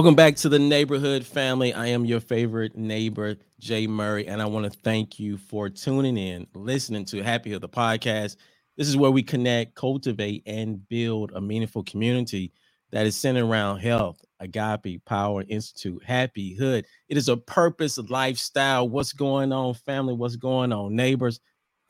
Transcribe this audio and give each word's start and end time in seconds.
Welcome 0.00 0.14
back 0.14 0.36
to 0.36 0.48
the 0.48 0.58
neighborhood 0.58 1.26
family. 1.26 1.74
I 1.74 1.88
am 1.88 2.06
your 2.06 2.20
favorite 2.20 2.74
neighbor, 2.74 3.36
Jay 3.58 3.86
Murray, 3.86 4.26
and 4.26 4.40
I 4.40 4.46
want 4.46 4.64
to 4.64 4.78
thank 4.78 5.20
you 5.20 5.36
for 5.36 5.68
tuning 5.68 6.16
in, 6.16 6.46
listening 6.54 7.04
to 7.04 7.22
Happy 7.22 7.50
Hood 7.50 7.60
the 7.60 7.68
podcast. 7.68 8.36
This 8.78 8.88
is 8.88 8.96
where 8.96 9.10
we 9.10 9.22
connect, 9.22 9.74
cultivate, 9.74 10.42
and 10.46 10.88
build 10.88 11.32
a 11.34 11.40
meaningful 11.42 11.82
community 11.84 12.54
that 12.92 13.04
is 13.04 13.14
centered 13.14 13.44
around 13.44 13.80
health, 13.80 14.24
Agape 14.40 15.04
Power 15.04 15.44
Institute, 15.46 16.02
Happy 16.02 16.54
Hood. 16.54 16.86
It 17.10 17.18
is 17.18 17.28
a 17.28 17.36
purpose 17.36 17.98
lifestyle. 17.98 18.88
What's 18.88 19.12
going 19.12 19.52
on, 19.52 19.74
family? 19.74 20.14
What's 20.14 20.36
going 20.36 20.72
on, 20.72 20.96
neighbors? 20.96 21.40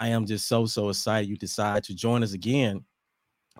I 0.01 0.09
am 0.09 0.27
just 0.27 0.49
so, 0.49 0.67
so 0.67 0.89
excited 0.89 1.29
you 1.29 1.37
decide 1.37 1.85
to 1.85 1.95
join 1.95 2.25
us 2.25 2.33
again 2.33 2.85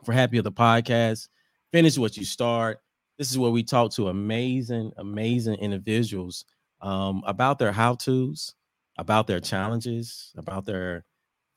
for 0.03 0.13
Happy 0.13 0.39
of 0.39 0.45
the 0.45 0.51
podcast. 0.51 1.29
Finish 1.71 1.97
what 1.97 2.17
you 2.17 2.25
start. 2.25 2.81
This 3.21 3.31
is 3.31 3.39
where 3.39 3.51
we 3.51 3.63
talk 3.63 3.93
to 3.93 4.09
amazing, 4.09 4.93
amazing 4.97 5.57
individuals 5.57 6.47
um, 6.81 7.23
about 7.27 7.59
their 7.59 7.71
how 7.71 7.95
to's, 7.97 8.55
about 8.97 9.27
their 9.27 9.41
challenges, 9.41 10.33
about 10.39 10.65
their 10.65 11.05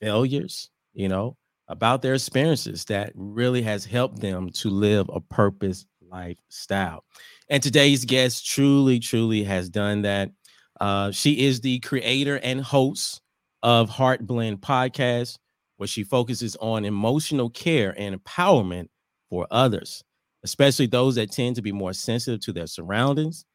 failures, 0.01 0.69
you 0.93 1.07
know, 1.07 1.37
about 1.69 2.01
their 2.01 2.15
experiences 2.15 2.83
that 2.87 3.13
really 3.15 3.61
has 3.61 3.85
helped 3.85 4.19
them 4.19 4.49
to 4.49 4.69
live 4.69 5.09
a 5.13 5.21
purpose 5.21 5.85
lifestyle. 6.01 7.05
And 7.49 7.63
today's 7.63 8.03
guest 8.03 8.45
truly, 8.45 8.99
truly 8.99 9.45
has 9.45 9.69
done 9.69 10.01
that. 10.01 10.31
Uh, 10.81 11.11
she 11.11 11.45
is 11.45 11.61
the 11.61 11.79
creator 11.79 12.39
and 12.43 12.59
host 12.59 13.21
of 13.61 13.89
HeartBlend 13.89 14.57
podcast, 14.59 15.37
where 15.77 15.87
she 15.87 16.03
focuses 16.03 16.57
on 16.57 16.83
emotional 16.83 17.49
care 17.49 17.95
and 17.97 18.21
empowerment 18.21 18.89
for 19.29 19.47
others, 19.49 20.03
especially 20.43 20.87
those 20.87 21.15
that 21.15 21.31
tend 21.31 21.55
to 21.55 21.61
be 21.61 21.71
more 21.71 21.93
sensitive 21.93 22.41
to 22.41 22.53
their 22.53 22.67
surroundings. 22.67 23.45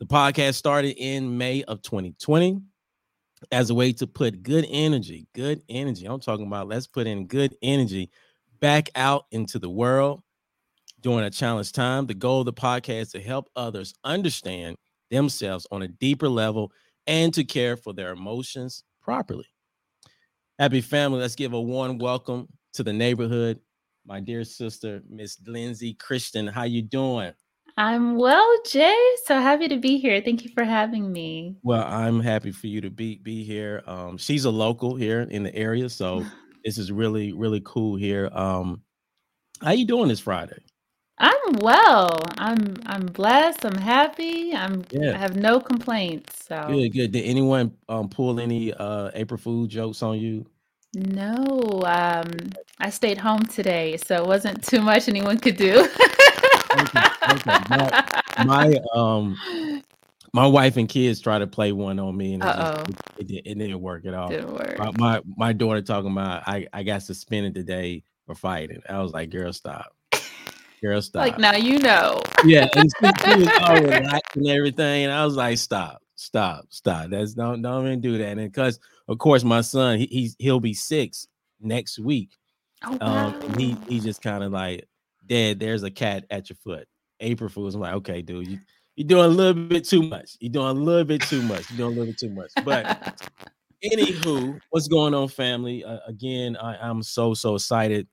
The 0.00 0.06
podcast 0.06 0.54
started 0.54 0.96
in 0.96 1.38
May 1.38 1.62
of 1.64 1.82
2020 1.82 2.60
as 3.52 3.70
a 3.70 3.74
way 3.74 3.92
to 3.92 4.06
put 4.06 4.42
good 4.42 4.66
energy, 4.68 5.26
good 5.34 5.62
energy. 5.68 6.06
I'm 6.06 6.20
talking 6.20 6.46
about 6.46 6.68
let's 6.68 6.86
put 6.86 7.06
in 7.06 7.26
good 7.26 7.54
energy 7.62 8.10
back 8.60 8.90
out 8.94 9.26
into 9.30 9.58
the 9.58 9.70
world 9.70 10.22
during 11.00 11.24
a 11.24 11.30
challenge 11.30 11.72
time. 11.72 12.06
The 12.06 12.14
goal 12.14 12.40
of 12.40 12.46
the 12.46 12.52
podcast 12.52 13.00
is 13.00 13.12
to 13.12 13.20
help 13.20 13.48
others 13.56 13.94
understand 14.04 14.76
themselves 15.10 15.66
on 15.70 15.82
a 15.82 15.88
deeper 15.88 16.28
level 16.28 16.72
and 17.06 17.32
to 17.34 17.44
care 17.44 17.76
for 17.76 17.92
their 17.92 18.12
emotions 18.12 18.84
properly. 19.02 19.46
Happy 20.58 20.80
family, 20.80 21.20
let's 21.20 21.34
give 21.34 21.52
a 21.52 21.60
warm 21.60 21.98
welcome 21.98 22.48
to 22.74 22.82
the 22.82 22.92
neighborhood. 22.92 23.60
My 24.06 24.20
dear 24.20 24.44
sister, 24.44 25.02
Miss 25.08 25.38
Lindsey 25.46 25.94
Christian, 25.94 26.46
how 26.46 26.64
you 26.64 26.82
doing? 26.82 27.32
I'm 27.76 28.16
well, 28.16 28.46
Jay. 28.66 28.96
So 29.24 29.40
happy 29.40 29.66
to 29.68 29.78
be 29.78 29.98
here. 29.98 30.20
Thank 30.20 30.44
you 30.44 30.50
for 30.54 30.62
having 30.62 31.10
me. 31.10 31.56
Well, 31.62 31.84
I'm 31.84 32.20
happy 32.20 32.52
for 32.52 32.66
you 32.68 32.80
to 32.82 32.90
be 32.90 33.16
be 33.16 33.42
here. 33.42 33.82
Um, 33.86 34.16
she's 34.16 34.44
a 34.44 34.50
local 34.50 34.94
here 34.94 35.22
in 35.22 35.42
the 35.42 35.54
area, 35.54 35.88
so 35.88 36.24
this 36.64 36.78
is 36.78 36.92
really 36.92 37.32
really 37.32 37.62
cool 37.64 37.96
here. 37.96 38.28
Um, 38.32 38.82
how 39.62 39.72
you 39.72 39.86
doing 39.86 40.08
this 40.08 40.20
Friday? 40.20 40.62
I'm 41.18 41.54
well. 41.60 42.22
I'm 42.38 42.76
I'm 42.86 43.06
blessed. 43.06 43.64
I'm 43.64 43.78
happy. 43.78 44.54
I'm 44.54 44.84
yeah. 44.90 45.14
I 45.14 45.16
have 45.16 45.36
no 45.36 45.60
complaints. 45.60 46.46
So 46.46 46.62
good, 46.68 46.90
good. 46.90 47.12
Did 47.12 47.24
anyone 47.24 47.72
um 47.88 48.08
pull 48.08 48.38
any 48.38 48.72
uh 48.74 49.10
April 49.14 49.38
Fool 49.38 49.66
jokes 49.66 50.02
on 50.02 50.18
you? 50.18 50.46
No, 50.94 51.82
um, 51.84 52.30
I 52.78 52.90
stayed 52.90 53.18
home 53.18 53.44
today, 53.46 53.96
so 53.96 54.22
it 54.22 54.26
wasn't 54.26 54.62
too 54.64 54.80
much 54.80 55.08
anyone 55.08 55.38
could 55.38 55.56
do. 55.56 55.88
Okay, 56.76 57.00
okay. 57.30 57.58
My 57.68 58.04
my 58.44 58.74
um 58.94 59.36
my 60.32 60.46
wife 60.46 60.76
and 60.76 60.88
kids 60.88 61.20
try 61.20 61.38
to 61.38 61.46
play 61.46 61.72
one 61.72 61.98
on 62.00 62.16
me, 62.16 62.34
and 62.34 62.42
it 62.42 62.46
just 62.46 62.88
it, 63.18 63.30
it, 63.30 63.42
it 63.46 63.58
didn't 63.58 63.80
work 63.80 64.04
at 64.04 64.14
all. 64.14 64.28
didn't 64.28 64.52
work. 64.52 64.78
My, 64.78 64.90
my 64.96 65.22
my 65.36 65.52
daughter 65.52 65.80
talking 65.80 66.10
about 66.10 66.42
I 66.46 66.66
I 66.72 66.82
got 66.82 67.02
suspended 67.02 67.54
today 67.54 68.02
for 68.26 68.34
fighting. 68.34 68.82
I 68.88 69.00
was 69.00 69.12
like, 69.12 69.30
girl, 69.30 69.52
stop, 69.52 69.94
girl, 70.82 71.00
stop. 71.02 71.22
Like 71.22 71.38
now 71.38 71.54
you 71.54 71.78
know. 71.78 72.20
Yeah, 72.44 72.66
and 72.74 72.90
she, 73.00 73.10
she 73.24 73.38
was 73.38 73.50
all 73.60 73.80
relaxed 73.82 74.36
and 74.36 74.48
everything, 74.48 75.04
and 75.04 75.12
I 75.12 75.24
was 75.24 75.36
like, 75.36 75.58
stop, 75.58 76.02
stop, 76.14 76.66
stop. 76.70 77.10
That's 77.10 77.34
don't 77.34 77.62
don't 77.62 77.86
even 77.86 78.00
do 78.00 78.18
that. 78.18 78.38
And 78.38 78.52
because 78.52 78.78
of 79.08 79.18
course 79.18 79.44
my 79.44 79.60
son 79.60 79.98
he, 79.98 80.06
he's 80.06 80.36
he'll 80.38 80.60
be 80.60 80.74
six 80.74 81.28
next 81.60 81.98
week. 81.98 82.30
Oh 82.84 82.98
Um, 83.00 83.34
and 83.42 83.60
he 83.60 83.76
he 83.88 84.00
just 84.00 84.22
kind 84.22 84.44
of 84.44 84.52
like, 84.52 84.88
Dad, 85.26 85.58
there's 85.58 85.82
a 85.82 85.90
cat 85.90 86.24
at 86.30 86.48
your 86.48 86.56
foot. 86.56 86.86
April 87.20 87.48
Fools. 87.48 87.74
I'm 87.74 87.80
like, 87.80 87.94
okay, 87.94 88.22
dude, 88.22 88.48
you 88.48 88.58
you're 88.96 89.08
doing 89.08 89.24
a 89.24 89.28
little 89.28 89.54
bit 89.54 89.84
too 89.84 90.02
much. 90.02 90.36
You're 90.40 90.52
doing 90.52 90.68
a 90.76 90.80
little 90.80 91.04
bit 91.04 91.22
too 91.22 91.42
much. 91.42 91.68
You're 91.70 91.78
doing 91.78 91.96
a 91.96 92.00
little 92.00 92.06
bit 92.06 92.18
too 92.18 92.30
much. 92.30 92.50
But 92.64 93.20
anywho, 93.84 94.58
what's 94.70 94.88
going 94.88 95.14
on, 95.14 95.28
family? 95.28 95.84
Uh, 95.84 95.98
again, 96.06 96.56
I, 96.56 96.76
I'm 96.76 97.02
so 97.02 97.34
so 97.34 97.56
excited 97.56 98.06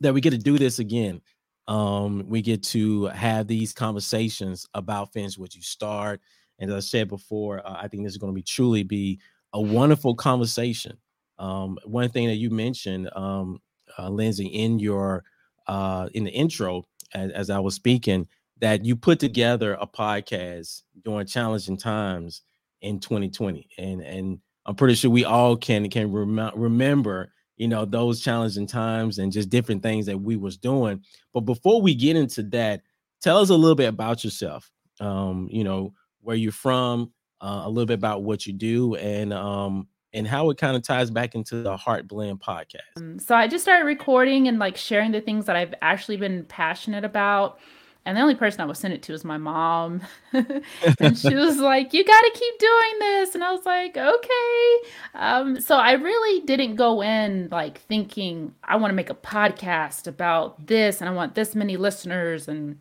that 0.00 0.14
we 0.14 0.20
get 0.20 0.30
to 0.30 0.38
do 0.38 0.58
this 0.58 0.78
again. 0.78 1.20
Um, 1.66 2.24
we 2.28 2.40
get 2.40 2.62
to 2.64 3.06
have 3.06 3.46
these 3.46 3.72
conversations 3.72 4.66
about 4.72 5.12
finish 5.12 5.36
what 5.36 5.54
you 5.54 5.62
start. 5.62 6.20
And 6.58 6.70
as 6.70 6.76
I 6.76 6.80
said 6.80 7.08
before, 7.08 7.66
uh, 7.66 7.76
I 7.80 7.88
think 7.88 8.04
this 8.04 8.12
is 8.12 8.18
going 8.18 8.32
to 8.32 8.36
be 8.36 8.42
truly 8.42 8.82
be 8.82 9.20
a 9.52 9.60
wonderful 9.60 10.14
conversation. 10.14 10.96
Um, 11.38 11.78
one 11.84 12.08
thing 12.08 12.26
that 12.28 12.36
you 12.36 12.50
mentioned, 12.50 13.08
um, 13.14 13.60
uh, 13.98 14.08
Lindsey, 14.08 14.46
in 14.46 14.78
your 14.78 15.24
uh, 15.66 16.08
in 16.14 16.24
the 16.24 16.30
intro, 16.30 16.84
as, 17.14 17.30
as 17.32 17.50
I 17.50 17.58
was 17.58 17.74
speaking, 17.74 18.26
that 18.60 18.84
you 18.84 18.96
put 18.96 19.20
together 19.20 19.76
a 19.80 19.86
podcast 19.86 20.82
during 21.04 21.26
challenging 21.26 21.76
times 21.76 22.42
in 22.80 22.98
2020, 22.98 23.68
and 23.78 24.00
and 24.02 24.38
I'm 24.66 24.74
pretty 24.74 24.94
sure 24.94 25.10
we 25.10 25.24
all 25.24 25.56
can 25.56 25.88
can 25.90 26.12
rem- 26.12 26.50
remember 26.54 27.32
you 27.56 27.68
know 27.68 27.84
those 27.84 28.20
challenging 28.20 28.66
times 28.66 29.18
and 29.18 29.32
just 29.32 29.50
different 29.50 29.82
things 29.82 30.06
that 30.06 30.18
we 30.18 30.36
was 30.36 30.56
doing 30.56 31.02
but 31.34 31.40
before 31.40 31.82
we 31.82 31.94
get 31.94 32.16
into 32.16 32.42
that 32.44 32.82
tell 33.20 33.38
us 33.38 33.50
a 33.50 33.54
little 33.54 33.74
bit 33.74 33.88
about 33.88 34.22
yourself 34.24 34.70
um 35.00 35.48
you 35.50 35.64
know 35.64 35.92
where 36.20 36.36
you're 36.36 36.52
from 36.52 37.12
uh, 37.40 37.62
a 37.64 37.68
little 37.68 37.86
bit 37.86 37.94
about 37.94 38.22
what 38.22 38.46
you 38.46 38.52
do 38.52 38.94
and 38.96 39.32
um 39.32 39.86
and 40.14 40.26
how 40.26 40.48
it 40.50 40.56
kind 40.56 40.74
of 40.74 40.82
ties 40.82 41.10
back 41.10 41.34
into 41.34 41.62
the 41.62 41.76
HeartBlend 41.76 42.40
podcast 42.40 42.96
Um, 42.96 43.18
so 43.18 43.34
I 43.34 43.46
just 43.46 43.62
started 43.62 43.84
recording 43.84 44.48
and 44.48 44.58
like 44.58 44.76
sharing 44.76 45.12
the 45.12 45.20
things 45.20 45.44
that 45.46 45.54
I've 45.56 45.74
actually 45.82 46.16
been 46.16 46.44
passionate 46.44 47.04
about. 47.04 47.58
And 48.06 48.16
the 48.16 48.22
only 48.22 48.36
person 48.36 48.62
I 48.62 48.64
would 48.64 48.78
send 48.78 48.94
it 48.94 49.02
to 49.02 49.12
was 49.12 49.22
my 49.22 49.36
mom. 49.36 50.00
and 50.32 51.18
she 51.18 51.34
was 51.34 51.58
like, 51.58 51.92
You 51.92 52.02
got 52.06 52.20
to 52.22 52.30
keep 52.34 52.58
doing 52.58 52.98
this. 53.00 53.34
And 53.34 53.44
I 53.44 53.52
was 53.52 53.66
like, 53.66 53.98
Okay. 53.98 54.88
Um, 55.14 55.60
so 55.60 55.76
I 55.76 55.92
really 55.92 56.40
didn't 56.46 56.76
go 56.76 57.02
in 57.02 57.48
like 57.50 57.82
thinking, 57.82 58.54
I 58.64 58.76
want 58.76 58.92
to 58.92 58.94
make 58.94 59.10
a 59.10 59.14
podcast 59.14 60.06
about 60.06 60.68
this 60.68 61.02
and 61.02 61.10
I 61.10 61.12
want 61.12 61.34
this 61.34 61.54
many 61.54 61.76
listeners. 61.76 62.48
And 62.48 62.78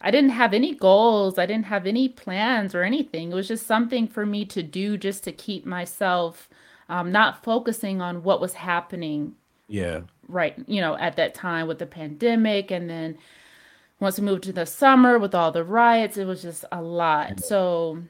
I 0.00 0.10
didn't 0.10 0.30
have 0.30 0.54
any 0.54 0.74
goals, 0.74 1.38
I 1.38 1.46
didn't 1.46 1.66
have 1.66 1.86
any 1.86 2.08
plans 2.08 2.74
or 2.74 2.82
anything. 2.82 3.32
It 3.32 3.34
was 3.34 3.48
just 3.48 3.66
something 3.66 4.06
for 4.06 4.24
me 4.24 4.44
to 4.46 4.62
do 4.62 4.96
just 4.96 5.24
to 5.24 5.32
keep 5.32 5.66
myself 5.66 6.48
um, 6.88 7.12
not 7.12 7.42
focusing 7.42 8.00
on 8.00 8.22
what 8.22 8.40
was 8.40 8.54
happening 8.54 9.34
yeah 9.66 10.00
right, 10.28 10.56
you 10.66 10.80
know, 10.80 10.96
at 10.98 11.16
that 11.16 11.34
time 11.34 11.66
with 11.66 11.78
the 11.78 11.86
pandemic. 11.86 12.70
And 12.70 12.88
then 12.88 13.18
once 13.98 14.18
we 14.18 14.26
moved 14.26 14.44
to 14.44 14.52
the 14.52 14.66
summer 14.66 15.18
with 15.18 15.34
all 15.34 15.50
the 15.50 15.64
riots, 15.64 16.16
it 16.16 16.26
was 16.26 16.42
just 16.42 16.64
a 16.70 16.82
lot. 16.82 17.42
So 17.42 18.02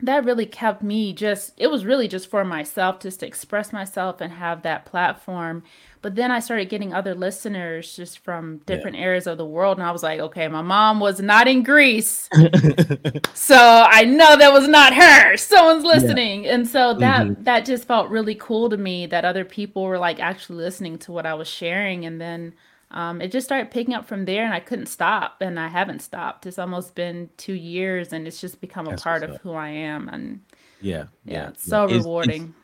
that 0.00 0.24
really 0.24 0.46
kept 0.46 0.82
me 0.82 1.12
just, 1.12 1.52
it 1.56 1.68
was 1.68 1.84
really 1.84 2.08
just 2.08 2.28
for 2.28 2.44
myself, 2.44 3.00
just 3.00 3.20
to 3.20 3.26
express 3.26 3.72
myself 3.72 4.20
and 4.20 4.32
have 4.32 4.62
that 4.62 4.84
platform. 4.84 5.62
But 6.00 6.14
then 6.14 6.30
I 6.30 6.40
started 6.40 6.68
getting 6.68 6.94
other 6.94 7.14
listeners 7.14 7.94
just 7.96 8.20
from 8.20 8.60
yeah 8.66 8.76
different 8.76 8.96
areas 8.96 9.26
of 9.26 9.38
the 9.38 9.44
world. 9.46 9.78
And 9.78 9.86
I 9.86 9.90
was 9.90 10.02
like, 10.02 10.20
okay, 10.20 10.48
my 10.48 10.62
mom 10.62 11.00
was 11.00 11.20
not 11.20 11.48
in 11.48 11.62
Greece. 11.62 12.28
So 13.34 13.56
I 13.56 14.04
know 14.04 14.36
that 14.36 14.52
was 14.52 14.68
not 14.68 14.94
her. 14.94 15.36
Someone's 15.38 15.84
yeah 15.94 15.94
listening. 15.94 16.46
And 16.46 16.68
so 16.68 16.92
that 16.94 17.44
that 17.44 17.64
just 17.64 17.86
felt 17.86 18.10
really 18.10 18.34
cool 18.34 18.68
to 18.68 18.76
me 18.76 19.06
that 19.06 19.24
other 19.24 19.44
people 19.44 19.84
were 19.84 19.98
like 19.98 20.20
actually 20.20 20.56
listening 20.56 20.98
to 20.98 21.12
what 21.12 21.24
I 21.24 21.34
was 21.34 21.48
sharing. 21.48 22.04
And 22.04 22.20
then 22.20 22.54
um, 22.90 23.20
it 23.20 23.32
just 23.32 23.46
started 23.46 23.70
picking 23.70 23.94
up 23.94 24.06
from 24.06 24.24
there 24.24 24.44
and 24.44 24.54
I 24.54 24.60
couldn't 24.60 24.86
stop 24.86 25.40
and 25.40 25.58
I 25.58 25.68
haven't 25.68 26.00
stopped. 26.00 26.46
It's 26.46 26.58
almost 26.58 26.94
been 26.94 27.30
two 27.36 27.54
years 27.54 28.12
and 28.12 28.26
it's 28.26 28.40
just 28.40 28.60
become 28.60 28.86
a 28.86 28.90
that's 28.90 29.02
part 29.02 29.22
of 29.22 29.30
up 29.30 29.40
who 29.42 29.52
I 29.52 29.68
am. 29.70 30.08
And 30.08 30.40
yeah 30.80 31.06
yeah, 31.24 31.42
yeah 31.42 31.48
it's 31.50 31.66
yeah 31.66 31.70
so 31.70 31.84
it's 31.84 31.94
it's 31.94 32.04
rewarding. 32.04 32.54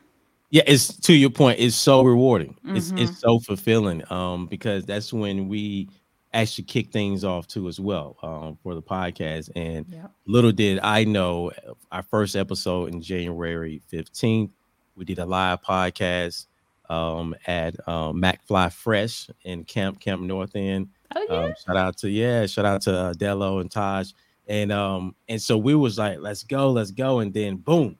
Yeah 0.55 0.63
it's 0.67 0.95
to 1.07 1.13
your 1.13 1.29
point 1.29 1.59
it's 1.59 1.75
so 1.75 2.01
rewarding 2.01 2.55
it's 2.77 2.87
Mm-hmm. 2.89 2.99
it's 3.03 3.19
so 3.19 3.39
fulfilling 3.39 4.01
um 4.11 4.47
because 4.47 4.85
that's 4.85 5.11
when 5.11 5.47
we 5.49 5.89
actually 6.33 6.63
kick 6.65 6.91
things 6.91 7.23
off 7.23 7.45
too 7.47 7.67
as 7.67 7.79
well 7.79 8.15
um 8.23 8.57
for 8.63 8.73
the 8.75 8.81
podcast 8.81 9.49
and 9.55 9.85
Yep. 9.89 10.11
little 10.27 10.51
did 10.51 10.79
i 10.81 11.03
know 11.03 11.51
our 11.91 12.03
first 12.03 12.35
episode 12.35 12.93
in 12.93 13.01
january 13.01 13.81
15th 13.91 14.51
we 14.95 15.03
did 15.03 15.19
a 15.19 15.25
live 15.25 15.61
podcast 15.61 16.45
um 16.89 17.35
at 17.47 17.73
um 17.87 18.21
macfly 18.21 18.71
fresh 18.71 19.29
in 19.43 19.63
camp 19.65 19.99
camp 19.99 20.21
north 20.21 20.55
end 20.55 20.87
Oh 21.15 21.21
um 21.37 21.47
yeah. 21.49 21.53
shout 21.65 21.77
out 21.77 21.97
to 21.97 22.09
yeah 22.09 22.45
shout 22.45 22.65
out 22.65 22.81
to 22.83 22.93
uh, 22.97 23.13
dello 23.13 23.59
and 23.59 23.69
taj 23.71 24.11
and 24.47 24.71
um 24.71 25.15
and 25.27 25.41
so 25.41 25.57
we 25.57 25.73
was 25.75 25.97
like 25.97 26.19
let's 26.19 26.43
go 26.43 26.71
let's 26.71 26.91
go 26.91 27.19
and 27.19 27.33
then 27.33 27.57
boom 27.57 27.97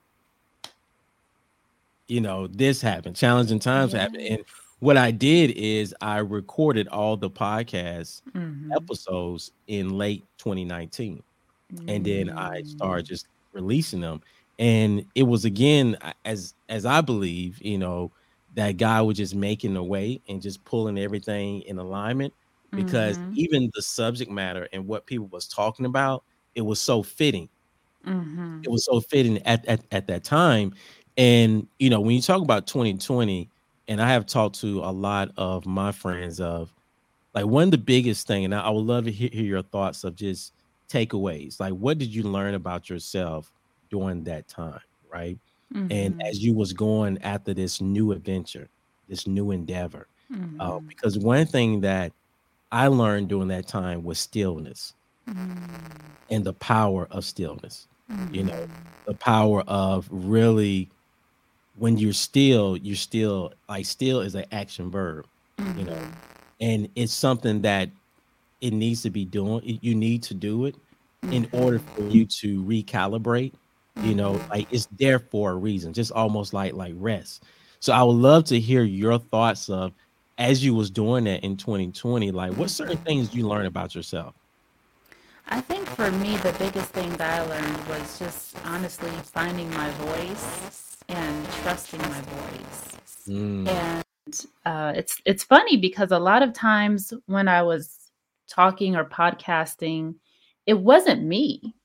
you 2.07 2.21
know 2.21 2.47
this 2.47 2.81
happened 2.81 3.15
challenging 3.15 3.59
times 3.59 3.93
yeah. 3.93 4.01
happened 4.01 4.21
and 4.21 4.45
what 4.79 4.97
i 4.97 5.11
did 5.11 5.51
is 5.51 5.93
i 6.01 6.17
recorded 6.17 6.87
all 6.89 7.17
the 7.17 7.29
podcast 7.29 8.21
mm-hmm. 8.33 8.71
episodes 8.73 9.51
in 9.67 9.97
late 9.97 10.23
2019 10.37 11.21
mm-hmm. 11.73 11.89
and 11.89 12.05
then 12.05 12.29
i 12.29 12.61
started 12.63 13.05
mm. 13.05 13.09
just 13.09 13.27
releasing 13.53 14.01
them 14.01 14.21
and 14.59 15.05
it 15.15 15.23
was 15.23 15.45
again 15.45 15.97
as 16.25 16.53
as 16.69 16.85
i 16.85 17.01
believe 17.01 17.61
you 17.61 17.77
know 17.77 18.11
that 18.55 18.77
God 18.77 19.05
was 19.05 19.17
just 19.17 19.35
making 19.35 19.75
a 19.75 19.83
way 19.83 20.21
and 20.27 20.41
just 20.41 20.63
pulling 20.63 20.97
everything 20.97 21.61
in 21.63 21.77
alignment 21.77 22.33
because 22.71 23.17
mm-hmm. 23.17 23.33
even 23.35 23.71
the 23.75 23.81
subject 23.81 24.31
matter 24.31 24.67
and 24.73 24.87
what 24.87 25.05
people 25.05 25.27
was 25.27 25.47
talking 25.47 25.85
about 25.85 26.23
it 26.55 26.61
was 26.61 26.79
so 26.79 27.03
fitting 27.03 27.47
mm-hmm. 28.05 28.59
it 28.63 28.69
was 28.69 28.85
so 28.85 28.99
fitting 28.99 29.41
at, 29.43 29.65
at 29.65 29.81
at 29.91 30.07
that 30.07 30.23
time 30.23 30.73
and 31.17 31.67
you 31.79 31.89
know 31.89 31.99
when 31.99 32.15
you 32.15 32.21
talk 32.21 32.41
about 32.41 32.67
2020 32.67 33.49
and 33.87 34.01
i 34.01 34.07
have 34.07 34.25
talked 34.25 34.59
to 34.59 34.79
a 34.79 34.91
lot 34.91 35.31
of 35.37 35.65
my 35.65 35.91
friends 35.91 36.39
of 36.39 36.73
like 37.33 37.45
one 37.45 37.63
of 37.65 37.71
the 37.71 37.77
biggest 37.77 38.27
thing 38.27 38.45
and 38.45 38.53
i, 38.53 38.61
I 38.61 38.69
would 38.69 38.85
love 38.85 39.05
to 39.05 39.11
hear, 39.11 39.29
hear 39.31 39.45
your 39.45 39.61
thoughts 39.61 40.03
of 40.03 40.15
just 40.15 40.53
takeaways 40.89 41.59
like 41.59 41.73
what 41.73 41.97
did 41.97 42.13
you 42.13 42.23
learn 42.23 42.53
about 42.53 42.89
yourself 42.89 43.51
during 43.89 44.23
that 44.25 44.47
time 44.47 44.79
right 45.11 45.37
mm-hmm. 45.73 45.91
and 45.91 46.21
as 46.23 46.43
you 46.43 46.53
was 46.53 46.73
going 46.73 47.17
after 47.21 47.53
this 47.53 47.81
new 47.81 48.11
adventure 48.11 48.69
this 49.07 49.25
new 49.27 49.51
endeavor 49.51 50.07
uh, 50.31 50.35
mm-hmm. 50.35 50.61
uh, 50.61 50.79
because 50.79 51.17
one 51.17 51.45
thing 51.45 51.81
that 51.81 52.11
i 52.71 52.87
learned 52.87 53.29
during 53.29 53.47
that 53.47 53.67
time 53.67 54.03
was 54.03 54.19
stillness 54.19 54.93
mm-hmm. 55.27 55.65
and 56.29 56.43
the 56.43 56.53
power 56.53 57.07
of 57.11 57.23
stillness 57.23 57.87
you 58.31 58.43
know 58.43 58.53
mm-hmm. 58.53 58.73
the 59.07 59.15
power 59.15 59.61
of 59.61 60.07
really 60.11 60.89
when 61.77 61.97
you're 61.97 62.13
still 62.13 62.77
you're 62.77 62.95
still 62.95 63.53
like 63.67 63.85
still 63.85 64.21
is 64.21 64.35
an 64.35 64.45
action 64.51 64.89
verb 64.89 65.25
you 65.77 65.83
know? 65.83 65.93
Mm-hmm. 65.93 66.11
and 66.61 66.89
it's 66.95 67.13
something 67.13 67.61
that 67.61 67.89
it 68.61 68.73
needs 68.73 69.01
to 69.03 69.09
be 69.09 69.25
doing 69.25 69.79
you 69.81 69.95
need 69.95 70.23
to 70.23 70.33
do 70.33 70.65
it 70.65 70.75
in 71.31 71.47
order 71.51 71.79
for 71.79 72.03
you 72.03 72.25
to 72.25 72.63
recalibrate 72.63 73.53
you 74.03 74.13
know? 74.13 74.39
Like 74.49 74.67
it's 74.71 74.87
there 74.97 75.19
for 75.19 75.51
a 75.51 75.55
reason 75.55 75.93
just 75.93 76.11
almost 76.11 76.53
like 76.53 76.73
like 76.73 76.93
rest. 76.97 77.43
So 77.79 77.93
i 77.93 78.03
would 78.03 78.17
love 78.17 78.45
to 78.45 78.59
hear 78.59 78.83
your 78.83 79.17
thoughts 79.17 79.69
of 79.69 79.93
as 80.37 80.63
you 80.63 80.73
was 80.73 80.89
doing 80.89 81.23
that 81.25 81.43
in 81.43 81.55
2020 81.55 82.31
like 82.31 82.53
what 82.53 82.69
certain 82.69 82.97
things 82.97 83.33
you 83.33 83.47
learn 83.47 83.65
about 83.65 83.95
yourself? 83.95 84.33
I 85.47 85.61
think 85.61 85.85
for 85.87 86.09
me, 86.11 86.37
the 86.37 86.53
biggest 86.53 86.89
thing 86.89 87.09
that 87.17 87.39
I 87.39 87.45
learned 87.45 87.87
was 87.87 88.17
just 88.17 88.57
honestly 88.65 89.11
finding 89.23 89.69
my 89.69 89.91
voice 89.91 90.84
and 91.09 91.45
trusting 91.61 92.01
my 92.01 92.21
voice. 92.21 92.97
Mm. 93.27 93.67
And 93.67 94.45
uh, 94.65 94.93
it's 94.95 95.21
it's 95.25 95.43
funny 95.43 95.77
because 95.77 96.11
a 96.11 96.19
lot 96.19 96.43
of 96.43 96.53
times 96.53 97.13
when 97.25 97.47
I 97.47 97.61
was 97.61 97.97
talking 98.49 98.95
or 98.95 99.05
podcasting, 99.05 100.15
it 100.65 100.79
wasn't 100.79 101.23
me 101.23 101.75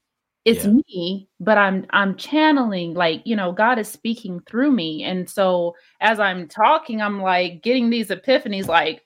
it's 0.44 0.64
yeah. 0.64 0.72
me 0.72 1.28
but 1.38 1.58
i'm 1.58 1.86
i'm 1.90 2.16
channeling 2.16 2.94
like 2.94 3.20
you 3.24 3.36
know 3.36 3.52
god 3.52 3.78
is 3.78 3.88
speaking 3.88 4.40
through 4.46 4.70
me 4.70 5.04
and 5.04 5.28
so 5.28 5.74
as 6.00 6.18
i'm 6.18 6.48
talking 6.48 7.02
i'm 7.02 7.20
like 7.20 7.62
getting 7.62 7.90
these 7.90 8.08
epiphanies 8.08 8.66
like 8.66 9.04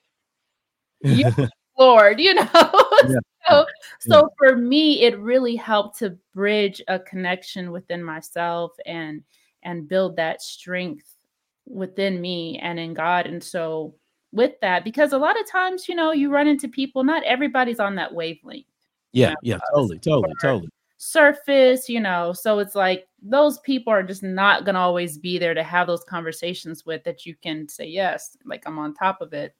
lord 1.77 2.19
you 2.19 2.33
know 2.33 2.45
yeah. 2.53 3.15
so 3.49 3.65
so 3.99 4.29
for 4.37 4.55
me 4.55 5.01
it 5.03 5.19
really 5.19 5.57
helped 5.57 5.99
to 5.99 6.17
bridge 6.33 6.81
a 6.87 6.99
connection 6.99 7.71
within 7.71 8.01
myself 8.01 8.71
and 8.85 9.21
and 9.65 9.87
build 9.87 10.15
that 10.15 10.41
strength 10.41 11.17
within 11.65 12.21
me 12.21 12.59
and 12.61 12.79
in 12.79 12.93
god 12.93 13.25
and 13.25 13.43
so 13.43 13.93
with 14.31 14.53
that 14.61 14.83
because 14.83 15.13
a 15.13 15.17
lot 15.17 15.39
of 15.39 15.49
times 15.49 15.89
you 15.89 15.95
know 15.95 16.11
you 16.11 16.31
run 16.31 16.47
into 16.47 16.67
people 16.67 17.03
not 17.03 17.23
everybody's 17.23 17.79
on 17.79 17.95
that 17.95 18.13
wavelength 18.13 18.65
yeah 19.11 19.33
you 19.41 19.53
know? 19.53 19.57
yeah 19.57 19.59
totally 19.73 19.99
totally 19.99 20.33
totally 20.41 20.69
surface, 20.97 21.89
you 21.89 21.99
know. 21.99 22.33
So 22.33 22.59
it's 22.59 22.75
like 22.75 23.07
those 23.21 23.59
people 23.59 23.91
are 23.91 24.03
just 24.03 24.23
not 24.23 24.65
going 24.65 24.75
to 24.75 24.81
always 24.81 25.17
be 25.17 25.37
there 25.37 25.53
to 25.53 25.63
have 25.63 25.87
those 25.87 26.03
conversations 26.03 26.85
with 26.85 27.03
that 27.03 27.25
you 27.25 27.35
can 27.35 27.67
say, 27.67 27.85
yes, 27.85 28.37
like 28.45 28.63
I'm 28.65 28.79
on 28.79 28.93
top 28.93 29.21
of 29.21 29.33
it. 29.33 29.55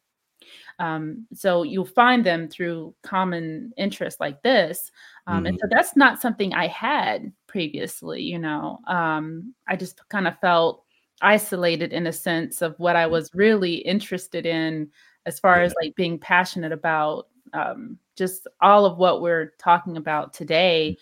Um, 0.80 1.26
so 1.34 1.64
you'll 1.64 1.86
find 1.86 2.26
them 2.26 2.48
through 2.48 2.94
common 3.04 3.74
interests 3.78 4.20
like 4.20 4.42
this. 4.44 4.92
Um, 5.28 5.38
mm-hmm. 5.38 5.46
And 5.48 5.60
so 5.60 5.68
that's 5.70 5.96
not 5.96 6.22
something 6.22 6.54
I 6.54 6.68
had 6.68 7.32
previously, 7.56 8.22
you 8.22 8.38
know. 8.38 8.80
Um, 8.86 9.54
I 9.68 9.78
just 9.78 10.02
kind 10.10 10.28
of 10.28 10.38
felt 10.40 10.84
isolated 11.22 11.94
in 11.94 12.08
a 12.08 12.12
sense 12.12 12.62
of 12.62 12.76
what 12.80 12.98
I 12.98 13.08
was 13.08 13.32
really 13.34 13.76
interested 13.76 14.46
in 14.46 14.90
as 15.26 15.40
far 15.40 15.62
as 15.62 15.74
like 15.82 15.96
being 15.96 16.20
passionate 16.20 16.74
about 16.74 17.28
um, 17.54 17.98
just 18.18 18.48
all 18.62 18.86
of 18.86 18.98
what 18.98 19.22
we're 19.22 19.54
talking 19.58 19.96
about 19.96 20.34
today 20.34 20.98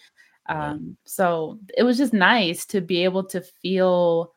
um, 0.47 0.97
so 1.05 1.59
it 1.77 1.83
was 1.83 1.97
just 1.97 2.13
nice 2.13 2.65
to 2.67 2.81
be 2.81 3.03
able 3.03 3.23
to 3.25 3.41
feel 3.41 4.33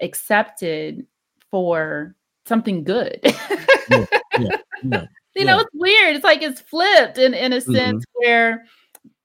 accepted 0.00 1.06
for 1.50 2.14
something 2.46 2.84
good. 2.84 3.20
yeah, 3.22 4.06
yeah, 4.38 4.56
yeah, 4.82 5.04
you 5.34 5.44
know, 5.44 5.60
it's 5.60 5.70
weird. 5.72 6.16
It's 6.16 6.24
like 6.24 6.42
it's 6.42 6.60
flipped 6.60 7.18
in, 7.18 7.32
in 7.32 7.52
a 7.52 7.60
sense 7.60 8.04
mm-hmm. 8.04 8.26
where 8.26 8.64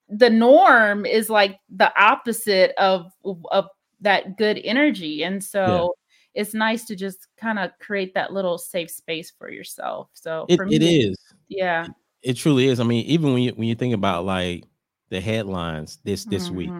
the 0.08 0.30
norm 0.30 1.06
is 1.06 1.30
like 1.30 1.58
the 1.74 1.92
opposite 2.00 2.72
of 2.78 3.10
of 3.24 3.68
that 4.00 4.36
good 4.36 4.60
energy. 4.62 5.22
And 5.24 5.42
so 5.42 5.94
it's 6.34 6.54
nice 6.54 6.84
to 6.86 6.96
just 6.96 7.28
kind 7.36 7.58
of 7.58 7.70
create 7.80 8.14
that 8.14 8.32
little 8.32 8.58
safe 8.58 8.90
space 8.90 9.32
for 9.36 9.50
yourself. 9.50 10.10
So 10.14 10.46
it, 10.48 10.60
me, 10.60 10.76
it 10.76 10.82
is. 10.82 11.16
Yeah. 11.48 11.86
It, 11.86 11.90
it 12.22 12.32
truly 12.34 12.68
is. 12.68 12.80
I 12.80 12.84
mean, 12.84 13.04
even 13.06 13.32
when 13.32 13.42
you 13.42 13.52
when 13.52 13.68
you 13.68 13.74
think 13.74 13.94
about 13.94 14.24
like 14.24 14.64
the 15.10 15.20
headlines 15.20 15.98
this 16.04 16.24
this 16.24 16.46
mm-hmm. 16.46 16.56
week. 16.56 16.70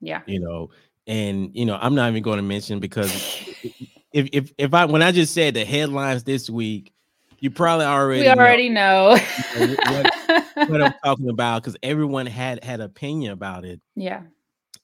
Yeah. 0.00 0.22
You 0.26 0.40
know, 0.40 0.70
and 1.06 1.50
you 1.54 1.64
know, 1.64 1.78
I'm 1.80 1.94
not 1.94 2.10
even 2.10 2.22
going 2.22 2.38
to 2.38 2.42
mention 2.42 2.80
because 2.80 3.10
if 4.12 4.28
if 4.32 4.52
if 4.58 4.74
I 4.74 4.84
when 4.84 5.02
I 5.02 5.12
just 5.12 5.32
said 5.32 5.54
the 5.54 5.64
headlines 5.64 6.24
this 6.24 6.50
week, 6.50 6.92
you 7.38 7.50
probably 7.50 7.86
already 7.86 8.22
we 8.22 8.28
already 8.28 8.68
know, 8.68 9.16
know 9.56 9.66
what, 9.66 10.14
what, 10.54 10.82
I'm 10.82 10.94
talking 11.04 11.28
about 11.28 11.62
because 11.62 11.76
everyone 11.82 12.26
had 12.26 12.62
had 12.64 12.80
opinion 12.80 13.32
about 13.32 13.64
it. 13.64 13.80
Yeah. 13.94 14.22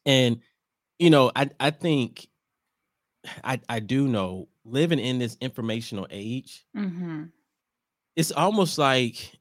And 0.06 0.40
you 0.98 1.10
know, 1.10 1.30
I 1.34 1.50
I 1.60 1.70
think 1.70 2.28
I 3.44 3.60
I 3.68 3.80
do 3.80 4.08
know 4.08 4.48
living 4.64 4.98
in 4.98 5.18
this 5.18 5.36
informational 5.40 6.06
age, 6.10 6.64
mm-hmm. 6.76 7.24
it's 8.16 8.32
almost 8.32 8.78
like 8.78 9.32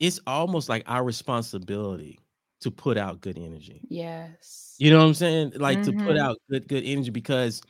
it's 0.00 0.20
almost 0.26 0.68
like 0.68 0.84
our 0.86 1.04
responsibility 1.04 2.18
to 2.60 2.70
put 2.70 2.96
out 2.96 3.20
good 3.20 3.38
energy. 3.38 3.80
Yes. 3.88 4.74
You 4.78 4.90
know 4.90 4.98
what 4.98 5.06
I'm 5.06 5.14
saying? 5.14 5.52
Like 5.56 5.78
mm-hmm. 5.78 5.98
to 5.98 6.04
put 6.04 6.16
mm-hmm. 6.16 6.26
out 6.26 6.38
good 6.50 6.68
good 6.68 6.84
energy 6.84 7.10
because 7.10 7.60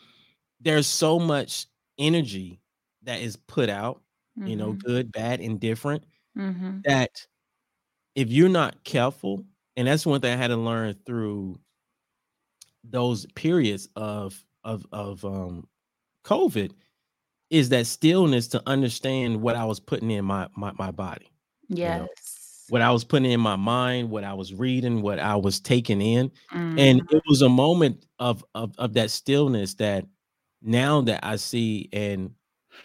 there's 0.60 0.86
so 0.86 1.18
much 1.18 1.66
energy 1.98 2.60
that 3.02 3.20
is 3.20 3.36
put 3.36 3.68
out, 3.68 4.02
mm-hmm. 4.38 4.48
you 4.48 4.56
know, 4.56 4.70
mm-hmm. 4.70 4.86
good, 4.86 5.12
bad, 5.12 5.40
indifferent 5.40 6.04
mm-hmm. 6.36 6.78
that 6.84 7.26
if 8.14 8.30
you're 8.30 8.48
not 8.48 8.82
careful, 8.84 9.44
and 9.76 9.88
that's 9.88 10.06
one 10.06 10.20
thing 10.20 10.32
I 10.32 10.36
had 10.36 10.48
to 10.48 10.56
learn 10.56 10.96
through 11.06 11.58
those 12.82 13.26
periods 13.34 13.88
of 13.96 14.42
of 14.62 14.86
of 14.92 15.24
um 15.24 15.66
COVID 16.24 16.72
is 17.50 17.68
that 17.68 17.86
stillness 17.86 18.48
to 18.48 18.62
understand 18.66 19.40
what 19.40 19.56
I 19.56 19.64
was 19.64 19.80
putting 19.80 20.10
in 20.10 20.24
my 20.24 20.48
my, 20.56 20.72
my 20.78 20.90
body. 20.90 21.30
Yes. 21.68 21.98
You 21.98 22.02
know? 22.02 22.08
what 22.70 22.80
I 22.80 22.90
was 22.90 23.04
putting 23.04 23.30
in 23.30 23.40
my 23.40 23.56
mind, 23.56 24.10
what 24.10 24.24
I 24.24 24.32
was 24.32 24.54
reading, 24.54 25.02
what 25.02 25.18
I 25.18 25.36
was 25.36 25.60
taking 25.60 26.00
in. 26.00 26.30
Mm. 26.52 26.80
And 26.80 27.02
it 27.10 27.22
was 27.28 27.42
a 27.42 27.48
moment 27.48 28.06
of, 28.18 28.44
of 28.54 28.74
of 28.78 28.94
that 28.94 29.10
stillness 29.10 29.74
that 29.74 30.06
now 30.62 31.02
that 31.02 31.20
I 31.22 31.36
see 31.36 31.88
and 31.92 32.30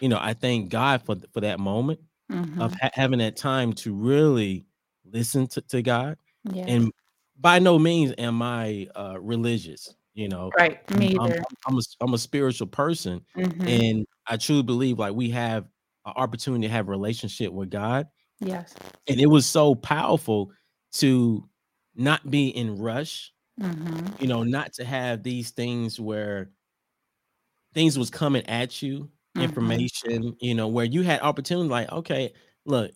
you 0.00 0.08
know, 0.08 0.18
I 0.20 0.34
thank 0.34 0.68
God 0.68 1.02
for 1.02 1.16
for 1.32 1.40
that 1.40 1.58
moment 1.58 2.00
mm-hmm. 2.30 2.60
of 2.60 2.74
ha- 2.74 2.90
having 2.92 3.18
that 3.20 3.36
time 3.36 3.72
to 3.74 3.94
really 3.94 4.66
listen 5.12 5.46
to, 5.48 5.60
to 5.62 5.82
God. 5.82 6.16
Yeah. 6.52 6.64
And 6.66 6.92
by 7.38 7.58
no 7.58 7.78
means 7.78 8.14
am 8.18 8.42
I 8.42 8.88
uh 8.94 9.20
religious, 9.20 9.94
you 10.14 10.28
know. 10.28 10.50
Right. 10.58 10.88
Me 10.96 11.16
I'm, 11.18 11.26
either. 11.26 11.42
I'm, 11.66 11.76
a 11.76 11.80
I'm 12.00 12.14
a 12.14 12.18
spiritual 12.18 12.66
person 12.66 13.20
mm-hmm. 13.36 13.66
and 13.66 14.06
I 14.26 14.36
truly 14.36 14.62
believe 14.62 14.98
like 14.98 15.14
we 15.14 15.30
have 15.30 15.64
an 16.06 16.12
opportunity 16.16 16.66
to 16.66 16.72
have 16.72 16.88
a 16.88 16.90
relationship 16.90 17.52
with 17.52 17.70
God 17.70 18.06
Yes. 18.40 18.74
And 19.06 19.20
it 19.20 19.26
was 19.26 19.46
so 19.46 19.74
powerful 19.74 20.50
to 20.94 21.48
not 21.94 22.28
be 22.30 22.48
in 22.48 22.78
rush, 22.78 23.32
mm-hmm. 23.60 24.06
you 24.18 24.28
know, 24.28 24.42
not 24.42 24.72
to 24.74 24.84
have 24.84 25.22
these 25.22 25.50
things 25.50 26.00
where 26.00 26.50
things 27.74 27.98
was 27.98 28.10
coming 28.10 28.46
at 28.46 28.80
you, 28.80 29.00
mm-hmm. 29.00 29.42
information, 29.42 30.36
you 30.40 30.54
know, 30.54 30.68
where 30.68 30.86
you 30.86 31.02
had 31.02 31.20
opportunity, 31.20 31.68
like, 31.68 31.92
okay, 31.92 32.32
look, 32.64 32.92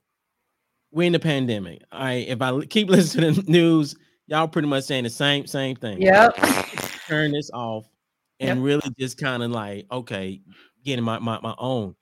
we're 0.95 1.09
in 1.09 1.13
the 1.13 1.19
pandemic. 1.19 1.83
I 1.93 2.13
if 2.13 2.41
I 2.41 2.59
keep 2.67 2.89
listening 2.91 3.35
to 3.35 3.43
the 3.43 3.51
news, 3.51 3.97
y'all 4.27 4.49
pretty 4.49 4.69
much 4.69 4.85
saying 4.85 5.05
the 5.05 5.11
same 5.11 5.47
same 5.47 5.77
thing. 5.77 6.01
Yep. 6.01 6.37
Turn 7.07 7.33
this 7.33 7.51
off 7.53 7.87
and 8.41 8.61
yep. 8.61 8.65
really 8.65 8.95
just 8.99 9.19
kind 9.19 9.43
of 9.43 9.51
like, 9.51 9.87
okay, 9.91 10.41
getting 10.85 11.05
my, 11.05 11.19
my 11.19 11.39
my 11.43 11.55
own. 11.59 11.95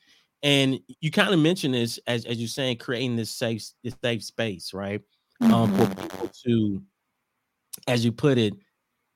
And 0.44 0.80
you 1.00 1.10
kind 1.10 1.32
of 1.32 1.40
mentioned 1.40 1.74
this 1.74 1.98
as 2.06 2.24
as 2.26 2.38
you're 2.38 2.48
saying, 2.48 2.78
creating 2.78 3.16
this 3.16 3.30
safe 3.30 3.64
this 3.82 3.94
safe 4.02 4.22
space, 4.22 4.72
right? 4.74 5.00
Mm-hmm. 5.42 5.54
Um, 5.54 5.76
for 5.76 5.84
mm-hmm. 5.84 6.02
people 6.02 6.30
to, 6.44 6.82
as 7.88 8.04
you 8.04 8.12
put 8.12 8.38
it, 8.38 8.54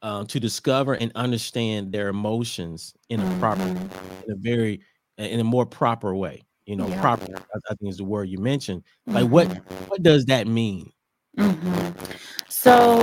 um, 0.03 0.27
to 0.27 0.41
discover 0.41 0.95
and 0.95 1.13
understand 1.15 1.93
their 1.93 2.09
emotions 2.09 2.95
in 3.11 3.21
a 3.21 3.25
mm-hmm. 3.25 3.41
proper, 3.41 3.63
in 3.63 4.33
a 4.33 4.37
very, 4.37 4.81
in 5.19 5.39
a 5.39 5.45
more 5.45 5.67
proper 5.67 6.15
way. 6.15 6.46
You 6.67 6.77
know, 6.77 6.89
yeah. 6.89 7.01
proper. 7.01 7.27
I, 7.33 7.59
I, 7.71 7.75
think 7.75 7.91
is 7.91 7.99
the 7.99 8.05
word 8.05 8.29
you 8.29 8.39
mentioned. 8.39 8.83
Like, 9.07 9.25
mm-hmm. 9.25 9.33
what 9.33 9.49
what 9.89 10.03
does 10.03 10.27
that 10.27 10.47
mean? 10.47 10.93
Mm-hmm. 11.39 11.91
So 12.49 12.99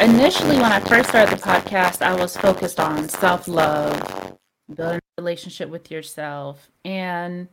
initially, 0.00 0.56
when 0.56 0.72
I 0.72 0.80
first 0.80 1.10
started 1.10 1.38
the 1.38 1.42
podcast, 1.42 2.02
I 2.02 2.14
was 2.14 2.36
focused 2.36 2.80
on 2.80 3.08
self 3.08 3.48
love, 3.48 4.38
building 4.74 5.00
a 5.18 5.20
relationship 5.20 5.68
with 5.68 5.90
yourself, 5.90 6.70
and 6.84 7.48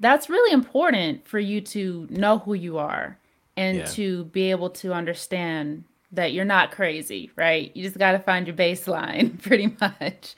that's 0.00 0.28
really 0.28 0.52
important 0.52 1.26
for 1.26 1.38
you 1.38 1.60
to 1.60 2.06
know 2.10 2.38
who 2.38 2.54
you 2.54 2.78
are 2.78 3.18
and 3.56 3.78
yeah. 3.78 3.84
to 3.84 4.24
be 4.26 4.50
able 4.50 4.70
to 4.70 4.92
understand 4.92 5.84
that 6.12 6.32
you're 6.32 6.44
not 6.44 6.70
crazy, 6.70 7.30
right? 7.36 7.74
You 7.74 7.82
just 7.82 7.98
got 7.98 8.12
to 8.12 8.18
find 8.18 8.46
your 8.46 8.56
baseline 8.56 9.40
pretty 9.42 9.76
much. 9.80 10.34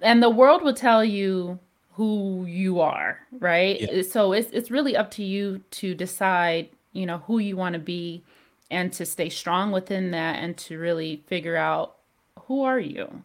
And 0.00 0.22
the 0.22 0.30
world 0.30 0.62
will 0.62 0.74
tell 0.74 1.04
you 1.04 1.58
who 1.98 2.46
you 2.46 2.80
are, 2.80 3.18
right? 3.40 3.80
Yeah. 3.80 4.02
So 4.02 4.32
it's 4.32 4.50
it's 4.52 4.70
really 4.70 4.96
up 4.96 5.10
to 5.12 5.24
you 5.24 5.60
to 5.72 5.96
decide, 5.96 6.68
you 6.92 7.04
know, 7.06 7.18
who 7.26 7.40
you 7.40 7.56
want 7.56 7.72
to 7.72 7.80
be 7.80 8.22
and 8.70 8.92
to 8.92 9.04
stay 9.04 9.28
strong 9.28 9.72
within 9.72 10.12
that 10.12 10.36
and 10.36 10.56
to 10.58 10.78
really 10.78 11.24
figure 11.26 11.56
out 11.56 11.96
who 12.42 12.62
are 12.62 12.78
you. 12.78 13.24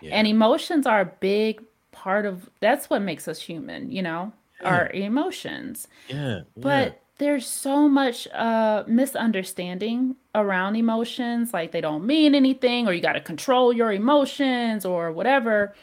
Yeah. 0.00 0.16
And 0.16 0.26
emotions 0.26 0.86
are 0.86 1.02
a 1.02 1.04
big 1.04 1.62
part 1.92 2.24
of 2.24 2.48
that's 2.60 2.88
what 2.88 3.02
makes 3.02 3.28
us 3.28 3.38
human, 3.38 3.92
you 3.92 4.00
know, 4.00 4.32
yeah. 4.62 4.68
our 4.68 4.90
emotions. 4.92 5.86
Yeah. 6.08 6.40
But 6.56 7.02
there's 7.18 7.46
so 7.46 7.86
much 7.86 8.26
uh 8.28 8.84
misunderstanding 8.86 10.16
around 10.34 10.76
emotions 10.76 11.52
like 11.52 11.72
they 11.72 11.82
don't 11.82 12.06
mean 12.06 12.34
anything 12.34 12.88
or 12.88 12.94
you 12.94 13.02
got 13.02 13.12
to 13.12 13.20
control 13.20 13.74
your 13.74 13.92
emotions 13.92 14.86
or 14.86 15.12
whatever 15.12 15.74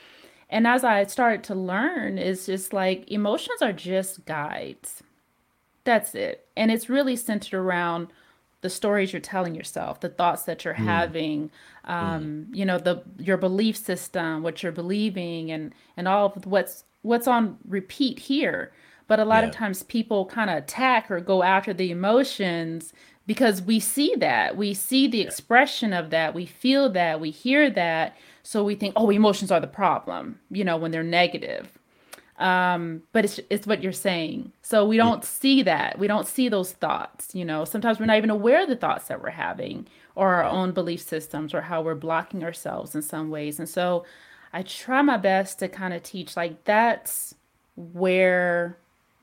and 0.53 0.67
as 0.67 0.83
i 0.83 1.03
started 1.03 1.43
to 1.43 1.55
learn 1.55 2.17
it's 2.17 2.45
just 2.45 2.72
like 2.72 3.10
emotions 3.12 3.62
are 3.62 3.74
just 3.74 4.25
guides 4.25 5.03
that's 5.83 6.15
it 6.15 6.48
and 6.55 6.72
it's 6.72 6.89
really 6.89 7.15
centered 7.15 7.57
around 7.57 8.07
the 8.62 8.69
stories 8.69 9.12
you're 9.12 9.19
telling 9.19 9.55
yourself 9.55 10.00
the 10.00 10.10
thoughts 10.10 10.43
that 10.43 10.63
you're 10.63 10.74
mm. 10.74 10.86
having 10.86 11.51
um 11.86 12.48
mm. 12.50 12.55
you 12.55 12.63
know 12.63 12.77
the 12.77 13.01
your 13.17 13.38
belief 13.38 13.75
system 13.75 14.43
what 14.43 14.63
you're 14.63 14.72
believing 14.72 15.51
and 15.51 15.74
and 15.98 16.07
all 16.07 16.27
of 16.27 16.45
what's 16.45 16.86
what's 17.01 17.27
on 17.27 17.57
repeat 17.67 18.19
here 18.19 18.72
but 19.07 19.19
a 19.19 19.25
lot 19.25 19.43
yeah. 19.43 19.50
of 19.50 19.55
times 19.55 19.83
people 19.83 20.25
kind 20.25 20.50
of 20.50 20.57
attack 20.57 21.12
or 21.12 21.19
go 21.19 21.43
after 21.43 21.74
the 21.74 21.91
emotions 21.91 22.93
because 23.25 23.62
we 23.62 23.79
see 23.79 24.15
that. 24.17 24.57
We 24.57 24.74
see 24.74 25.07
the 25.07 25.19
yeah. 25.19 25.25
expression 25.25 25.93
of 25.93 26.10
that. 26.10 26.33
We 26.33 26.45
feel 26.45 26.89
that. 26.89 27.19
We 27.19 27.31
hear 27.31 27.69
that. 27.72 28.17
So 28.43 28.63
we 28.63 28.75
think, 28.75 28.93
oh, 28.95 29.09
emotions 29.09 29.51
are 29.51 29.59
the 29.59 29.67
problem, 29.67 30.39
you 30.51 30.63
know, 30.63 30.77
when 30.77 30.91
they're 30.91 31.03
negative. 31.03 31.79
Um, 32.38 33.03
but 33.13 33.25
it's 33.25 33.39
it's 33.50 33.67
what 33.67 33.83
you're 33.83 33.91
saying. 33.91 34.51
So 34.62 34.85
we 34.85 34.97
don't 34.97 35.23
see 35.23 35.63
that. 35.63 36.00
We 36.00 36.07
don't 36.07 36.27
see 36.27 36.50
those 36.50 36.71
thoughts, 36.71 37.33
you 37.33 37.45
know. 37.45 37.63
Sometimes 37.63 38.00
we're 38.00 38.07
not 38.07 38.17
even 38.17 38.29
aware 38.29 38.63
of 38.63 38.69
the 38.69 38.75
thoughts 38.75 39.07
that 39.07 39.21
we're 39.21 39.29
having 39.29 39.88
or 40.15 40.33
our 40.35 40.43
own 40.43 40.71
belief 40.71 41.01
systems 41.01 41.53
or 41.53 41.62
how 41.62 41.81
we're 41.81 41.95
blocking 41.95 42.43
ourselves 42.43 42.95
in 42.95 43.01
some 43.01 43.29
ways. 43.29 43.59
And 43.59 43.69
so 43.69 44.03
I 44.51 44.63
try 44.63 45.01
my 45.01 45.17
best 45.17 45.59
to 45.59 45.67
kind 45.67 45.93
of 45.93 46.03
teach 46.03 46.35
like 46.35 46.63
that's 46.65 47.35
where 47.75 48.77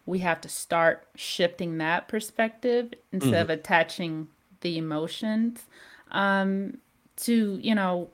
we 0.06 0.20
have 0.20 0.40
to 0.40 0.48
start 0.48 1.06
shifting 1.14 1.78
that 1.78 2.08
perspective 2.08 2.94
instead 3.12 3.32
mm-hmm. 3.32 3.42
of 3.42 3.50
attaching 3.50 4.28
the 4.60 4.78
emotions 4.78 5.66
um, 6.10 6.78
to 7.16 7.58
you 7.62 7.74
know 7.74 8.08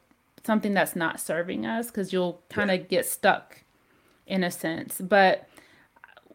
something 0.47 0.75
that's 0.75 0.97
not 0.97 1.21
serving 1.21 1.67
us 1.67 1.89
because 1.89 2.13
you'll 2.13 2.43
kind 2.49 2.71
of 2.71 2.81
yeah. 2.81 2.87
get 2.87 3.07
stuck 3.07 3.63
in 4.27 4.43
a 4.43 4.51
sense 4.51 5.01
but 5.01 5.49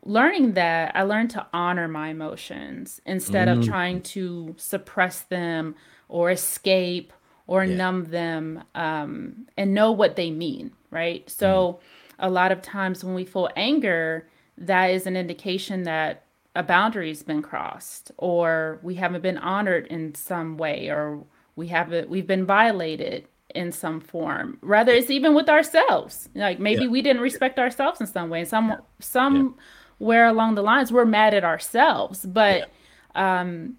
learning 0.03 0.53
that 0.53 0.91
i 0.95 1.01
learned 1.01 1.29
to 1.29 1.45
honor 1.53 1.87
my 1.87 2.09
emotions 2.09 3.01
instead 3.05 3.47
mm-hmm. 3.47 3.61
of 3.61 3.65
trying 3.65 4.01
to 4.01 4.53
suppress 4.57 5.21
them 5.21 5.75
or 6.09 6.29
escape 6.29 7.13
or 7.47 7.63
yeah. 7.63 7.75
numb 7.75 8.05
them 8.05 8.63
um, 8.75 9.47
and 9.57 9.73
know 9.73 9.91
what 9.91 10.15
they 10.15 10.29
mean 10.29 10.71
right 10.89 11.29
so 11.29 11.79
mm-hmm. 11.79 12.25
a 12.25 12.29
lot 12.29 12.51
of 12.51 12.61
times 12.61 13.03
when 13.03 13.13
we 13.13 13.25
feel 13.25 13.49
anger 13.55 14.27
that 14.57 14.87
is 14.87 15.07
an 15.07 15.17
indication 15.17 15.83
that 15.83 16.25
a 16.55 16.63
boundary's 16.63 17.23
been 17.23 17.41
crossed 17.41 18.11
or 18.17 18.79
we 18.81 18.95
haven't 18.95 19.21
been 19.21 19.37
honored 19.37 19.87
in 19.87 20.13
some 20.15 20.57
way 20.57 20.89
or 20.89 21.23
we 21.55 21.67
haven't 21.67 22.09
we've 22.09 22.27
been 22.27 22.45
violated 22.45 23.27
in 23.55 23.71
some 23.71 23.99
form 23.99 24.57
rather 24.61 24.91
it's 24.91 25.09
even 25.09 25.33
with 25.33 25.49
ourselves 25.49 26.29
like 26.35 26.59
maybe 26.59 26.83
yeah. 26.83 26.89
we 26.89 27.01
didn't 27.01 27.21
respect 27.21 27.59
ourselves 27.59 27.99
in 28.01 28.07
some 28.07 28.29
way 28.29 28.45
some 28.45 28.75
somewhere 28.99 29.55
yeah. 29.99 30.31
along 30.31 30.55
the 30.55 30.61
lines 30.61 30.91
we're 30.91 31.05
mad 31.05 31.33
at 31.33 31.43
ourselves 31.43 32.25
but 32.25 32.69
yeah. 33.15 33.39
um 33.39 33.75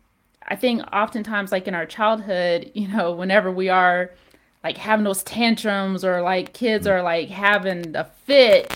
i 0.49 0.57
think 0.57 0.83
oftentimes 0.93 1.53
like 1.53 1.67
in 1.69 1.75
our 1.75 1.87
childhood 1.87 2.71
you 2.75 2.89
know 2.89 3.13
whenever 3.13 3.51
we 3.51 3.69
are 3.69 4.11
like 4.65 4.77
having 4.77 5.05
those 5.05 5.23
tantrums 5.25 6.05
or 6.05 6.23
like 6.23 6.53
kids 6.53 6.87
mm-hmm. 6.87 6.97
are 6.97 7.03
like 7.03 7.29
having 7.29 7.95
a 7.97 8.05
fit 8.05 8.73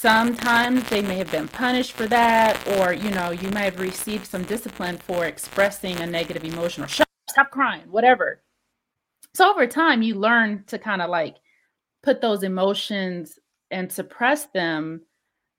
Sometimes 0.00 0.88
they 0.90 1.02
may 1.02 1.16
have 1.16 1.32
been 1.32 1.48
punished 1.48 1.90
for 1.90 2.06
that, 2.06 2.56
or 2.76 2.92
you 2.92 3.10
know, 3.10 3.30
you 3.30 3.50
might 3.50 3.64
have 3.64 3.80
received 3.80 4.26
some 4.26 4.44
discipline 4.44 4.96
for 4.98 5.24
expressing 5.24 5.98
a 6.00 6.06
negative 6.06 6.44
emotion 6.44 6.84
or 6.84 6.86
shut 6.88 7.08
stop 7.28 7.50
crying, 7.50 7.82
whatever. 7.90 8.40
So 9.34 9.50
over 9.50 9.66
time, 9.66 10.02
you 10.02 10.14
learn 10.14 10.64
to 10.68 10.78
kind 10.78 11.02
of 11.02 11.10
like 11.10 11.36
put 12.02 12.20
those 12.20 12.42
emotions 12.42 13.38
and 13.70 13.90
suppress 13.90 14.46
them, 14.46 15.02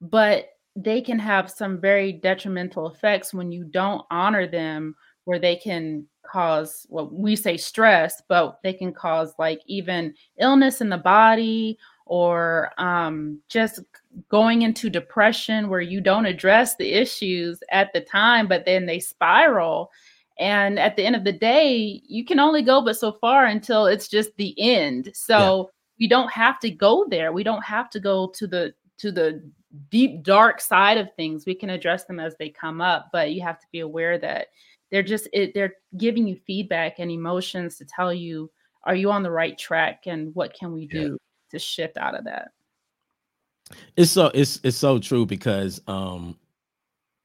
but 0.02 0.50
they 0.76 1.02
can 1.02 1.20
have 1.20 1.52
some 1.52 1.80
very 1.80 2.14
detrimental 2.14 2.90
effects 2.90 3.34
when 3.34 3.52
you 3.52 3.66
don't 3.66 4.06
honor 4.10 4.48
them, 4.48 4.96
where 5.26 5.40
they 5.40 5.56
can 5.56 6.06
cause 6.26 6.86
what 6.90 7.14
we 7.14 7.36
say 7.36 7.58
stress, 7.58 8.22
but 8.30 8.60
they 8.64 8.74
can 8.74 8.94
cause 8.94 9.34
like 9.40 9.62
even 9.66 10.14
illness 10.40 10.82
in 10.82 10.90
the 10.90 10.98
body 10.98 11.78
or 12.06 12.72
um, 12.78 13.40
just 13.48 13.80
going 14.30 14.64
into 14.64 14.90
depression 14.90 15.70
where 15.70 15.82
you 15.82 16.02
don't 16.02 16.26
address 16.26 16.76
the 16.76 16.94
issues 16.94 17.60
at 17.72 17.94
the 17.94 18.02
time, 18.02 18.48
but 18.48 18.66
then 18.66 18.86
they 18.86 19.00
spiral. 19.00 19.92
And 20.40 20.80
at 20.80 20.96
the 20.96 21.06
end 21.06 21.18
of 21.18 21.26
the 21.26 21.34
day, 21.34 22.02
you 22.08 22.24
can 22.24 22.40
only 22.40 22.62
go 22.62 22.82
but 22.82 22.98
so 22.98 23.12
far 23.12 23.46
until 23.46 23.86
it's 23.86 24.08
just 24.08 24.36
the 24.38 24.56
end. 24.58 25.12
So 25.14 25.38
yeah. 25.38 25.64
we 26.00 26.08
don't 26.08 26.32
have 26.32 26.60
to 26.62 26.72
go 26.72 27.06
there. 27.10 27.34
We 27.34 27.44
don't 27.44 27.64
have 27.64 27.90
to 27.92 28.00
go 28.00 28.28
to 28.36 28.48
the 28.48 28.74
to 29.00 29.12
the 29.12 29.44
deep 29.90 30.24
dark 30.24 30.62
side 30.62 30.98
of 30.98 31.14
things. 31.16 31.46
We 31.46 31.56
can 31.56 31.70
address 31.70 32.06
them 32.06 32.20
as 32.20 32.36
they 32.40 32.50
come 32.50 32.80
up, 32.82 33.10
but 33.12 33.32
you 33.32 33.42
have 33.42 33.60
to 33.60 33.68
be 33.72 33.82
aware 33.82 34.18
that 34.18 34.48
they're 34.92 35.04
just 35.04 35.28
it, 35.34 35.54
they're 35.54 35.76
giving 35.98 36.26
you 36.26 36.40
feedback 36.48 37.00
and 37.00 37.12
emotions 37.12 37.78
to 37.78 37.86
tell 37.86 38.14
you 38.14 38.50
are 38.84 38.96
you 38.96 39.12
on 39.12 39.24
the 39.24 39.32
right 39.32 39.58
track 39.58 40.04
and 40.06 40.34
what 40.36 40.54
can 40.54 40.72
we 40.72 40.88
do 40.88 41.12
yeah. 41.12 41.18
to 41.52 41.60
shift 41.60 41.98
out 41.98 42.16
of 42.16 42.24
that. 42.24 42.52
It's 43.98 44.12
so 44.12 44.32
it's 44.34 44.60
it's 44.64 44.78
so 44.78 45.00
true 45.00 45.26
because 45.26 45.82
um 45.88 46.38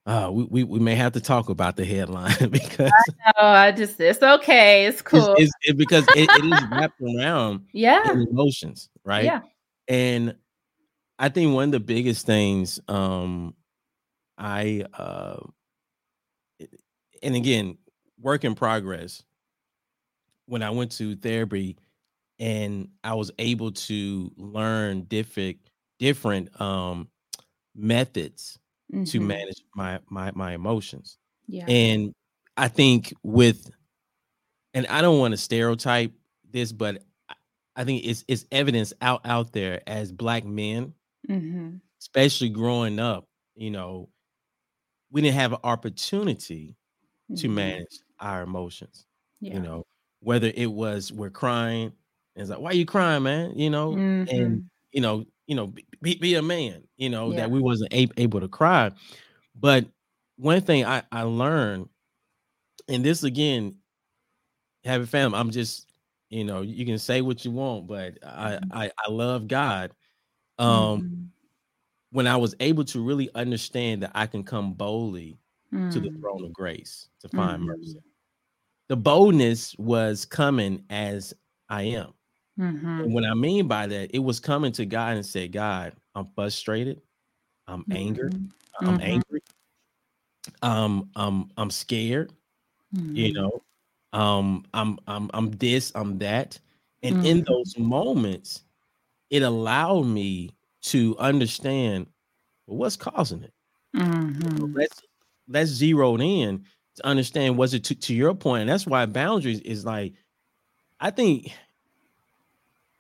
uh 0.07 0.31
we, 0.33 0.45
we, 0.45 0.65
we 0.65 0.79
may 0.79 0.95
have 0.95 1.13
to 1.13 1.21
talk 1.21 1.49
about 1.49 1.77
the 1.77 1.85
headline 1.85 2.37
because 2.51 2.93
I 3.27 3.33
know 3.41 3.49
I 3.49 3.73
just 3.73 3.99
it's 4.01 4.23
okay, 4.23 4.87
it's 4.87 5.03
cool. 5.03 5.35
It's, 5.37 5.53
it's 5.63 5.71
it, 5.71 5.77
because 5.79 6.07
it, 6.15 6.31
it 6.35 6.45
is 6.45 6.65
wrapped 6.71 7.01
around 7.01 7.67
yeah 7.73 8.03
emotions, 8.13 8.91
right? 9.05 9.25
Yeah. 9.25 9.41
And 9.89 10.35
I 11.19 11.29
think 11.29 11.55
one 11.55 11.65
of 11.65 11.73
the 11.73 11.81
biggest 11.81 12.27
things 12.27 12.81
um 12.89 13.55
I 14.37 14.85
uh 14.95 15.39
and 17.23 17.35
again, 17.35 17.79
work 18.21 18.45
in 18.45 18.55
progress. 18.55 19.23
When 20.47 20.63
I 20.63 20.71
went 20.71 20.93
to 20.93 21.17
therapy 21.17 21.79
and 22.39 22.89
I 23.03 23.15
was 23.15 23.31
able 23.39 23.73
to 23.73 24.31
learn 24.37 25.05
different 25.05 25.57
different 25.99 26.61
um 26.61 27.09
methods 27.75 28.59
mm-hmm. 28.93 29.05
to 29.05 29.21
manage 29.21 29.63
my 29.75 30.01
my 30.09 30.31
my 30.35 30.55
emotions. 30.55 31.19
Yeah. 31.47 31.67
And 31.69 32.15
I 32.57 32.69
think 32.69 33.13
with 33.23 33.71
and 34.73 34.87
I 34.89 35.03
don't 35.03 35.19
want 35.19 35.33
to 35.33 35.39
stereotype 35.39 36.13
this, 36.51 36.73
but 36.73 37.03
I 37.77 37.85
think 37.85 38.05
it's 38.05 38.25
it's 38.29 38.47
evidence 38.53 38.93
out 39.01 39.23
out 39.25 39.53
there 39.53 39.81
as 39.87 40.13
black 40.13 40.45
men, 40.45 40.95
mm-hmm. 41.29 41.77
especially 42.01 42.49
growing 42.49 42.99
up, 42.99 43.27
you 43.55 43.71
know, 43.71 44.09
we 45.11 45.21
didn't 45.21 45.37
have 45.37 45.53
an 45.53 45.61
opportunity 45.65 46.77
mm-hmm. 47.31 47.41
to 47.41 47.49
manage 47.49 48.01
our 48.21 48.43
emotions. 48.43 49.07
Yeah. 49.41 49.55
You 49.55 49.61
know, 49.61 49.87
whether 50.21 50.51
it 50.55 50.71
was 50.71 51.13
we're 51.13 51.31
crying, 51.31 51.93
it's 52.37 52.51
like, 52.51 52.61
why 52.61 52.71
are 52.71 52.75
you 52.75 52.87
crying, 52.87 53.23
man? 53.23 53.59
You 53.59 53.71
know, 53.71 53.93
mm-hmm. 53.93 54.35
and 54.35 54.71
you 54.95 55.01
know, 55.01 55.27
you 55.47 55.57
know, 55.57 55.75
be, 56.01 56.15
be 56.15 56.37
a 56.37 56.43
man, 56.43 56.85
you 56.97 57.11
know, 57.11 57.31
yeah. 57.31 57.39
that 57.39 57.51
we 57.51 57.61
wasn't 57.61 57.93
a- 57.93 58.09
able 58.17 58.41
to 58.41 58.49
cry. 58.49 58.91
But 59.59 59.87
one 60.37 60.61
thing 60.63 60.85
I, 60.87 61.03
I 61.13 61.23
learned, 61.23 61.89
and 62.89 63.05
this 63.05 63.25
again, 63.25 63.77
having 64.85 65.07
family, 65.07 65.39
I'm 65.39 65.51
just, 65.51 65.91
you 66.31 66.45
know, 66.45 66.63
you 66.63 66.87
can 66.87 66.99
say 66.99 67.21
what 67.21 67.45
you 67.45 67.51
want, 67.51 67.87
but 67.87 68.19
I 68.25 68.53
mm-hmm. 68.53 68.73
I, 68.73 68.91
I 68.99 69.11
love 69.11 69.49
God. 69.49 69.91
Um 70.59 70.67
mm-hmm. 70.69 71.25
when 72.13 72.27
I 72.29 72.37
was 72.37 72.55
able 72.61 72.85
to 72.85 73.05
really 73.05 73.29
understand 73.35 74.03
that 74.05 74.13
I 74.15 74.27
can 74.27 74.45
come 74.45 74.75
boldly 74.75 75.37
mm-hmm. 75.73 75.91
to 75.91 76.01
the 76.01 76.11
mm. 76.11 76.21
throne 76.21 76.45
of 76.45 76.53
grace 76.53 77.09
to 77.21 77.29
find 77.29 77.65
mercy. 77.65 77.91
Mm-hmm. 77.91 77.99
The 78.89 78.97
boldness 78.97 79.75
was 79.79 80.25
coming 80.25 80.85
as 80.91 81.35
I 81.69 81.83
am. 81.83 82.13
Mm-hmm. 82.59 83.01
And 83.01 83.15
what 83.15 83.25
I 83.25 83.35
mean 83.35 83.67
by 83.67 83.87
that, 83.87 84.11
it 84.15 84.21
was 84.21 84.41
coming 84.41 84.73
to 84.73 84.87
God 84.87 85.17
and 85.17 85.27
said, 85.27 85.53
God, 85.53 85.93
I'm 86.15 86.29
frustrated. 86.35 87.01
I'm 87.67 87.81
mm-hmm. 87.83 87.93
angered. 87.93 88.35
I'm 88.81 88.87
mm-hmm. 88.87 89.03
angry. 89.03 89.41
Um, 90.63 91.11
I'm 91.17 91.51
I'm 91.57 91.71
scared. 91.71 92.33
Mm-hmm. 92.95 93.17
You 93.17 93.33
know, 93.33 93.63
um, 94.13 94.65
I'm 94.75 94.99
I'm 95.07 95.31
I'm 95.35 95.51
this, 95.53 95.93
I'm 95.95 96.19
that. 96.19 96.59
And 97.03 97.27
in 97.27 97.39
mm-hmm. 97.39 97.53
those 97.53 97.79
moments, 97.79 98.63
it 99.31 99.43
allowed 99.43 100.07
me 100.07 100.51
to 100.83 101.17
understand 101.19 102.07
well, 102.67 102.79
what's 102.79 102.97
causing 102.97 103.43
it. 103.43 103.53
Mm-hmm. 103.97 104.75
let's 104.75 105.01
let's 105.49 105.71
zero 105.71 106.17
in 106.17 106.65
to 106.97 107.07
understand 107.07 107.57
was 107.57 107.75
it 107.75 107.85
to, 107.85 107.95
to 107.95 108.15
your 108.15 108.35
point, 108.35 108.63
and 108.63 108.71
that's 108.71 108.87
why 108.87 109.07
boundaries 109.07 109.61
is 109.61 109.85
like 109.85 110.15
I 111.01 111.11
think 111.11 111.53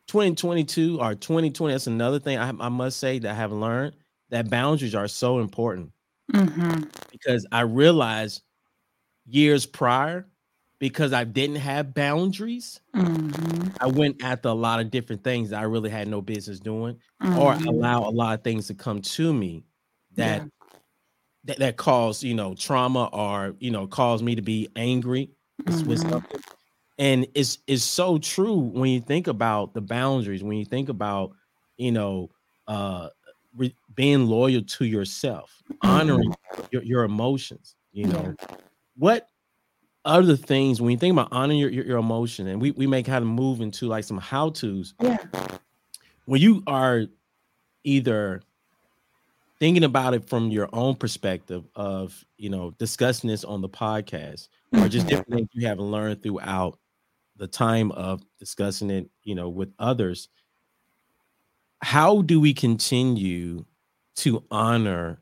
2022 0.08 1.00
or 1.00 1.14
2020, 1.14 1.72
that's 1.72 1.86
another 1.86 2.18
thing 2.18 2.38
I, 2.38 2.48
I 2.48 2.68
must 2.68 2.98
say 2.98 3.18
that 3.18 3.30
I 3.30 3.34
have 3.34 3.52
learned 3.52 3.94
that 4.30 4.50
boundaries 4.50 4.94
are 4.94 5.08
so 5.08 5.38
important 5.38 5.92
mm-hmm. 6.32 6.84
because 7.10 7.46
I 7.52 7.60
realized 7.60 8.42
years 9.26 9.66
prior, 9.66 10.26
because 10.78 11.12
I 11.12 11.24
didn't 11.24 11.56
have 11.56 11.94
boundaries, 11.94 12.80
mm-hmm. 12.94 13.68
I 13.80 13.86
went 13.86 14.22
after 14.22 14.48
a 14.48 14.54
lot 14.54 14.80
of 14.80 14.90
different 14.90 15.24
things 15.24 15.50
that 15.50 15.60
I 15.60 15.64
really 15.64 15.90
had 15.90 16.08
no 16.08 16.20
business 16.20 16.60
doing, 16.60 16.98
mm-hmm. 17.22 17.38
or 17.38 17.54
allow 17.54 18.08
a 18.08 18.10
lot 18.10 18.34
of 18.34 18.44
things 18.44 18.66
to 18.68 18.74
come 18.74 19.00
to 19.00 19.32
me 19.32 19.64
that 20.16 20.42
yeah. 20.42 20.78
that, 21.44 21.58
that 21.58 21.76
cause 21.76 22.22
you 22.22 22.34
know 22.34 22.54
trauma 22.54 23.04
or 23.12 23.54
you 23.58 23.70
know 23.70 23.86
cause 23.86 24.22
me 24.22 24.34
to 24.34 24.42
be 24.42 24.68
angry 24.76 25.30
with 25.66 25.86
mm-hmm. 25.86 26.10
something 26.10 26.40
and 26.98 27.26
it's 27.34 27.58
it's 27.66 27.82
so 27.82 28.18
true 28.18 28.56
when 28.56 28.90
you 28.90 29.00
think 29.00 29.26
about 29.26 29.74
the 29.74 29.80
boundaries 29.80 30.42
when 30.42 30.56
you 30.56 30.64
think 30.64 30.88
about 30.88 31.32
you 31.76 31.90
know 31.90 32.30
uh 32.68 33.08
re- 33.56 33.74
being 33.94 34.26
loyal 34.26 34.62
to 34.62 34.84
yourself 34.84 35.62
honoring 35.82 36.30
mm-hmm. 36.30 36.64
your, 36.70 36.82
your 36.82 37.04
emotions 37.04 37.74
you 37.94 38.06
know. 38.08 38.34
What 38.96 39.28
other 40.04 40.36
things 40.36 40.82
when 40.82 40.90
you 40.90 40.98
think 40.98 41.12
about 41.12 41.28
honoring 41.32 41.58
your, 41.58 41.70
your, 41.70 41.86
your, 41.86 41.98
emotion 41.98 42.46
and 42.48 42.60
we, 42.60 42.72
we 42.72 42.86
may 42.86 43.02
kind 43.02 43.22
of 43.22 43.28
move 43.28 43.62
into 43.62 43.86
like 43.86 44.04
some 44.04 44.18
how 44.18 44.50
to's 44.50 44.92
yeah. 45.00 45.16
When 46.26 46.40
you 46.40 46.62
are 46.66 47.04
either 47.84 48.42
thinking 49.58 49.84
about 49.84 50.14
it 50.14 50.28
from 50.28 50.50
your 50.50 50.68
own 50.72 50.96
perspective 50.96 51.64
of 51.74 52.22
you 52.36 52.50
know 52.50 52.72
discussing 52.72 53.30
this 53.30 53.44
on 53.44 53.62
the 53.62 53.68
podcast 53.68 54.48
or 54.72 54.88
just 54.88 55.06
different 55.06 55.30
things 55.30 55.48
you 55.52 55.66
have 55.66 55.78
learned 55.78 56.22
throughout 56.22 56.78
the 57.36 57.46
time 57.46 57.90
of 57.92 58.22
discussing 58.38 58.90
it, 58.90 59.10
you 59.22 59.34
know, 59.34 59.48
with 59.48 59.72
others, 59.78 60.28
how 61.82 62.22
do 62.22 62.40
we 62.40 62.54
continue 62.54 63.64
to 64.16 64.42
honor 64.50 65.20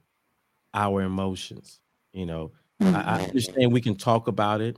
our 0.75 1.03
emotions? 1.03 1.81
You 2.13 2.27
know, 2.27 2.53
mm-hmm. 2.81 2.95
I, 2.95 2.99
I, 2.99 3.03
mm-hmm. 3.03 3.29
understand 3.29 3.73
we 3.73 3.81
can 3.81 3.97
talk 3.97 4.29
about 4.29 4.61
it. 4.61 4.77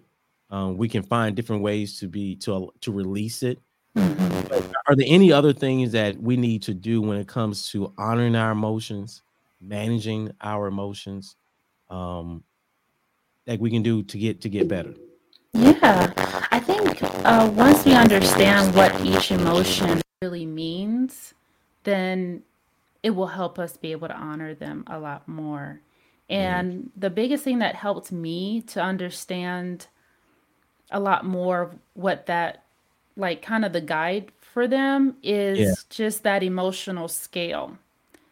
Um, 0.50 0.76
we 0.76 0.88
can 0.88 1.02
find 1.02 1.34
different 1.34 1.62
ways 1.62 1.98
to 2.00 2.08
be 2.08 2.36
to 2.36 2.72
to 2.80 2.92
release 2.92 3.42
it. 3.42 3.58
Mm-hmm. 3.96 4.72
Are 4.86 4.94
there 4.94 5.06
any 5.08 5.32
other 5.32 5.52
things 5.52 5.92
that 5.92 6.20
we 6.20 6.36
need 6.36 6.62
to 6.62 6.74
do 6.74 7.00
when 7.00 7.16
it 7.18 7.26
comes 7.26 7.70
to 7.70 7.92
honoring 7.98 8.36
our 8.36 8.52
emotions, 8.52 9.22
managing 9.60 10.30
our 10.40 10.66
emotions, 10.66 11.36
um, 11.90 12.44
that 13.46 13.58
we 13.58 13.70
can 13.70 13.82
do 13.82 14.02
to 14.04 14.18
get 14.18 14.40
to 14.42 14.48
get 14.48 14.68
better? 14.68 14.94
Yeah, 15.54 16.12
I 16.50 16.58
think 16.58 17.00
uh, 17.02 17.50
once 17.54 17.84
we 17.84 17.94
understand 17.94 18.74
what 18.74 19.00
each 19.04 19.30
emotion 19.30 20.02
really 20.20 20.46
means, 20.46 21.32
then 21.84 22.42
it 23.02 23.10
will 23.10 23.28
help 23.28 23.58
us 23.58 23.76
be 23.76 23.92
able 23.92 24.08
to 24.08 24.16
honor 24.16 24.54
them 24.54 24.82
a 24.88 24.98
lot 24.98 25.28
more. 25.28 25.80
And 26.28 26.90
the 26.96 27.10
biggest 27.10 27.44
thing 27.44 27.60
that 27.60 27.76
helped 27.76 28.10
me 28.10 28.62
to 28.62 28.82
understand 28.82 29.86
a 30.90 30.98
lot 30.98 31.24
more 31.24 31.70
what 31.92 32.26
that, 32.26 32.64
like, 33.16 33.40
kind 33.42 33.64
of 33.64 33.72
the 33.72 33.80
guide 33.80 34.32
for 34.40 34.66
them 34.66 35.16
is 35.22 35.58
Yeah. 35.58 35.74
just 35.88 36.22
that 36.24 36.42
emotional 36.42 37.06
scale 37.08 37.78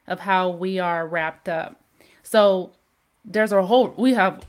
of 0.09 0.21
how 0.21 0.49
we 0.49 0.79
are 0.81 1.07
wrapped 1.07 1.49
up. 1.49 1.81
So 2.23 2.73
there's 3.25 3.53
a 3.53 3.65
whole, 3.65 3.95
we 3.97 4.15
have 4.15 4.45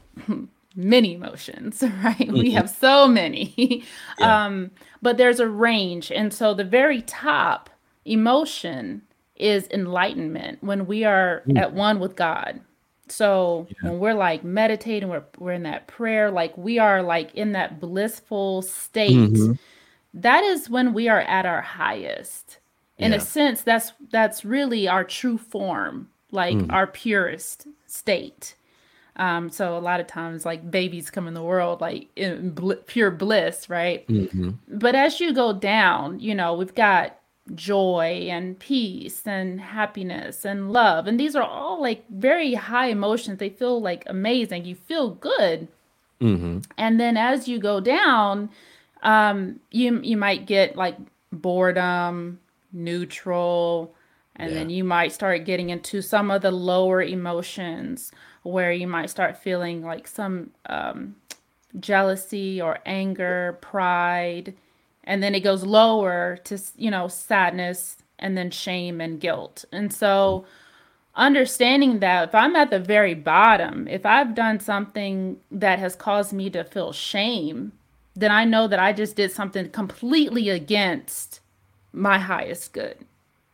many 0.75 1.13
emotions, 1.13 1.81
right? 2.03 2.17
Mm-hmm. 2.17 2.33
We 2.33 2.51
have 2.51 2.69
so 2.69 3.07
many. 3.07 3.83
yeah. 4.19 4.45
um, 4.45 4.71
but 5.01 5.17
there's 5.17 5.39
a 5.39 5.47
range. 5.47 6.11
And 6.11 6.33
so 6.33 6.53
the 6.53 6.63
very 6.63 7.01
top 7.01 7.69
emotion 8.05 9.01
is 9.35 9.67
enlightenment 9.71 10.63
when 10.63 10.85
we 10.85 11.03
are 11.03 11.43
mm. 11.47 11.57
at 11.57 11.73
one 11.73 11.99
with 11.99 12.15
God. 12.15 12.61
So 13.09 13.67
yeah. 13.69 13.89
when 13.89 13.99
we're 13.99 14.13
like 14.13 14.43
meditating, 14.43 15.09
we're, 15.09 15.23
we're 15.37 15.51
in 15.53 15.63
that 15.63 15.87
prayer, 15.87 16.31
like 16.31 16.57
we 16.57 16.79
are 16.79 17.03
like 17.03 17.33
in 17.35 17.51
that 17.51 17.79
blissful 17.79 18.61
state. 18.61 19.11
Mm-hmm. 19.11 19.53
That 20.15 20.43
is 20.43 20.69
when 20.69 20.93
we 20.93 21.09
are 21.09 21.21
at 21.21 21.45
our 21.45 21.61
highest. 21.61 22.59
In 22.99 23.11
yeah. 23.11 23.17
a 23.17 23.21
sense, 23.21 23.63
that's 23.63 23.91
that's 24.11 24.45
really 24.45 24.87
our 24.87 25.03
true 25.03 25.39
form, 25.39 26.09
like 26.31 26.55
mm. 26.55 26.71
our 26.71 26.85
purest 26.85 27.67
state. 27.87 28.55
Um, 29.15 29.49
so 29.49 29.77
a 29.77 29.79
lot 29.79 29.99
of 29.99 30.07
times, 30.07 30.45
like 30.45 30.69
babies 30.69 31.11
come 31.11 31.27
in 31.27 31.33
the 31.33 31.43
world 31.43 31.81
like 31.81 32.07
in 32.15 32.51
bl- 32.51 32.73
pure 32.87 33.11
bliss, 33.11 33.69
right? 33.69 34.07
Mm-hmm. 34.07 34.51
But 34.67 34.95
as 34.95 35.19
you 35.19 35.33
go 35.33 35.53
down, 35.53 36.19
you 36.19 36.33
know, 36.33 36.55
we've 36.55 36.73
got 36.73 37.17
joy 37.53 38.27
and 38.31 38.57
peace 38.57 39.21
and 39.27 39.61
happiness 39.61 40.45
and 40.45 40.71
love, 40.71 41.05
and 41.05 41.19
these 41.19 41.35
are 41.35 41.43
all 41.43 41.79
like 41.79 42.03
very 42.09 42.55
high 42.55 42.87
emotions. 42.87 43.37
They 43.37 43.49
feel 43.49 43.79
like 43.79 44.03
amazing. 44.07 44.65
You 44.65 44.75
feel 44.75 45.11
good, 45.11 45.67
mm-hmm. 46.19 46.59
and 46.79 46.99
then 46.99 47.15
as 47.15 47.47
you 47.47 47.59
go 47.59 47.79
down, 47.79 48.49
um, 49.03 49.59
you 49.69 50.01
you 50.01 50.17
might 50.17 50.47
get 50.47 50.75
like 50.75 50.97
boredom, 51.31 52.39
neutral, 52.71 53.93
and 54.35 54.51
yeah. 54.51 54.57
then 54.57 54.69
you 54.71 54.83
might 54.83 55.11
start 55.11 55.45
getting 55.45 55.69
into 55.69 56.01
some 56.01 56.31
of 56.31 56.41
the 56.41 56.51
lower 56.51 57.03
emotions 57.03 58.11
where 58.43 58.71
you 58.71 58.87
might 58.87 59.09
start 59.09 59.37
feeling 59.37 59.83
like 59.83 60.07
some 60.07 60.51
um, 60.67 61.15
jealousy 61.79 62.61
or 62.61 62.79
anger, 62.85 63.57
pride, 63.61 64.53
and 65.03 65.21
then 65.21 65.35
it 65.35 65.41
goes 65.41 65.63
lower 65.63 66.37
to, 66.45 66.59
you 66.77 66.91
know, 66.91 67.07
sadness 67.07 67.97
and 68.19 68.37
then 68.37 68.51
shame 68.51 69.01
and 69.01 69.19
guilt. 69.19 69.65
And 69.71 69.93
so, 69.93 70.45
understanding 71.15 71.99
that 71.99 72.29
if 72.29 72.35
I'm 72.35 72.55
at 72.55 72.69
the 72.69 72.79
very 72.79 73.13
bottom, 73.13 73.87
if 73.87 74.05
I've 74.05 74.35
done 74.35 74.59
something 74.59 75.39
that 75.51 75.79
has 75.79 75.95
caused 75.95 76.33
me 76.33 76.49
to 76.51 76.63
feel 76.63 76.91
shame, 76.91 77.73
then 78.15 78.31
I 78.31 78.45
know 78.45 78.67
that 78.67 78.79
I 78.79 78.93
just 78.93 79.15
did 79.15 79.31
something 79.31 79.69
completely 79.69 80.49
against 80.49 81.39
my 81.91 82.17
highest 82.19 82.73
good. 82.73 82.97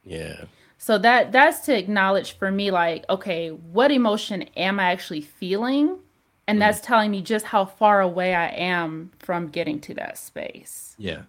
Yeah. 0.04 0.45
So 0.82 0.98
that 1.00 1.34
that's 1.34 1.60
to 1.65 1.78
acknowledge 1.78 2.38
for 2.38 2.50
me 2.50 2.72
like, 2.72 3.04
okay, 3.10 3.50
what 3.50 3.92
emotion 3.92 4.44
am 4.56 4.80
I 4.80 4.92
actually 4.92 5.22
feeling? 5.22 6.00
And 6.48 6.56
mm. 6.56 6.60
that's 6.62 6.80
telling 6.80 7.12
me 7.12 7.22
just 7.22 7.46
how 7.46 7.65
far 7.65 8.00
away 8.00 8.34
I 8.34 8.48
am 8.48 9.12
from 9.20 9.50
getting 9.50 9.82
to 9.82 9.94
that 9.96 10.18
space. 10.18 10.96
Yeah. 10.98 11.24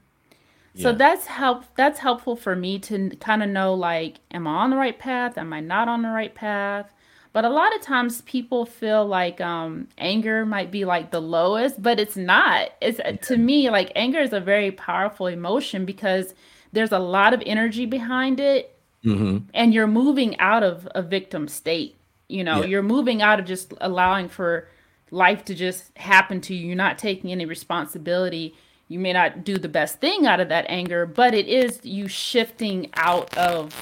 yeah. 0.73 0.83
So 0.83 0.93
that's 0.93 1.27
help 1.27 1.65
that's 1.75 1.99
helpful 1.99 2.37
for 2.37 2.55
me 2.55 2.79
to 2.79 3.11
kind 3.17 3.43
of 3.43 3.49
know 3.49 3.75
like 3.75 4.21
am 4.31 4.47
I 4.47 4.53
on 4.53 4.71
the 4.71 4.77
right 4.77 4.97
path? 4.97 5.37
Am 5.37 5.53
I 5.53 5.59
not 5.59 5.89
on 5.89 6.03
the 6.03 6.11
right 6.11 6.35
path? 6.35 6.95
But 7.33 7.45
a 7.45 7.51
lot 7.51 7.75
of 7.75 7.83
times 7.83 8.23
people 8.23 8.65
feel 8.67 9.05
like 9.05 9.41
um, 9.41 9.89
anger 9.99 10.47
might 10.47 10.71
be 10.71 10.85
like 10.85 11.11
the 11.11 11.21
lowest, 11.21 11.83
but 11.83 11.99
it's 11.99 12.17
not. 12.17 12.71
It's 12.81 13.01
yeah. 13.01 13.13
to 13.13 13.37
me 13.37 13.69
like 13.69 13.91
anger 13.97 14.21
is 14.21 14.33
a 14.33 14.41
very 14.41 14.71
powerful 14.71 15.27
emotion 15.27 15.85
because 15.85 16.35
there's 16.73 16.93
a 16.93 17.01
lot 17.01 17.35
of 17.35 17.43
energy 17.45 17.85
behind 17.85 18.39
it 18.39 18.77
mm-hmm. 19.05 19.39
and 19.55 19.75
you're 19.75 19.87
moving 19.87 20.39
out 20.39 20.63
of 20.63 20.89
a 20.95 21.03
victim 21.03 21.49
state. 21.49 21.97
You 22.29 22.45
know, 22.45 22.61
yeah. 22.61 22.67
you're 22.67 22.83
moving 22.83 23.23
out 23.23 23.41
of 23.41 23.47
just 23.47 23.75
allowing 23.81 24.29
for 24.29 24.69
life 25.11 25.45
to 25.47 25.55
just 25.55 25.97
happen 25.99 26.41
to 26.43 26.55
you. 26.55 26.69
You're 26.69 26.77
not 26.77 26.99
taking 26.99 27.33
any 27.33 27.45
responsibility. 27.45 28.55
you 28.89 28.99
may 28.99 29.13
not 29.13 29.45
do 29.45 29.57
the 29.57 29.69
best 29.69 30.01
thing 30.01 30.27
out 30.27 30.41
of 30.41 30.49
that 30.49 30.67
anger, 30.69 31.07
but 31.07 31.35
it 31.35 31.47
is 31.47 31.81
you 31.85 32.09
shifting 32.09 32.91
out 32.95 33.37
of 33.37 33.73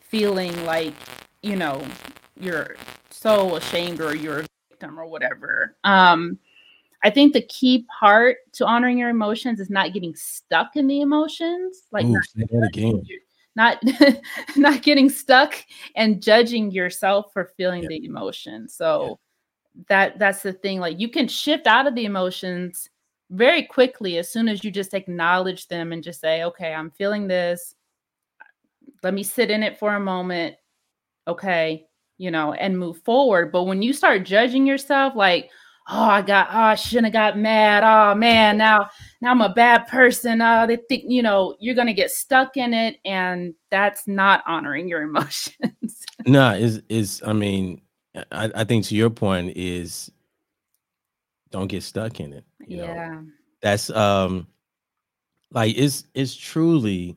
feeling 0.00 0.64
like, 0.64 0.94
you 1.42 1.56
know, 1.56 1.84
you're 2.38 2.76
so 3.10 3.56
ashamed 3.56 4.00
or 4.00 4.14
you're 4.14 4.40
a 4.40 4.46
victim 4.70 4.98
or 4.98 5.06
whatever. 5.06 5.76
Um, 5.84 6.38
I 7.02 7.10
think 7.10 7.32
the 7.32 7.42
key 7.42 7.86
part 8.00 8.38
to 8.54 8.66
honoring 8.66 8.98
your 8.98 9.10
emotions 9.10 9.60
is 9.60 9.70
not 9.70 9.92
getting 9.92 10.14
stuck 10.16 10.76
in 10.76 10.86
the 10.86 11.00
emotions. 11.00 11.84
Like 11.92 12.06
Ooh, 12.06 12.20
say 12.22 12.46
that 12.50 12.70
again. 12.72 13.02
not 13.56 13.82
not 14.56 14.82
getting 14.82 15.08
stuck 15.10 15.54
and 15.96 16.22
judging 16.22 16.70
yourself 16.70 17.32
for 17.32 17.52
feeling 17.56 17.82
Yeah. 17.82 17.88
the 17.88 18.04
emotion. 18.04 18.68
So 18.68 19.18
that 19.88 20.18
that's 20.18 20.42
the 20.42 20.52
thing. 20.52 20.78
Like 20.78 21.00
you 21.00 21.08
can 21.08 21.26
shift 21.26 21.66
out 21.66 21.86
of 21.86 21.94
the 21.94 22.04
emotions 22.04 22.88
very 23.30 23.64
quickly 23.64 24.18
as 24.18 24.28
soon 24.28 24.48
as 24.48 24.62
you 24.62 24.70
just 24.70 24.94
acknowledge 24.94 25.66
them 25.68 25.92
and 25.92 26.02
just 26.02 26.20
say, 26.20 26.44
okay, 26.44 26.72
I'm 26.72 26.90
feeling 26.92 27.26
this. 27.26 27.74
Let 29.02 29.14
me 29.14 29.22
sit 29.22 29.50
in 29.50 29.62
it 29.62 29.78
for 29.78 29.94
a 29.94 30.00
moment. 30.00 30.56
Okay, 31.26 31.86
you 32.18 32.30
know, 32.30 32.52
and 32.52 32.78
move 32.78 32.98
forward. 33.02 33.50
But 33.50 33.64
when 33.64 33.82
you 33.82 33.92
start 33.92 34.24
judging 34.24 34.66
yourself, 34.66 35.16
like, 35.16 35.50
oh, 35.88 36.02
I 36.02 36.22
got, 36.22 36.48
oh, 36.50 36.58
I 36.58 36.74
shouldn't 36.74 37.06
have 37.06 37.12
got 37.12 37.38
mad. 37.38 37.82
Oh 37.84 38.14
man, 38.14 38.58
now, 38.58 38.90
now 39.20 39.30
I'm 39.30 39.40
a 39.40 39.52
bad 39.52 39.86
person. 39.86 40.40
Uh, 40.40 40.66
they 40.66 40.76
think, 40.88 41.04
you 41.06 41.22
know, 41.22 41.56
you're 41.60 41.74
gonna 41.74 41.94
get 41.94 42.10
stuck 42.10 42.56
in 42.56 42.74
it, 42.74 42.98
and 43.04 43.54
that's 43.70 44.06
not 44.06 44.42
honoring 44.46 44.88
your 44.88 45.02
emotions. 45.08 46.04
No, 46.26 46.52
is 46.52 46.82
is 46.88 47.22
I 47.24 47.32
mean, 47.32 47.80
I, 48.32 48.50
I 48.54 48.64
think 48.64 48.84
to 48.86 48.94
your 48.96 49.10
point 49.10 49.56
is 49.56 50.10
don't 51.50 51.68
get 51.68 51.82
stuck 51.82 52.20
in 52.20 52.32
it. 52.32 52.44
You 52.66 52.78
know, 52.78 52.84
yeah. 52.84 53.20
that's 53.62 53.90
um 53.90 54.46
like 55.52 55.76
it's 55.76 56.04
it's 56.14 56.34
truly 56.34 57.16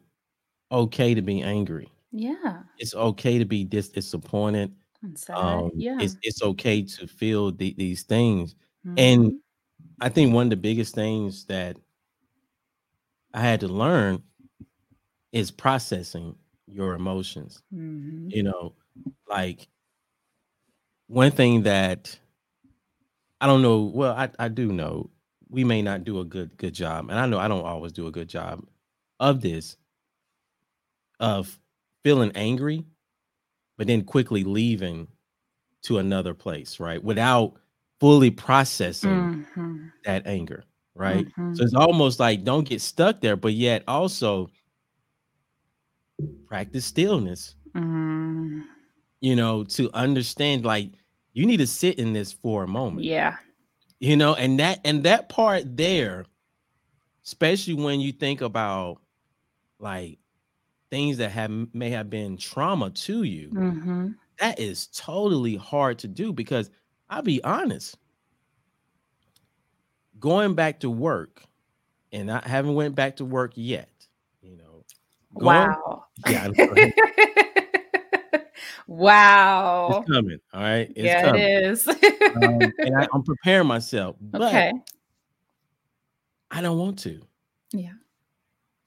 okay 0.72 1.14
to 1.14 1.22
be 1.22 1.42
angry. 1.42 1.92
Yeah. 2.12 2.64
It's 2.78 2.96
okay 2.96 3.38
to 3.38 3.46
be 3.46 3.64
dis- 3.64 3.90
disappointed. 3.90 4.74
And 5.02 5.18
sad. 5.18 5.38
Um, 5.40 5.72
yeah. 5.76 5.96
it's 6.00 6.18
it's 6.22 6.44
okay 6.44 6.82
to 6.84 7.08
feel 7.08 7.52
the, 7.52 7.74
these 7.78 8.04
things. 8.04 8.56
Mhm. 8.86 8.96
And 8.98 9.34
I 10.02 10.10
think 10.10 10.34
one 10.34 10.48
of 10.48 10.52
the 10.52 10.58
biggest 10.58 10.96
things 10.96 11.46
that 11.48 11.78
I 13.34 13.42
had 13.42 13.60
to 13.62 13.68
learn 13.68 14.24
is 15.32 15.52
processing 15.52 16.36
your 16.68 16.94
emotions. 16.94 17.62
Mhm. 17.72 18.30
You 18.32 18.44
know, 18.44 18.76
like 19.30 19.70
one 21.08 21.32
thing 21.32 21.64
that 21.64 22.18
I 23.42 23.48
don't 23.48 23.62
know, 23.62 23.84
well, 23.84 24.14
I, 24.14 24.30
I 24.38 24.48
do 24.50 24.72
know 24.72 25.10
we 25.50 25.64
may 25.64 25.82
not 25.82 26.04
do 26.04 26.20
a 26.20 26.26
good 26.26 26.58
good 26.58 26.74
job. 26.74 27.10
And 27.10 27.20
I 27.20 27.26
know 27.26 27.40
I 27.40 27.48
don't 27.48 27.66
always 27.66 27.92
do 27.92 28.08
a 28.08 28.12
good 28.12 28.30
job 28.30 28.66
of 29.20 29.42
this 29.42 29.78
of 31.20 31.60
feeling 32.04 32.32
angry, 32.36 32.86
but 33.80 33.88
then 33.88 34.04
quickly 34.04 34.44
leaving 34.44 35.08
to 35.84 36.00
another 36.00 36.34
place, 36.36 36.80
right? 36.82 37.04
Without 37.04 37.56
fully 38.02 38.32
processing 38.32 39.46
Mhm. 39.56 39.92
that 40.06 40.28
anger, 40.28 40.66
right? 40.96 41.28
Mhm. 41.38 41.56
So 41.58 41.64
it's 41.64 41.74
almost 41.76 42.20
like 42.20 42.44
don't 42.44 42.68
get 42.68 42.82
stuck 42.82 43.22
there, 43.22 43.38
but 43.38 43.54
yet 43.54 43.84
also 43.88 44.50
practice 46.48 46.86
stillness, 46.86 47.56
Mhm. 47.74 48.64
you 49.22 49.36
know, 49.36 49.64
to 49.64 49.90
understand 49.94 50.66
like 50.66 50.92
you 51.34 51.46
need 51.46 51.58
to 51.58 51.68
sit 51.68 52.00
in 52.00 52.14
this 52.14 52.34
for 52.34 52.64
a 52.64 52.68
moment, 52.68 53.06
Yeah. 53.06 53.38
you 54.00 54.18
know, 54.18 54.36
and 54.36 54.60
that 54.60 54.82
and 54.86 55.04
that 55.04 55.30
part 55.30 55.78
there, 55.78 56.26
especially 57.26 57.76
when 57.76 58.02
you 58.02 58.12
think 58.12 58.42
about 58.42 59.02
like 59.80 60.20
things 60.92 61.18
that 61.18 61.32
have 61.32 61.52
may 61.74 61.90
have 61.90 62.10
been 62.10 62.38
trauma 62.38 62.90
to 62.90 63.24
you, 63.24 63.50
Mhm. 63.50 64.16
that 64.40 64.60
is 64.60 64.88
totally 64.88 65.56
hard 65.56 66.00
to 66.00 66.08
do 66.08 66.34
because 66.34 66.70
I'll 67.10 67.22
be 67.22 67.44
honest. 67.44 67.98
Going 70.20 70.54
back 70.54 70.82
to 70.82 70.90
work, 70.90 71.44
and 72.12 72.32
I 72.32 72.42
haven't 72.48 72.76
went 72.76 72.96
back 72.96 73.18
to 73.18 73.26
work 73.26 73.54
yet. 73.56 73.90
You 74.42 74.58
know, 74.58 74.84
going, 75.38 75.46
Wow. 75.46 76.06
yeah, 76.28 76.48
wow. 78.88 80.00
it's 80.00 80.10
coming. 80.10 80.40
All 80.54 80.62
right, 80.62 80.92
it's 80.96 81.06
yeah, 81.06 81.22
coming. 81.22 81.42
it 81.42 81.64
is. 81.66 81.88
Um, 81.88 82.72
and 82.84 82.98
I, 82.98 83.08
I'm 83.14 83.24
preparing 83.24 83.68
myself, 83.68 84.16
but 84.22 84.42
okay. 84.42 84.72
I 86.52 86.62
don't 86.62 86.80
want 86.80 86.98
to 87.00 87.22
Yeah. 87.74 87.94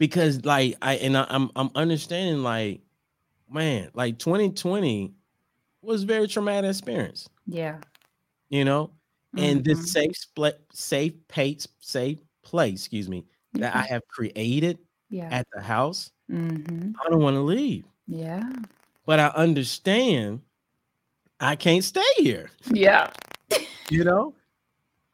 Because, 0.03 0.45
like, 0.45 0.75
I 0.83 0.95
and 0.97 1.17
I, 1.17 1.25
I'm 1.29 1.49
I'm 1.55 1.71
understanding, 1.77 2.43
like, 2.43 2.81
man, 3.49 3.89
like 3.95 4.19
2020 4.19 5.15
was 5.81 6.03
a 6.03 6.07
very 6.07 6.27
traumatic 6.27 6.69
experience. 6.71 7.29
Yeah. 7.47 7.79
You 8.49 8.65
know, 8.65 8.91
and 9.37 9.61
Mhm. 9.61 9.65
this 9.65 9.93
safe 9.93 10.17
split, 10.17 10.61
safe 10.73 11.13
pace, 11.29 11.69
safe 11.79 12.19
place, 12.43 12.81
excuse 12.81 13.09
me, 13.09 13.25
that 13.53 13.77
I 13.77 13.83
have 13.83 14.03
created 14.09 14.81
Yeah. 15.09 15.29
at 15.31 15.47
the 15.55 15.61
house, 15.61 16.11
Mhm. 16.29 16.95
I 17.01 17.09
don't 17.09 17.23
want 17.23 17.37
to 17.37 17.41
leave. 17.41 17.85
Yeah. 18.09 18.53
But 19.07 19.21
I 19.21 19.29
understand 19.29 20.41
I 21.39 21.55
can't 21.55 21.85
stay 21.85 22.03
here. 22.17 22.51
Yeah. 22.73 23.13
You 23.89 24.03
know, 24.03 24.35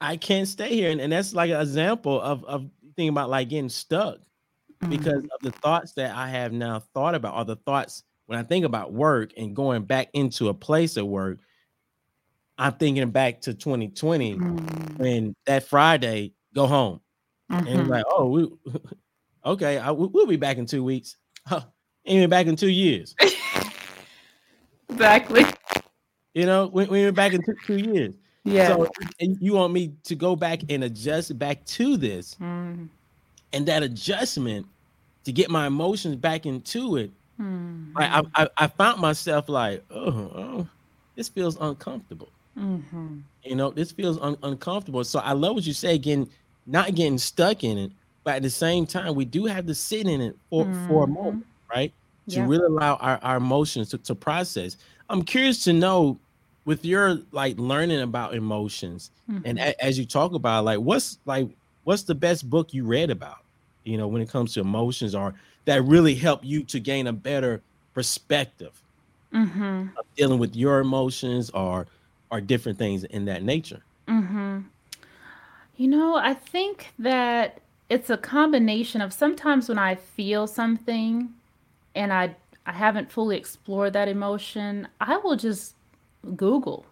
I 0.00 0.16
can't 0.16 0.48
stay 0.48 0.70
here. 0.74 0.90
And, 0.90 1.00
and 1.02 1.12
that's 1.12 1.34
like 1.34 1.50
an 1.50 1.60
example 1.60 2.18
of, 2.22 2.42
of 2.44 2.70
thinking 2.96 3.10
about 3.10 3.28
like 3.28 3.50
getting 3.50 3.68
stuck 3.68 4.20
because 4.88 5.22
Mhm. 5.22 5.28
of 5.32 5.40
the 5.42 5.50
thoughts 5.52 5.92
that 5.94 6.14
I 6.14 6.28
have 6.28 6.52
now 6.52 6.80
thought 6.94 7.14
about, 7.14 7.34
or 7.36 7.44
the 7.44 7.56
thoughts 7.56 8.04
when 8.26 8.38
I 8.38 8.42
think 8.42 8.64
about 8.64 8.92
work 8.92 9.32
and 9.36 9.54
going 9.56 9.84
back 9.84 10.08
into 10.12 10.48
a 10.48 10.54
place 10.54 10.96
of 10.96 11.06
work. 11.06 11.38
I'm 12.58 12.72
thinking 12.72 13.10
back 13.10 13.40
to 13.42 13.54
2020 13.54 14.36
Mhm. 14.36 14.98
when 14.98 15.34
that 15.46 15.62
Friday, 15.64 16.32
go 16.54 16.66
home. 16.66 17.00
And 17.50 17.66
it's 17.68 17.78
Mhm. 17.80 17.88
like, 17.88 18.04
oh, 18.10 18.28
we, 18.28 18.48
okay, 19.44 19.78
I, 19.78 19.92
we- 19.92 20.08
we'll 20.08 20.26
be 20.26 20.36
back 20.36 20.58
in 20.58 20.66
two 20.66 20.82
weeks. 20.84 21.16
Huh, 21.46 21.62
ain't 22.04 22.22
been 22.22 22.30
back 22.30 22.46
in 22.46 22.56
two 22.56 22.68
years. 22.68 23.14
exactly. 24.90 25.44
You 26.34 26.44
know, 26.46 26.66
we, 26.66 26.84
we 26.86 27.04
been 27.04 27.14
back 27.14 27.32
in 27.32 27.42
two, 27.42 27.56
two 27.66 27.76
years. 27.78 28.14
Yeah. 28.44 28.68
So 28.68 28.88
and 29.20 29.36
you 29.40 29.54
want 29.54 29.72
me 29.72 29.94
to 30.04 30.14
go 30.14 30.36
back 30.36 30.60
and 30.68 30.84
adjust 30.84 31.38
back 31.38 31.64
to 31.66 31.96
this, 31.96 32.34
Mm. 32.40 32.88
And 33.52 33.66
that 33.66 33.82
adjustment 33.82 34.66
to 35.24 35.32
get 35.32 35.50
my 35.50 35.66
emotions 35.66 36.16
back 36.16 36.46
into 36.46 36.96
it. 36.96 37.10
Mhm. 37.40 37.92
I, 37.96 38.22
I, 38.34 38.48
I- 38.56 38.66
found 38.66 39.00
myself 39.00 39.48
like, 39.48 39.84
oh, 39.90 40.06
oh, 40.34 40.66
this 41.16 41.28
feels 41.28 41.56
uncomfortable. 41.60 42.28
Mhm. 42.58 43.22
You 43.44 43.54
know, 43.56 43.70
this 43.70 43.92
feels 43.92 44.18
un- 44.20 44.36
uncomfortable. 44.42 45.04
So 45.04 45.20
I 45.20 45.32
love 45.32 45.54
what 45.54 45.66
you 45.66 45.72
say 45.72 45.94
again, 45.94 46.28
not 46.66 46.94
getting 46.94 47.18
stuck 47.18 47.62
in 47.64 47.78
it, 47.78 47.92
but 48.24 48.36
at 48.36 48.42
the 48.42 48.50
same 48.50 48.86
time, 48.86 49.14
we 49.14 49.24
do 49.24 49.44
have 49.46 49.66
to 49.66 49.74
sit 49.74 50.06
in 50.08 50.20
it 50.20 50.36
for, 50.50 50.64
for 50.86 51.04
a 51.04 51.06
Mhm. 51.06 51.14
moment, 51.14 51.46
right? 51.74 51.92
To 52.30 52.36
Yeah. 52.36 52.46
really 52.46 52.66
allow 52.66 52.96
our, 52.96 53.18
our 53.22 53.36
emotions 53.36 53.88
to, 53.90 53.98
to 53.98 54.14
process. 54.14 54.76
I'm 55.08 55.22
curious 55.22 55.62
to 55.64 55.72
know 55.72 56.18
with 56.64 56.84
your 56.84 57.20
like 57.32 57.58
learning 57.58 58.00
about 58.02 58.34
emotions 58.34 59.10
and 59.28 59.58
Mhm. 59.58 59.58
a, 59.58 59.84
as 59.84 59.98
you 59.98 60.04
talk 60.04 60.34
about 60.34 60.64
like 60.64 60.80
what's 60.80 61.18
like 61.24 61.48
what's 61.88 62.02
the 62.02 62.14
best 62.14 62.50
book 62.50 62.74
you 62.74 62.84
read 62.84 63.08
about, 63.08 63.38
you 63.84 63.96
know, 63.96 64.06
when 64.06 64.20
it 64.20 64.28
comes 64.28 64.52
to 64.52 64.60
emotions 64.60 65.14
or 65.14 65.32
that 65.64 65.82
really 65.84 66.14
help 66.14 66.44
you 66.44 66.62
to 66.62 66.78
gain 66.78 67.06
a 67.06 67.12
better 67.14 67.62
perspective 67.94 68.78
Mhm. 69.32 69.96
of 69.96 70.04
dealing 70.14 70.38
with 70.38 70.54
your 70.54 70.80
emotions 70.80 71.48
or 71.50 71.86
or 72.30 72.42
different 72.42 72.76
things 72.76 73.04
in 73.04 73.24
that 73.24 73.42
nature. 73.42 73.82
Mhm. 74.06 74.64
You 75.78 75.88
know, 75.88 76.16
I 76.16 76.34
think 76.34 76.88
that 76.98 77.62
it's 77.88 78.10
a 78.10 78.18
combination 78.18 79.00
of 79.00 79.14
sometimes 79.14 79.66
when 79.70 79.78
I 79.78 79.94
feel 79.94 80.46
something 80.46 81.32
and 81.94 82.12
I 82.12 82.36
I 82.66 82.72
haven't 82.72 83.10
fully 83.10 83.38
explored 83.38 83.94
that 83.94 84.08
emotion, 84.08 84.88
I 85.00 85.16
will 85.16 85.36
just 85.36 85.74
Google 86.36 86.84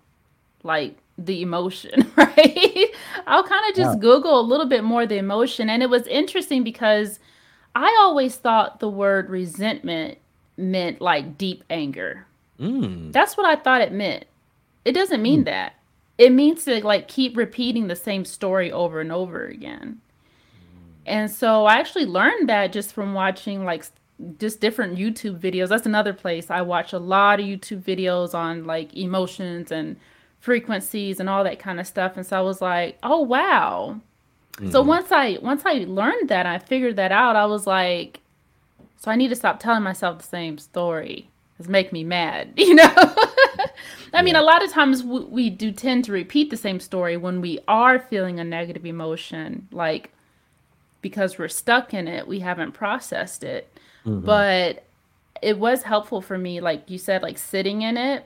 like 0.63 0.97
the 1.19 1.43
emotion, 1.43 2.11
right? 2.17 2.87
I'll 3.27 3.45
kind 3.45 3.71
of 3.71 3.77
just 3.77 4.01
Google 4.01 4.39
a 4.39 4.43
little 4.43 4.67
bit 4.67 4.85
more 4.85 5.07
the 5.07 5.17
emotion. 5.17 5.71
And 5.71 5.83
it 5.83 5.91
was 5.91 6.07
interesting 6.07 6.63
because 6.63 7.19
I 7.75 7.97
always 8.01 8.37
thought 8.37 8.81
the 8.81 8.89
word 8.89 9.31
resentment 9.31 10.19
meant 10.57 11.01
like 11.01 11.39
deep 11.39 11.65
anger. 11.71 12.27
Mm. 12.61 13.13
That's 13.13 13.37
what 13.37 13.47
I 13.47 13.57
thought 13.57 13.81
it 13.81 13.93
meant. 13.93 14.27
It 14.85 14.93
doesn't 14.93 15.23
mean 15.23 15.45
that. 15.45 15.75
It 16.19 16.33
means 16.33 16.65
to 16.65 16.85
like 16.85 17.09
keep 17.09 17.37
repeating 17.37 17.89
the 17.89 17.97
same 17.97 18.25
story 18.25 18.73
over 18.73 19.01
and 19.01 19.13
over 19.13 19.47
again. 19.47 20.01
And 21.05 21.31
so 21.31 21.67
I 21.67 21.79
actually 21.79 22.07
learned 22.07 22.49
that 22.49 22.73
just 22.73 22.93
from 22.93 23.15
watching 23.15 23.65
like 23.65 23.85
just 24.39 24.61
different 24.61 24.99
YouTube 24.99 25.39
videos. 25.39 25.69
That's 25.69 25.87
another 25.87 26.13
place 26.13 26.51
I 26.51 26.63
watch 26.63 26.93
a 26.93 26.99
lot 26.99 27.41
of 27.41 27.47
YouTube 27.47 27.83
videos 27.83 28.35
on 28.35 28.65
like 28.65 28.95
emotions 28.97 29.71
and 29.71 29.97
frequencies 30.41 31.21
and 31.21 31.29
all 31.29 31.45
that 31.45 31.59
kind 31.59 31.81
of 31.81 31.87
stuff. 31.87 32.17
And 32.17 32.27
so 32.27 32.39
I 32.39 32.41
was 32.43 32.61
like, 32.61 32.99
oh 33.03 33.21
wow. 33.21 34.01
So 34.71 34.81
once 34.81 35.13
I 35.13 35.39
once 35.43 35.63
I 35.67 35.85
learned 35.87 36.31
that, 36.31 36.47
I 36.47 36.59
figured 36.59 36.97
that 36.97 37.13
out. 37.13 37.37
I 37.37 37.45
was 37.45 37.67
like, 37.67 38.21
so 38.97 39.11
I 39.11 39.17
need 39.17 39.29
to 39.29 39.37
stop 39.37 39.61
telling 39.61 39.83
myself 39.83 40.19
the 40.19 40.25
same 40.25 40.57
story. 40.57 41.29
It's 41.59 41.69
make 41.69 41.93
me 41.93 42.05
mad, 42.05 42.53
you 42.57 42.75
know. 42.75 42.93
I 44.15 44.23
mean, 44.23 44.35
Yeah. 44.35 44.41
a 44.41 44.45
lot 44.45 44.65
of 44.65 44.71
times 44.71 45.03
we, 45.03 45.21
we 45.25 45.51
do 45.51 45.73
tend 45.73 46.05
to 46.07 46.13
repeat 46.13 46.49
the 46.51 46.57
same 46.57 46.81
story 46.81 47.17
when 47.19 47.41
we 47.43 47.59
are 47.69 47.99
feeling 47.99 48.41
a 48.41 48.45
negative 48.45 48.87
emotion, 48.87 49.69
like 49.73 50.11
because 51.03 51.39
we're 51.39 51.49
stuck 51.49 51.93
in 51.93 52.09
it, 52.09 52.27
we 52.27 52.41
haven't 52.41 52.73
processed 52.73 53.45
it. 53.45 53.71
Mhm. 54.07 54.25
But 54.25 54.85
it 55.43 55.59
was 55.59 55.83
helpful 55.83 56.23
for 56.23 56.39
me, 56.39 56.61
like 56.61 56.89
you 56.91 56.97
said, 56.99 57.23
like 57.23 57.37
sitting 57.37 57.83
in 57.83 57.97
it. 57.99 58.25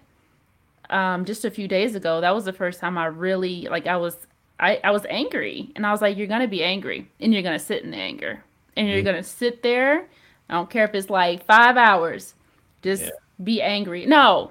Um, 0.91 1.25
just 1.25 1.45
a 1.45 1.51
few 1.51 1.69
days 1.69 1.95
ago, 1.95 2.21
that 2.21 2.35
was 2.35 2.45
the 2.45 2.53
first 2.53 2.81
time 2.81 2.99
I 2.99 3.07
really 3.07 3.69
like 3.71 3.87
I 3.87 3.97
was 3.97 4.17
I, 4.59 4.79
I 4.85 4.91
was 4.91 5.07
angry 5.09 5.71
and 5.77 5.87
I 5.87 5.93
was 5.93 6.03
like, 6.03 6.17
You're 6.17 6.27
gonna 6.27 6.49
be 6.49 6.63
angry 6.63 7.09
and 7.21 7.33
you're 7.33 7.43
gonna 7.43 7.59
sit 7.59 7.83
in 7.83 7.91
the 7.93 7.97
anger. 7.97 8.43
And 8.77 8.89
you're 8.89 9.01
Mhm. 9.01 9.05
gonna 9.05 9.23
sit 9.23 9.63
there. 9.63 10.07
I 10.49 10.55
don't 10.55 10.69
care 10.69 10.85
if 10.85 10.95
it's 10.95 11.09
like 11.11 11.45
five 11.47 11.77
hours, 11.77 12.35
just 12.83 13.05
Yeah. 13.05 13.11
be 13.43 13.63
angry. 13.63 14.05
No. 14.07 14.51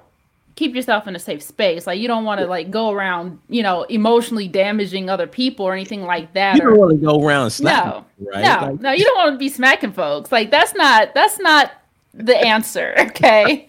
Keep 0.56 0.74
yourself 0.74 1.06
in 1.06 1.14
a 1.16 1.18
safe 1.18 1.42
space. 1.42 1.86
Like 1.86 2.00
you 2.00 2.08
don't 2.08 2.24
want 2.24 2.40
to 2.40 2.46
like 2.46 2.70
go 2.70 2.90
around, 2.90 3.38
you 3.48 3.62
know, 3.62 3.84
emotionally 3.84 4.48
damaging 4.48 5.08
other 5.08 5.26
people 5.26 5.64
or 5.64 5.72
anything 5.72 6.02
like 6.04 6.32
that. 6.34 6.56
You 6.56 6.62
don't 6.62 6.76
want 6.78 6.90
to 7.00 7.06
go 7.06 7.24
around 7.24 7.50
slapping, 7.50 8.04
no, 8.18 8.30
right? 8.32 8.42
no, 8.42 8.66
Like, 8.72 8.80
no, 8.80 8.90
you 8.92 9.04
don't 9.04 9.16
want 9.16 9.32
to 9.34 9.38
be 9.38 9.48
smacking 9.48 9.92
folks. 9.92 10.30
Like 10.32 10.50
that's 10.50 10.74
not 10.74 11.14
that's 11.14 11.38
not 11.38 11.70
the 12.14 12.36
answer, 12.36 12.94
okay? 12.98 13.68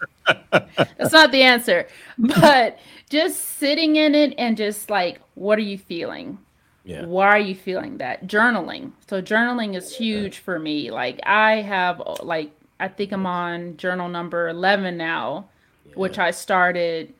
that's 0.52 1.12
not 1.14 1.32
the 1.32 1.42
answer. 1.42 1.88
But 2.18 2.80
just 3.10 3.42
sitting 3.58 3.96
in 3.98 4.16
it 4.16 4.34
and 4.38 4.56
just 4.58 4.90
like 4.90 5.20
what 5.36 5.58
are 5.60 5.64
you 5.64 5.78
feeling? 5.78 6.38
yeah. 6.84 7.06
Why 7.06 7.28
are 7.28 7.40
you 7.40 7.56
feeling 7.56 7.98
that? 8.00 8.26
Journaling. 8.28 8.92
So 9.08 9.22
journaling 9.22 9.76
is 9.76 9.96
huge 9.96 10.40
for 10.40 10.58
me. 10.60 10.90
Like 10.92 11.20
I 11.24 11.62
have 11.62 12.02
like 12.24 12.52
I 12.80 12.88
think 12.88 13.12
I'm 13.12 13.26
on 13.28 13.78
journal 13.78 14.10
number 14.10 14.50
11 14.50 14.98
now, 14.98 15.50
which 15.94 16.18
I 16.18 16.32
started 16.32 17.14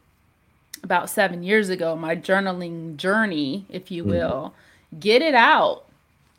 about 0.84 1.10
7 1.12 1.44
years 1.44 1.70
ago, 1.70 1.96
my 1.96 2.16
journaling 2.16 2.98
journey, 2.98 3.66
if 3.70 3.92
you 3.92 4.04
Mhm. 4.04 4.08
will. 4.08 4.54
Get 5.00 5.22
it 5.22 5.36
out. 5.36 5.86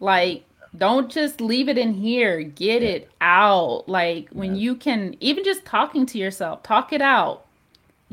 Like 0.00 0.44
don't 0.76 1.10
just 1.10 1.40
leave 1.40 1.68
it 1.68 1.76
in 1.78 1.92
here. 1.94 2.42
Get 2.42 2.82
Yeah. 2.82 2.88
it 2.88 3.10
out. 3.20 3.84
Like 3.88 4.28
when 4.32 4.54
Yeah. 4.54 4.60
you 4.62 4.74
can 4.76 5.16
even 5.20 5.44
just 5.44 5.64
talking 5.64 6.06
to 6.06 6.18
yourself, 6.18 6.62
talk 6.62 6.92
it 6.92 7.02
out. 7.02 7.44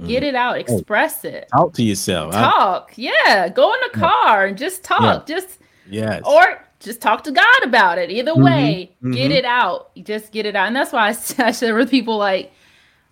Get 0.07 0.23
Mhm. 0.23 0.27
it 0.27 0.35
out, 0.35 0.57
express 0.57 1.25
it. 1.25 1.47
Talk 1.53 1.73
to 1.73 1.83
yourself. 1.83 2.33
I- 2.33 2.41
Talk. 2.41 2.91
Yeah, 2.95 3.49
go 3.49 3.73
in 3.73 3.79
the 3.91 3.99
car 3.99 4.45
and 4.45 4.57
just 4.57 4.83
talk. 4.83 5.25
Just 5.25 5.59
yes. 5.89 6.21
or 6.25 6.63
just 6.79 7.01
talk 7.01 7.23
to 7.25 7.31
God 7.31 7.63
about 7.63 7.97
it. 7.97 8.09
Either 8.09 8.31
Mhm, 8.33 8.43
way, 8.45 8.91
get 9.11 9.31
mhm. 9.31 9.35
it 9.35 9.43
out. 9.45 9.89
Just 10.01 10.31
get 10.31 10.45
it 10.45 10.55
out. 10.55 10.67
And 10.67 10.75
that's 10.75 10.93
why 10.93 11.09
I, 11.09 11.15
I 11.47 11.51
share 11.51 11.75
with 11.75 11.91
people 11.91 12.17
like, 12.17 12.51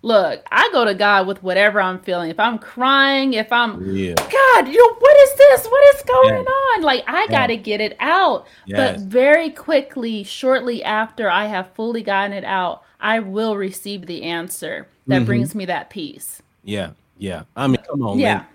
look, 0.02 0.42
I 0.50 0.68
go 0.72 0.84
to 0.84 0.94
God 0.94 1.26
with 1.26 1.42
whatever 1.42 1.80
I'm 1.80 1.98
feeling. 2.00 2.30
If 2.30 2.38
I'm 2.38 2.58
crying, 2.58 3.34
if 3.34 3.52
I'm, 3.52 3.84
Yeah. 3.94 4.14
God, 4.14 4.68
you 4.68 4.78
know, 4.78 4.94
what 4.98 5.16
is 5.22 5.34
this? 5.36 5.66
What 5.66 5.94
is 5.96 6.02
going 6.02 6.46
on? 6.46 6.82
Like, 6.82 7.04
I 7.06 7.22
Yeah. 7.24 7.30
got 7.30 7.46
to 7.48 7.56
get 7.56 7.80
it 7.80 7.96
out. 8.00 8.46
Yes. 8.66 9.00
But 9.00 9.06
very 9.08 9.50
quickly, 9.50 10.22
shortly 10.24 10.82
after 10.84 11.30
I 11.30 11.46
have 11.46 11.72
fully 11.74 12.02
gotten 12.02 12.32
it 12.32 12.44
out, 12.44 12.82
I 13.00 13.20
will 13.20 13.56
receive 13.56 14.06
the 14.06 14.22
answer 14.24 14.86
that 15.06 15.22
Mhm. 15.22 15.26
brings 15.26 15.54
me 15.54 15.64
that 15.66 15.90
peace. 15.90 16.42
Yeah, 16.64 16.90
yeah. 17.18 17.42
I 17.56 17.66
mean, 17.66 17.78
come 17.88 18.02
on, 18.02 18.18
Yeah. 18.18 18.34
man. 18.38 18.46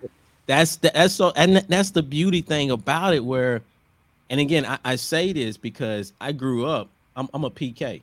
That's 0.45 0.75
the 0.75 0.91
that's 0.93 1.13
so 1.13 1.31
and 1.37 1.55
that's 1.69 1.91
the 1.91 2.03
beauty 2.03 2.41
thing 2.41 2.69
about 2.69 3.13
it. 3.13 3.23
Where, 3.23 3.61
and 4.29 4.41
again, 4.41 4.65
I, 4.65 4.77
I 4.83 4.95
say 4.97 5.31
this 5.31 5.55
because 5.55 6.11
I 6.19 6.33
grew 6.33 6.65
up. 6.65 6.89
I'm, 7.15 7.29
I'm 7.33 7.45
a 7.45 7.49
PK. 7.49 8.01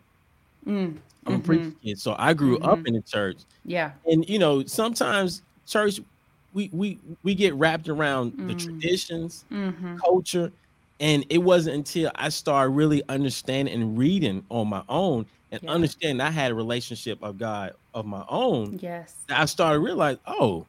Mm, 0.67 0.97
I'm 1.27 1.35
a 1.35 1.39
Mhm. 1.39 1.45
preacher 1.45 1.73
kid, 1.83 1.99
so 1.99 2.17
I 2.19 2.33
grew 2.35 2.59
up 2.59 2.79
in 2.87 2.95
the 2.95 3.03
church. 3.03 3.39
yeah. 3.65 3.93
And 4.07 4.27
you 4.29 4.39
know, 4.39 4.65
sometimes 4.65 5.43
church, 5.67 6.01
we 6.53 6.71
we 6.73 6.99
we 7.23 7.35
get 7.35 7.55
wrapped 7.55 7.89
around 7.89 8.33
the 8.39 8.55
Mm. 8.55 8.59
traditions, 8.59 9.45
hmm 9.49 9.97
culture, 10.05 10.51
and 10.99 11.25
it 11.29 11.39
wasn't 11.39 11.77
until 11.77 12.11
I 12.15 12.29
started 12.31 12.71
really 12.71 13.03
understanding 13.09 13.75
and 13.75 13.97
reading 13.99 14.45
on 14.49 14.69
my 14.69 14.83
own 14.89 15.27
and 15.53 15.61
Yeah. 15.63 15.71
understanding 15.71 16.21
I 16.21 16.31
had 16.31 16.51
a 16.53 16.55
relationship 16.55 17.23
of 17.23 17.37
God 17.39 17.73
of 17.95 18.07
my 18.07 18.25
own 18.29 18.79
Yes. 18.81 19.15
I 19.29 19.45
started 19.47 19.81
realizing, 19.81 20.21
oh, 20.27 20.67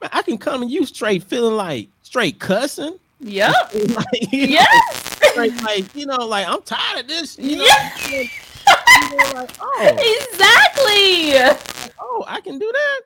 man, 0.00 0.10
I 0.12 0.22
can 0.22 0.38
come 0.38 0.60
to 0.62 0.66
you 0.66 0.86
straight 0.86 1.22
feeling 1.24 1.56
like 1.56 1.88
straight 2.02 2.38
cussing. 2.38 2.98
Yep. 3.20 3.52
like, 3.74 4.32
you 4.32 4.46
know, 4.46 4.52
Yes. 4.54 5.62
like, 5.64 5.94
you 5.96 6.06
know, 6.06 6.24
like 6.26 6.46
I'm 6.46 6.62
tired 6.62 7.00
of 7.00 7.08
this. 7.08 7.36
You 7.38 7.56
know, 7.58 7.64
Yeah. 7.64 8.22
Like, 9.34 9.50
oh, 9.60 10.26
exactly. 10.30 11.92
oh, 12.00 12.24
I 12.26 12.40
can 12.40 12.58
do 12.58 12.70
that. 12.72 13.00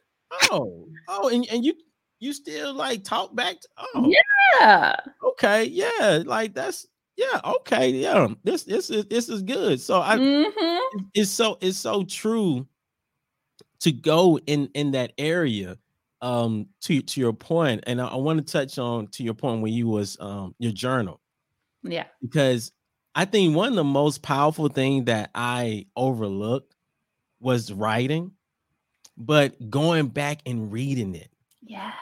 Oh, 0.51 0.89
oh, 1.09 1.29
and, 1.29 1.47
and 1.51 1.65
you 1.65 1.75
you 2.21 2.33
still 2.33 2.73
like 2.75 3.05
talk 3.05 3.35
back 3.35 3.61
to 3.61 3.69
oh 3.95 4.13
Yeah. 4.61 4.97
okay, 5.25 5.65
yeah, 5.65 6.23
like 6.25 6.55
that's 6.55 6.87
yeah, 7.17 7.41
okay, 7.45 7.91
yeah. 7.91 8.29
This 8.45 8.65
this 8.65 8.89
is 8.91 9.05
this 9.07 9.29
is 9.29 9.43
good. 9.43 9.81
So 9.81 10.01
I 10.01 10.17
hmm 10.17 10.99
it's 11.15 11.31
so 11.31 11.59
it's 11.61 11.79
so 11.79 12.05
true 12.05 12.67
to 13.81 13.93
go 13.93 14.39
in 14.47 14.69
in 14.75 14.93
that 14.93 15.13
area 15.19 15.77
um 16.21 16.67
to 16.81 17.01
to 17.03 17.21
your 17.21 17.33
point 17.33 17.83
and 17.87 18.01
i, 18.01 18.07
I 18.07 18.17
want 18.17 18.39
to 18.47 18.53
touch 18.53 18.79
on 18.79 19.09
to 19.09 19.25
your 19.25 19.35
point 19.35 19.63
when 19.63 19.73
you 19.73 19.89
was 19.89 20.17
um 20.21 20.55
your 20.59 20.71
journal 20.73 21.21
Yeah. 21.83 22.05
because 22.21 22.73
i 23.15 23.25
think 23.25 23.55
one 23.55 23.69
of 23.71 23.75
the 23.75 23.85
most 23.85 24.23
powerful 24.23 24.69
thing 24.69 25.05
that 25.05 25.31
i 25.35 25.87
overlooked 25.97 26.75
was 27.41 27.73
writing 27.73 28.33
but 29.17 29.71
going 29.71 30.07
back 30.09 30.41
and 30.47 30.73
reading 30.73 31.15
it 31.15 31.29
Yes. 31.63 31.95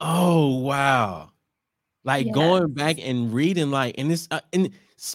oh 0.00 0.58
wow 0.58 1.30
like 2.04 2.26
Yes. 2.26 2.34
going 2.34 2.72
back 2.72 2.96
and 3.00 3.32
reading 3.32 3.70
like 3.70 3.96
and 3.98 4.10
it's 4.12 4.28
uh, 4.30 4.40
and 4.52 4.70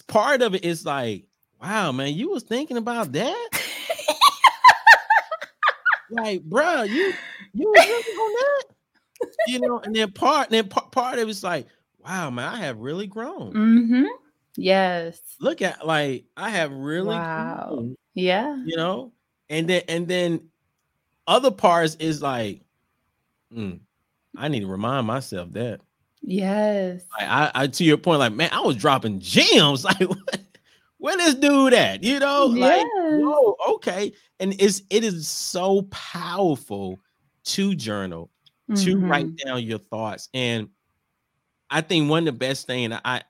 part 0.08 0.42
of 0.42 0.54
it 0.54 0.64
is 0.64 0.84
like 0.84 1.24
wow 1.62 1.92
man 1.92 2.12
you 2.14 2.30
was 2.30 2.42
thinking 2.42 2.76
about 2.76 3.12
that 3.12 3.48
like, 6.10 6.42
bruh, 6.42 6.88
you 6.88 7.12
you 7.54 7.68
was 7.68 7.86
really 7.88 8.16
on 8.16 8.32
that, 8.32 8.64
you 9.48 9.58
know. 9.60 9.80
And 9.80 9.94
then 9.94 10.12
part, 10.12 10.48
and 10.48 10.54
then 10.54 10.68
part, 10.68 10.92
part 10.92 11.18
of 11.18 11.28
it's 11.28 11.42
like, 11.42 11.66
wow, 11.98 12.30
man, 12.30 12.52
I 12.52 12.58
have 12.58 12.78
really 12.78 13.06
grown. 13.06 13.52
hmm 13.52 14.04
Yes. 14.56 15.20
Look 15.40 15.62
at 15.62 15.86
like 15.86 16.24
I 16.36 16.50
have 16.50 16.72
really 16.72 17.08
Wow. 17.08 17.66
grown, 17.68 17.96
Yeah. 18.14 18.56
you 18.64 18.76
know. 18.76 19.12
And 19.48 19.68
then 19.68 19.82
and 19.88 20.08
then 20.08 20.48
other 21.26 21.50
parts 21.50 21.96
is 21.96 22.22
like, 22.22 22.62
mm, 23.52 23.80
I 24.36 24.48
need 24.48 24.60
to 24.60 24.66
remind 24.66 25.06
myself 25.06 25.52
that. 25.52 25.80
Yes. 26.22 27.02
Like, 27.18 27.28
I, 27.28 27.50
I 27.54 27.66
to 27.68 27.84
your 27.84 27.98
point, 27.98 28.18
like, 28.20 28.32
man, 28.32 28.50
I 28.52 28.60
was 28.60 28.76
dropping 28.76 29.20
gems. 29.20 29.84
Like, 29.84 30.00
what, 30.00 30.40
where 30.98 31.16
this 31.16 31.34
dude 31.34 31.74
at? 31.74 32.02
You 32.02 32.18
know, 32.18 32.46
like, 32.46 32.84
whoa, 32.96 33.56
okay. 33.74 34.12
And 34.40 34.54
it's 34.60 34.82
it 34.90 35.04
is 35.04 35.28
so 35.28 35.82
powerful 35.90 36.98
to 37.44 37.74
journal, 37.74 38.30
to 38.74 38.96
Mhm. 38.96 39.08
write 39.08 39.36
down 39.44 39.62
your 39.62 39.78
thoughts. 39.78 40.28
And 40.34 40.68
I 41.70 41.80
think 41.82 42.08
one 42.10 42.20
of 42.26 42.34
the 42.34 42.38
best 42.38 42.66
thing 42.66 42.92
I 42.92 43.22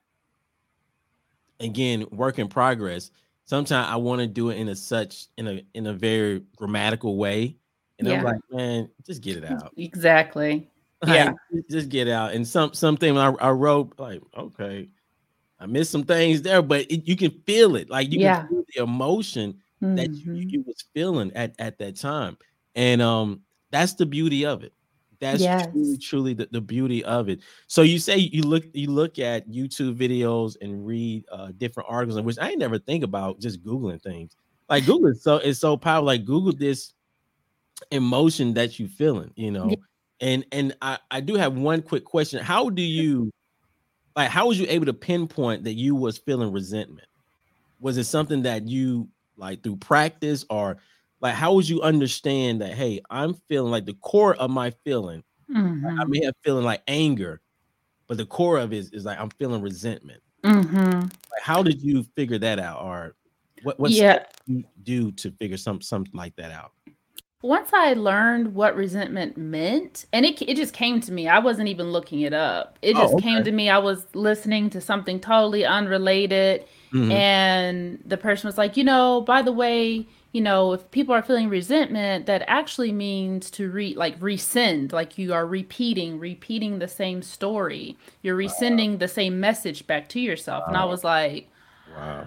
again 1.61 2.07
work 2.11 2.39
in 2.39 2.49
progress. 2.49 3.11
Sometimes 3.45 3.89
I 3.89 3.97
want 3.97 4.21
to 4.21 4.27
do 4.27 4.51
it 4.51 4.57
in 4.57 4.69
a 4.69 4.77
such 4.77 5.27
in 5.39 5.47
a 5.49 5.63
in 5.75 5.87
a 5.87 5.93
very 5.93 6.43
grammatical 6.57 7.17
way. 7.17 7.57
And 7.99 8.09
I'm 8.09 8.25
like, 8.25 8.41
man, 8.51 8.91
just 9.07 9.23
get 9.23 9.37
it 9.39 9.45
out. 9.45 9.73
Exactly. 9.77 10.69
Like, 11.03 11.15
Yeah. 11.15 11.33
just- 11.71 11.91
get 11.91 12.09
out. 12.09 12.33
And 12.33 12.49
some 12.49 12.73
something 12.73 13.19
I, 13.19 13.29
I 13.33 13.51
wrote 13.51 13.93
like, 13.99 14.23
okay, 14.37 14.89
I 15.61 15.67
missed 15.67 15.91
some 15.91 16.05
things 16.05 16.41
there, 16.41 16.63
but 16.63 16.91
it, 16.91 17.07
you 17.07 17.17
can 17.17 17.31
feel 17.47 17.77
it. 17.77 17.91
Like 17.91 18.11
you 18.11 18.21
Yeah. 18.21 18.41
can 18.41 18.49
feel 18.49 18.65
the 18.75 18.83
emotion 18.83 19.59
that 19.83 20.11
you, 20.11 20.33
Mhm. 20.33 20.51
you 20.51 20.63
was 20.67 20.83
feeling 20.95 21.31
at 21.35 21.55
at 21.59 21.79
that 21.79 21.97
time, 21.97 22.39
and 22.75 23.03
um, 23.03 23.43
that's 23.71 23.93
the 23.93 24.07
beauty 24.07 24.47
of 24.47 24.65
it. 24.65 24.73
That's 25.21 25.43
truly, 25.43 25.91
Yes. 25.93 25.99
truly 26.03 26.35
the, 26.35 26.49
the 26.51 26.61
beauty 26.61 27.05
of 27.05 27.29
it. 27.29 27.41
So 27.67 27.83
you 27.83 27.99
say 27.99 28.17
you 28.19 28.43
look 28.43 28.65
you 28.73 28.91
look 28.91 29.19
at 29.19 29.49
YouTube 29.49 29.97
videos 29.97 30.57
and 30.61 30.87
read 30.87 31.25
uh, 31.33 31.53
different 31.57 31.89
articles, 31.91 32.21
which 32.23 32.39
I 32.39 32.51
ain't 32.51 32.59
never 32.59 32.79
think 32.79 33.05
about 33.05 33.41
just 33.41 33.63
googling 33.65 34.03
things. 34.03 34.37
Like 34.69 34.87
Google 34.87 35.11
is 35.11 35.23
so 35.23 35.37
it's 35.37 35.59
so 35.59 35.77
powerful. 35.77 36.07
Like 36.07 36.25
Google 36.25 36.53
this 36.53 36.93
emotion 37.91 38.55
that 38.55 38.79
you 38.79 38.89
feeling, 38.89 39.33
you 39.37 39.51
know. 39.51 39.71
Yeah. 39.71 39.77
And 40.21 40.47
and 40.53 40.77
I 40.81 40.99
I 41.11 41.21
do 41.21 41.35
have 41.35 41.55
one 41.55 41.83
quick 41.83 42.05
question. 42.05 42.43
How 42.43 42.71
do 42.71 42.83
you 42.83 43.31
like 44.17 44.31
how 44.31 44.49
was 44.49 44.59
you 44.59 44.67
able 44.69 44.87
to 44.87 44.95
pinpoint 44.95 45.65
that 45.65 45.75
you 45.75 45.95
was 45.95 46.19
feeling 46.19 46.53
resentment? 46.53 47.07
Was 47.81 47.99
it 47.99 48.05
something 48.05 48.43
that 48.43 48.67
you 48.67 49.09
like 49.37 49.63
through 49.63 49.77
practice 49.77 50.45
or 50.49 50.79
like 51.27 51.35
how 51.35 51.53
would 51.55 51.69
you 51.69 51.83
understand 51.83 52.61
that 52.61 52.73
hey, 52.75 53.01
I'm 53.11 53.35
feeling 53.49 53.71
like 53.73 53.85
the 53.85 53.95
core 53.95 54.35
of 54.37 54.51
my 54.51 54.71
feeling, 54.85 55.23
I 55.55 55.59
Mhm. 55.59 56.09
may 56.09 56.25
have 56.25 56.35
feeling 56.45 56.65
like 56.65 56.83
anger, 56.87 57.41
but 58.07 58.17
the 58.17 58.27
core 58.27 58.59
of 58.59 58.73
it 58.73 58.77
is, 58.77 58.91
is 58.93 59.05
like 59.05 59.19
I'm 59.19 59.31
feeling 59.31 59.61
resentment. 59.63 60.23
Mm-hmm. 60.45 61.01
Like, 61.01 61.43
how 61.43 61.63
did 61.63 61.83
you 61.83 62.05
figure 62.15 62.39
that 62.39 62.59
out, 62.61 62.83
or 62.83 63.17
what 63.65 63.81
what 63.81 63.91
Yeah. 63.91 64.25
you 64.47 64.63
do 64.85 65.11
to 65.13 65.31
figure 65.33 65.57
some 65.57 65.81
something 65.81 66.15
like 66.15 66.37
that 66.37 66.53
out? 66.53 66.73
Once 67.43 67.71
I 67.73 67.93
learned 67.93 68.55
what 68.55 68.75
resentment 68.77 69.37
meant, 69.37 70.07
and 70.13 70.25
it 70.25 70.41
it 70.43 70.57
just 70.57 70.73
came 70.75 71.01
to 71.01 71.13
me. 71.13 71.29
I 71.29 71.39
wasn't 71.39 71.69
even 71.69 71.91
looking 71.91 72.21
it 72.21 72.33
up. 72.33 72.79
It 72.83 72.97
Oh, 72.97 73.01
just 73.01 73.19
came 73.23 73.43
to 73.45 73.53
me. 73.53 73.69
I 73.69 73.79
was 73.79 74.07
listening 74.15 74.71
to 74.71 74.81
something 74.81 75.19
totally 75.21 75.65
unrelated, 75.65 76.65
Mhm. 76.93 77.13
and 77.13 77.99
the 78.07 78.17
person 78.17 78.47
was 78.49 78.57
like, 78.57 78.77
you 78.77 78.85
know, 78.85 79.21
by 79.21 79.43
the 79.43 79.53
way, 79.53 80.07
you 80.37 80.43
know, 80.43 80.73
if 80.75 80.91
people 80.91 81.15
are 81.15 81.23
feeling 81.23 81.49
resentment, 81.49 82.27
that 82.27 82.45
actually 82.49 82.93
means 82.93 83.51
to 83.53 83.71
re 83.71 83.95
like 83.95 84.17
rescind, 84.21 84.93
like 84.93 85.19
you 85.19 85.33
are 85.35 85.47
repeating, 85.47 86.19
repeating 86.21 86.79
the 86.79 86.89
same 86.89 87.23
story. 87.23 87.97
You're 88.23 88.37
rescinding 88.37 88.99
the 88.99 89.09
same 89.09 89.41
message 89.41 89.87
back 89.87 90.09
to 90.11 90.21
yourself. 90.21 90.69
And 90.69 90.77
I 90.77 90.85
was 90.85 91.05
like, 91.05 91.49
Wow. 91.87 92.27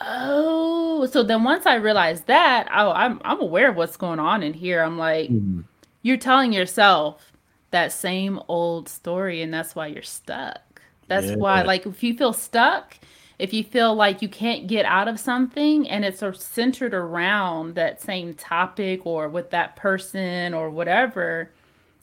oh, 0.00 1.06
so 1.10 1.22
then 1.22 1.44
once 1.44 1.66
I 1.66 1.76
realized 1.76 2.26
that, 2.26 2.68
oh, 2.74 2.92
I'm 2.92 3.20
I'm 3.24 3.40
aware 3.40 3.70
of 3.70 3.76
what's 3.76 3.96
going 3.96 4.20
on 4.20 4.42
in 4.42 4.54
here. 4.54 4.82
I'm 4.82 4.98
like, 4.98 5.30
Mhm. 5.30 5.64
you're 6.02 6.16
telling 6.16 6.52
yourself 6.52 7.32
that 7.70 7.92
same 7.92 8.40
old 8.48 8.88
story, 8.88 9.42
and 9.42 9.52
that's 9.52 9.74
why 9.74 9.88
you're 9.88 10.02
stuck. 10.02 10.82
That's 11.08 11.34
why, 11.34 11.62
like, 11.62 11.86
if 11.86 12.02
you 12.02 12.16
feel 12.16 12.32
stuck, 12.34 12.96
if 13.38 13.52
you 13.52 13.62
feel 13.62 13.94
like 13.94 14.20
you 14.22 14.28
can't 14.28 14.66
get 14.66 14.84
out 14.84 15.06
of 15.08 15.20
something 15.20 15.88
and 15.88 16.04
it's 16.04 16.18
sort 16.20 16.34
of 16.34 16.40
centered 16.40 16.92
around 16.94 17.74
that 17.76 18.02
same 18.02 18.34
topic 18.34 19.06
or 19.06 19.28
with 19.28 19.50
that 19.50 19.76
person 19.76 20.54
or 20.54 20.68
whatever, 20.70 21.50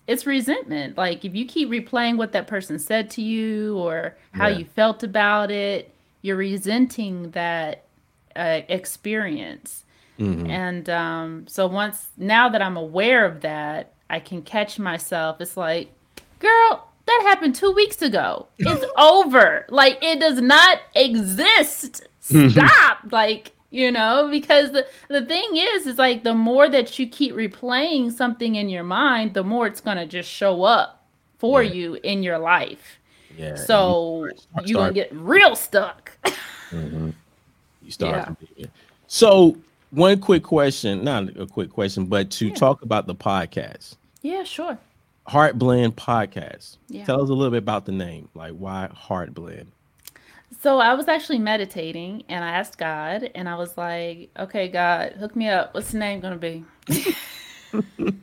it's 0.08 0.26
resentment. 0.26 0.98
Like, 0.98 1.26
if 1.26 1.36
you 1.36 1.46
keep 1.46 1.70
replaying 1.70 2.18
what 2.18 2.32
that 2.34 2.48
person 2.48 2.80
said 2.80 3.10
to 3.12 3.22
you 3.22 3.78
or 3.78 4.16
how 4.34 4.48
Yeah. 4.48 4.58
you 4.60 4.66
felt 4.66 5.04
about 5.04 5.52
it, 5.52 5.92
you're 6.22 6.38
resenting 6.38 7.32
that 7.32 7.82
uh, 8.36 8.62
experience. 8.68 9.84
Mhm. 10.20 10.50
And 10.50 10.90
um, 10.90 11.48
so 11.48 11.68
once 11.68 12.08
now 12.18 12.50
that 12.50 12.62
I'm 12.62 12.78
aware 12.78 13.26
of 13.26 13.42
that, 13.42 13.94
I 14.10 14.20
can 14.20 14.42
catch 14.42 14.78
myself. 14.78 15.40
It's 15.42 15.56
like, 15.58 15.92
girl, 16.40 16.88
that 17.08 17.22
happened 17.24 17.56
two 17.56 17.72
weeks 17.72 18.02
ago. 18.02 18.48
It's 18.58 18.86
over. 18.98 19.66
Like 19.70 20.00
it 20.02 20.20
does 20.20 20.42
not 20.42 20.80
exist. 20.96 22.04
Stop. 22.22 22.98
like, 23.12 23.52
you 23.70 23.92
know, 23.92 24.28
because 24.32 24.72
the, 24.72 24.88
the 25.10 25.24
thing 25.26 25.48
is, 25.56 25.86
is 25.86 25.98
like 25.98 26.24
the 26.24 26.34
more 26.34 26.68
that 26.70 26.98
you 26.98 27.08
keep 27.08 27.36
replaying 27.36 28.12
something 28.12 28.56
in 28.56 28.70
your 28.70 28.84
mind, 28.84 29.34
the 29.36 29.44
more 29.44 29.68
it's 29.68 29.82
gonna 29.82 30.08
just 30.08 30.30
show 30.30 30.64
up 30.64 31.04
for 31.38 31.62
Yeah. 31.62 31.74
you 31.74 31.94
in 32.04 32.24
your 32.24 32.38
life. 32.40 32.98
Yeah. 33.38 33.56
So 33.56 34.30
start- 34.38 34.68
you're 34.68 34.80
gonna 34.80 34.94
get 34.94 35.10
real 35.14 35.56
stuck. 35.56 36.12
Mhm. 36.72 37.14
You 37.84 37.92
start. 38.00 38.36
Yeah. 38.56 38.68
So, 39.08 39.56
one 39.92 40.20
quick 40.20 40.42
question, 40.44 41.04
not 41.04 41.38
a 41.38 41.46
quick 41.46 41.70
question, 41.70 42.06
but 42.06 42.32
to 42.32 42.48
Yeah. 42.48 42.56
talk 42.56 42.82
about 42.82 43.06
the 43.08 43.16
podcast, 43.16 43.96
yeah, 44.24 44.44
sure. 44.44 44.78
HeartBlend 45.28 45.94
Podcast. 45.94 46.78
Yeah. 46.88 47.06
Tell 47.06 47.22
us 47.22 47.30
a 47.30 47.34
little 47.34 47.52
bit 47.52 47.58
about 47.58 47.86
the 47.86 47.92
name. 47.92 48.30
Like, 48.34 48.54
why 48.54 48.90
HeartBlend? 48.94 49.68
So 50.62 50.80
I 50.80 50.94
was 50.94 51.08
actually 51.08 51.40
meditating 51.40 52.24
and 52.30 52.44
I 52.44 52.50
asked 52.50 52.78
God 52.78 53.30
and 53.36 53.50
I 53.50 53.56
was 53.56 53.78
like, 53.78 54.30
okay, 54.38 54.68
God, 54.68 55.14
hook 55.14 55.36
me 55.36 55.50
up. 55.50 55.74
What's 55.74 55.92
the 55.92 56.00
name 56.00 56.20
going 56.22 56.34
to 56.34 56.40
be? 56.40 56.66
and 57.74 58.16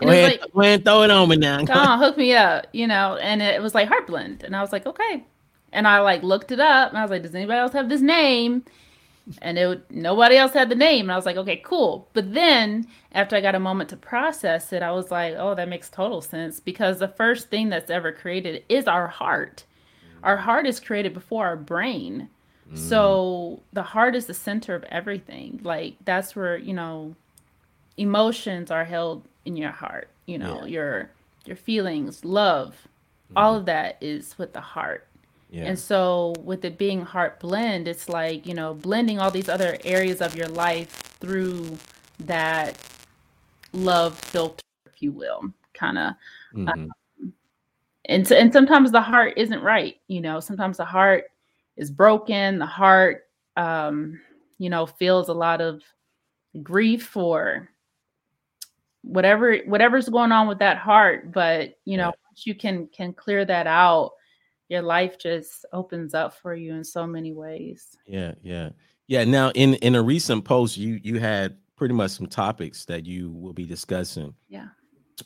Go 0.00 0.08
ahead, 0.08 0.40
like, 0.40 0.52
go 0.52 0.60
ahead, 0.60 0.84
throw 0.84 1.02
it 1.02 1.10
on 1.10 1.28
me 1.28 1.36
now. 1.36 1.64
come 1.64 1.78
on, 1.78 1.98
hook 1.98 2.16
me 2.16 2.34
up, 2.34 2.66
you 2.72 2.86
know? 2.86 3.16
And 3.16 3.42
it 3.42 3.62
was 3.62 3.74
like 3.74 3.88
HeartBlend. 3.88 4.42
And 4.42 4.56
I 4.56 4.62
was 4.62 4.72
like, 4.72 4.86
okay. 4.86 5.24
And 5.72 5.86
I 5.86 6.00
like 6.00 6.22
looked 6.22 6.50
it 6.50 6.60
up 6.60 6.90
and 6.90 6.98
I 6.98 7.02
was 7.02 7.10
like, 7.10 7.22
does 7.22 7.34
anybody 7.34 7.58
else 7.58 7.72
have 7.72 7.88
this 7.88 8.00
name? 8.00 8.64
And 9.42 9.58
it 9.58 9.90
nobody 9.90 10.36
else 10.36 10.52
had 10.54 10.68
the 10.68 10.74
name. 10.74 11.06
And 11.06 11.12
I 11.12 11.16
was 11.16 11.26
like, 11.26 11.36
okay, 11.36 11.60
cool. 11.64 12.08
But 12.14 12.32
then 12.34 12.86
after 13.12 13.36
I 13.36 13.40
got 13.40 13.54
a 13.54 13.60
moment 13.60 13.90
to 13.90 13.96
process 13.96 14.72
it, 14.72 14.82
I 14.82 14.90
was 14.92 15.10
like, 15.10 15.34
oh, 15.36 15.54
that 15.54 15.68
makes 15.68 15.90
total 15.90 16.22
sense 16.22 16.60
because 16.60 16.98
the 16.98 17.08
first 17.08 17.48
thing 17.50 17.68
that's 17.68 17.90
ever 17.90 18.12
created 18.12 18.64
is 18.68 18.86
our 18.86 19.08
heart. 19.08 19.64
Our 20.22 20.36
heart 20.38 20.66
is 20.66 20.80
created 20.80 21.14
before 21.14 21.46
our 21.46 21.56
brain. 21.56 22.28
So 22.74 23.60
mm. 23.60 23.62
the 23.72 23.82
heart 23.82 24.14
is 24.14 24.26
the 24.26 24.34
center 24.34 24.74
of 24.74 24.84
everything. 24.84 25.60
Like 25.62 25.96
that's 26.04 26.36
where, 26.36 26.58
you 26.58 26.74
know, 26.74 27.14
emotions 27.96 28.70
are 28.70 28.84
held 28.84 29.24
in 29.46 29.56
your 29.56 29.70
heart, 29.70 30.10
you 30.26 30.36
know, 30.38 30.60
Yeah. 30.60 30.66
your 30.66 31.10
your 31.46 31.56
feelings, 31.56 32.26
love, 32.26 32.86
all 33.34 33.52
mm-hmm. 33.52 33.60
of 33.60 33.66
that 33.66 33.96
is 34.02 34.36
with 34.36 34.52
the 34.52 34.60
heart. 34.60 35.06
Yeah. 35.50 35.64
And 35.64 35.78
so 35.78 36.34
with 36.44 36.64
it 36.64 36.76
being 36.78 37.04
HeartBlend, 37.04 37.86
it's 37.86 38.08
like, 38.08 38.46
you 38.46 38.54
know, 38.54 38.74
blending 38.74 39.18
all 39.18 39.30
these 39.30 39.48
other 39.48 39.78
areas 39.84 40.20
of 40.20 40.36
your 40.36 40.48
life 40.48 40.90
through 41.20 41.76
that 42.20 42.76
love 43.72 44.18
filter, 44.18 44.62
if 44.86 45.02
you 45.02 45.12
will, 45.12 45.42
kind 45.74 45.98
of 45.98 46.14
Mhm. 46.54 46.90
and 48.06 48.26
so, 48.26 48.36
and 48.36 48.52
sometimes 48.52 48.90
the 48.90 49.00
heart 49.00 49.34
isn't 49.36 49.60
right 49.62 49.96
you 50.08 50.20
know 50.20 50.40
sometimes 50.40 50.76
the 50.78 50.84
heart 50.84 51.24
is 51.76 51.90
broken 51.90 52.58
the 52.58 52.66
heart 52.66 53.24
um 53.56 54.18
you 54.58 54.70
know 54.70 54.86
feels 54.86 55.28
a 55.28 55.32
lot 55.34 55.60
of 55.60 55.82
grief 56.62 57.16
or 57.16 57.68
whatever 59.02 59.58
whatever's 59.66 60.08
going 60.08 60.32
on 60.32 60.48
with 60.48 60.58
that 60.58 60.78
heart 60.78 61.30
but 61.32 61.78
you 61.84 61.96
know 61.96 62.06
Yeah. 62.06 62.28
once 62.30 62.46
you 62.46 62.54
can 62.54 62.86
can 62.88 63.12
clear 63.12 63.44
that 63.44 63.66
out 63.66 64.12
your 64.68 64.82
life 64.82 65.18
just 65.18 65.64
opens 65.72 66.14
up 66.14 66.34
for 66.34 66.54
you 66.54 66.74
in 66.74 66.84
so 66.84 67.06
many 67.06 67.32
ways 67.32 67.96
Yeah, 68.06 68.34
yeah, 68.42 68.70
yeah. 69.06 69.24
Now, 69.24 69.50
in 69.50 69.74
in 69.74 69.94
a 69.94 70.02
recent 70.02 70.44
post, 70.44 70.76
you 70.76 71.00
you 71.02 71.18
had 71.18 71.56
pretty 71.76 71.94
much 71.94 72.12
some 72.12 72.26
topics 72.26 72.84
that 72.86 73.06
you 73.06 73.30
will 73.30 73.52
be 73.52 73.64
discussing 73.64 74.34
yeah 74.48 74.68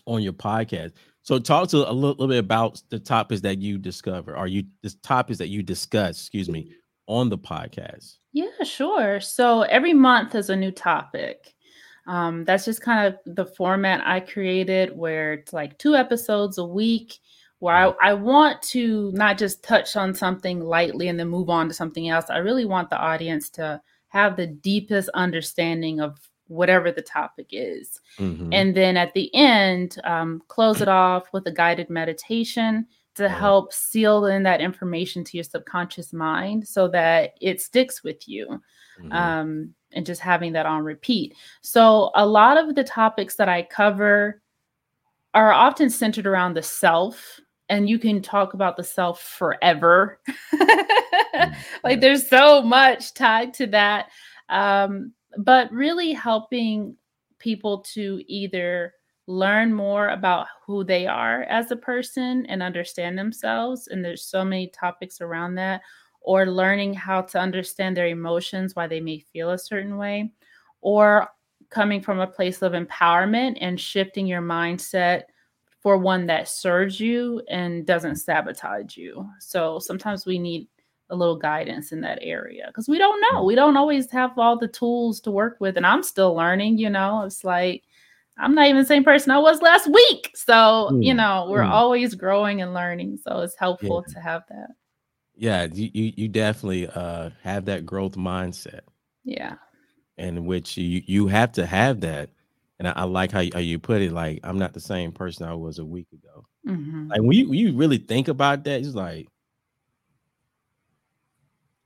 on 0.06 0.22
your 0.22 0.32
podcast. 0.32 0.92
So, 1.22 1.38
talk 1.38 1.68
to 1.68 1.78
a 1.78 1.92
little, 1.92 2.10
little 2.10 2.28
bit 2.28 2.38
about 2.38 2.82
the 2.88 2.98
topics 2.98 3.40
that 3.42 3.60
you 3.60 3.78
discover, 3.78 4.36
or 4.36 4.46
you 4.46 4.64
the 4.82 4.94
topics 5.02 5.38
that 5.38 5.48
you 5.48 5.62
discuss. 5.62 6.18
Excuse 6.18 6.48
me, 6.48 6.72
on 7.06 7.28
the 7.28 7.38
podcast. 7.38 8.18
Yeah, 8.32 8.64
sure. 8.64 9.20
So 9.20 9.62
every 9.62 9.92
month 9.92 10.34
is 10.34 10.50
a 10.50 10.56
new 10.56 10.70
topic. 10.70 11.54
Um, 12.06 12.44
that's 12.44 12.64
just 12.64 12.80
kind 12.80 13.06
of 13.06 13.34
the 13.36 13.46
format 13.46 14.06
I 14.06 14.20
created 14.20 14.96
where 14.96 15.34
it's 15.34 15.52
like 15.52 15.78
two 15.78 15.94
episodes 15.94 16.58
a 16.58 16.64
week 16.64 17.18
where 17.62 17.76
I, 17.76 18.10
I 18.10 18.12
want 18.12 18.60
to 18.62 19.12
not 19.14 19.38
just 19.38 19.62
touch 19.62 19.94
on 19.94 20.14
something 20.14 20.58
lightly 20.58 21.06
and 21.06 21.16
then 21.16 21.28
move 21.28 21.48
on 21.48 21.68
to 21.68 21.74
something 21.74 22.08
else. 22.08 22.24
I 22.28 22.38
really 22.38 22.64
want 22.64 22.90
the 22.90 22.98
audience 22.98 23.48
to 23.50 23.80
have 24.08 24.34
the 24.34 24.48
deepest 24.48 25.08
understanding 25.10 26.00
of 26.00 26.18
whatever 26.48 26.90
the 26.90 27.02
topic 27.02 27.46
is. 27.52 28.00
Mhm. 28.18 28.48
And 28.52 28.76
then 28.76 28.96
at 28.96 29.14
the 29.14 29.32
end, 29.32 29.96
um, 30.02 30.42
close 30.48 30.80
it 30.80 30.88
off 30.88 31.32
with 31.32 31.46
a 31.46 31.52
guided 31.52 31.88
meditation 31.88 32.84
to 33.14 33.28
help 33.28 33.72
seal 33.72 34.26
in 34.26 34.42
that 34.42 34.60
information 34.60 35.22
to 35.22 35.36
your 35.36 35.44
subconscious 35.44 36.12
mind 36.12 36.66
so 36.66 36.88
that 36.88 37.34
it 37.40 37.60
sticks 37.60 38.02
with 38.02 38.26
you. 38.26 38.60
Mhm. 39.00 39.12
Um, 39.12 39.74
and 39.92 40.04
just 40.04 40.20
having 40.20 40.52
that 40.54 40.66
on 40.66 40.82
repeat. 40.82 41.36
So, 41.60 42.10
a 42.16 42.26
lot 42.26 42.58
of 42.58 42.74
the 42.74 42.82
topics 42.82 43.36
that 43.36 43.48
I 43.48 43.62
cover 43.62 44.42
are 45.34 45.52
often 45.52 45.88
centered 45.88 46.26
around 46.26 46.54
the 46.54 46.62
self, 46.62 47.40
and 47.72 47.88
you 47.88 47.98
can 47.98 48.20
talk 48.20 48.52
about 48.52 48.76
the 48.76 48.84
self 48.84 49.22
forever. 49.22 50.20
like, 51.82 52.02
there's 52.02 52.28
so 52.28 52.60
much 52.60 53.14
tied 53.14 53.54
to 53.54 53.66
that. 53.68 54.10
Um, 54.50 55.14
but 55.38 55.72
really 55.72 56.12
helping 56.12 56.94
people 57.38 57.78
to 57.94 58.22
either 58.26 58.92
learn 59.26 59.72
more 59.72 60.08
about 60.08 60.48
who 60.66 60.84
they 60.84 61.06
are 61.06 61.44
as 61.44 61.70
a 61.70 61.76
person 61.76 62.44
and 62.46 62.62
understand 62.62 63.16
themselves 63.16 63.86
and 63.88 64.04
there's 64.04 64.24
so 64.24 64.44
many 64.44 64.66
topics 64.66 65.20
around 65.20 65.54
that 65.54 65.80
or 66.20 66.44
learning 66.44 66.92
how 66.92 67.22
to 67.22 67.38
understand 67.38 67.96
their 67.96 68.08
emotions 68.08 68.74
why 68.74 68.86
they 68.86 69.00
may 69.00 69.20
feel 69.20 69.50
a 69.50 69.58
certain 69.58 69.96
way 69.96 70.30
or 70.80 71.28
coming 71.70 72.02
from 72.02 72.18
a 72.18 72.26
place 72.26 72.62
of 72.62 72.72
empowerment 72.72 73.56
and 73.60 73.80
shifting 73.80 74.26
your 74.26 74.42
mindset 74.42 75.22
for 75.82 75.98
one 75.98 76.26
that 76.26 76.48
serves 76.48 77.00
you 77.00 77.42
and 77.50 77.84
doesn't 77.86 78.16
sabotage 78.16 78.96
you 78.96 79.28
so 79.40 79.78
sometimes 79.78 80.24
we 80.26 80.38
need 80.38 80.68
a 81.10 81.16
little 81.16 81.36
guidance 81.36 81.92
in 81.92 82.00
that 82.00 82.18
area 82.22 82.64
because 82.68 82.88
we 82.88 82.96
don't 82.98 83.20
know. 83.20 83.44
We 83.44 83.54
don't 83.54 83.76
always 83.76 84.10
have 84.12 84.38
all 84.38 84.56
the 84.58 84.68
tools 84.68 85.20
to 85.20 85.30
work 85.30 85.58
with. 85.60 85.76
And 85.76 85.86
I'm 85.86 86.02
still 86.02 86.34
learning, 86.34 86.78
you 86.78 86.88
know, 86.88 87.22
it's 87.24 87.44
like 87.44 87.84
I'm 88.38 88.54
not 88.54 88.66
even 88.66 88.80
the 88.80 88.86
same 88.86 89.04
person 89.04 89.30
I 89.30 89.38
was 89.38 89.60
last 89.60 89.88
week. 89.88 90.30
So, 90.34 90.96
you 91.00 91.12
Mm, 91.12 91.16
know, 91.16 91.46
we're 91.50 91.64
mm. 91.64 91.70
always 91.70 92.14
growing 92.14 92.62
and 92.62 92.72
learning. 92.72 93.18
So 93.18 93.40
it's 93.40 93.56
helpful 93.56 94.02
to 94.04 94.20
have 94.20 94.42
that. 94.48 94.68
yeah, 95.34 95.66
you, 95.72 95.90
you 95.92 96.12
you 96.16 96.28
definitely 96.28 96.88
uh 96.88 97.30
have 97.42 97.64
that 97.66 97.84
growth 97.86 98.14
mindset, 98.16 98.80
Yeah. 99.24 99.56
in 100.16 100.44
which 100.46 100.76
you 100.76 101.02
you 101.06 101.26
have 101.28 101.52
to 101.52 101.66
have 101.66 102.00
that. 102.00 102.30
And 102.82 102.88
I, 102.88 102.92
I 102.96 103.04
like 103.04 103.30
how 103.30 103.40
you, 103.40 103.52
how 103.54 103.60
you 103.60 103.78
put 103.78 104.02
it. 104.02 104.12
Like, 104.12 104.40
I'm 104.42 104.58
not 104.58 104.72
the 104.74 104.80
same 104.80 105.12
person 105.12 105.46
I 105.46 105.54
was 105.54 105.78
a 105.78 105.84
week 105.86 106.08
ago. 106.12 106.46
hmm 106.66 107.12
Like 107.12 107.22
when 107.22 107.32
you 107.32 107.48
when 107.50 107.58
you 107.58 107.74
really 107.76 107.98
think 107.98 108.28
about 108.28 108.64
that, 108.64 108.80
it's 108.80 108.94
like 108.94 109.28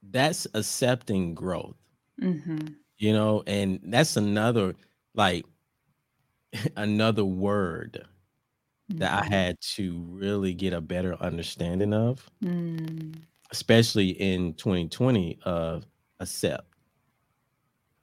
that's 0.02 0.46
accepting 0.54 1.34
growth. 1.34 1.76
Mm-hmm. 2.20 2.76
You 2.98 3.12
know, 3.12 3.42
and 3.46 3.80
that's 3.84 4.16
another 4.16 4.74
like 5.14 5.44
another 6.76 7.24
word 7.24 8.06
that 8.98 9.12
I 9.12 9.22
Mm-hmm. 9.22 9.34
had 9.34 9.60
to 9.76 10.00
really 10.10 10.54
get 10.54 10.72
a 10.74 10.80
better 10.80 11.16
understanding 11.22 11.94
of, 11.94 12.30
Mm. 12.42 13.26
especially 13.50 14.10
in 14.10 14.54
2020 14.54 15.38
of 15.44 15.86
accept. 16.20 16.66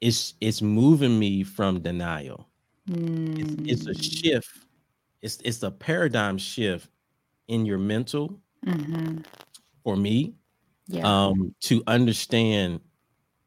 It's 0.02 0.36
it's 0.40 0.62
moving 0.62 1.18
me 1.18 1.44
from 1.44 1.82
denial. 1.82 2.48
It's, 3.38 3.56
it's 3.68 3.88
a 3.88 3.94
Mm. 3.94 4.04
shift. 4.04 4.50
It's 5.22 5.38
it's 5.44 5.64
a 5.64 5.72
paradigm 5.72 6.38
shift 6.38 6.90
in 7.48 7.66
your 7.66 7.80
mental 7.80 8.42
Mm-hmm. 8.66 9.22
for 9.84 9.96
me 9.96 10.36
Yeah. 10.88 11.04
um 11.04 11.56
to 11.62 11.84
understand 11.88 12.82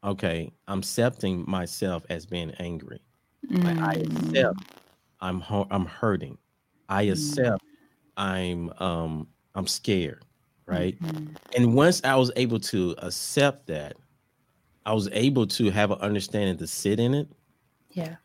okay, 0.03 0.51
I'm 0.67 0.79
accepting 0.79 1.49
myself 1.49 2.05
as 2.09 2.25
being 2.25 2.51
angry. 2.59 3.01
Like 3.63 3.77
I 3.81 3.95
Mm. 3.95 4.03
accept 4.03 4.55
I'm 5.21 5.41
I'm 5.71 5.85
hurting. 5.87 6.37
I 6.89 7.03
Mm. 7.03 7.11
accept 7.11 7.63
I'm 8.17 8.71
um 8.79 9.29
I'm 9.55 9.67
scared, 9.67 10.23
right? 10.67 10.99
Mhm. 11.01 11.37
And 11.57 11.75
once 11.75 12.03
I 12.03 12.15
was 12.17 12.31
able 12.37 12.59
to 12.61 12.95
accept 12.99 13.67
that, 13.67 13.97
I 14.85 14.93
was 14.93 15.09
able 15.13 15.47
to 15.47 15.71
have 15.71 15.91
an 15.91 15.99
understanding 15.99 16.57
to 16.59 16.67
sit 16.67 16.99
in 16.99 17.13
it 17.15 17.29
Yeah. 17.89 18.17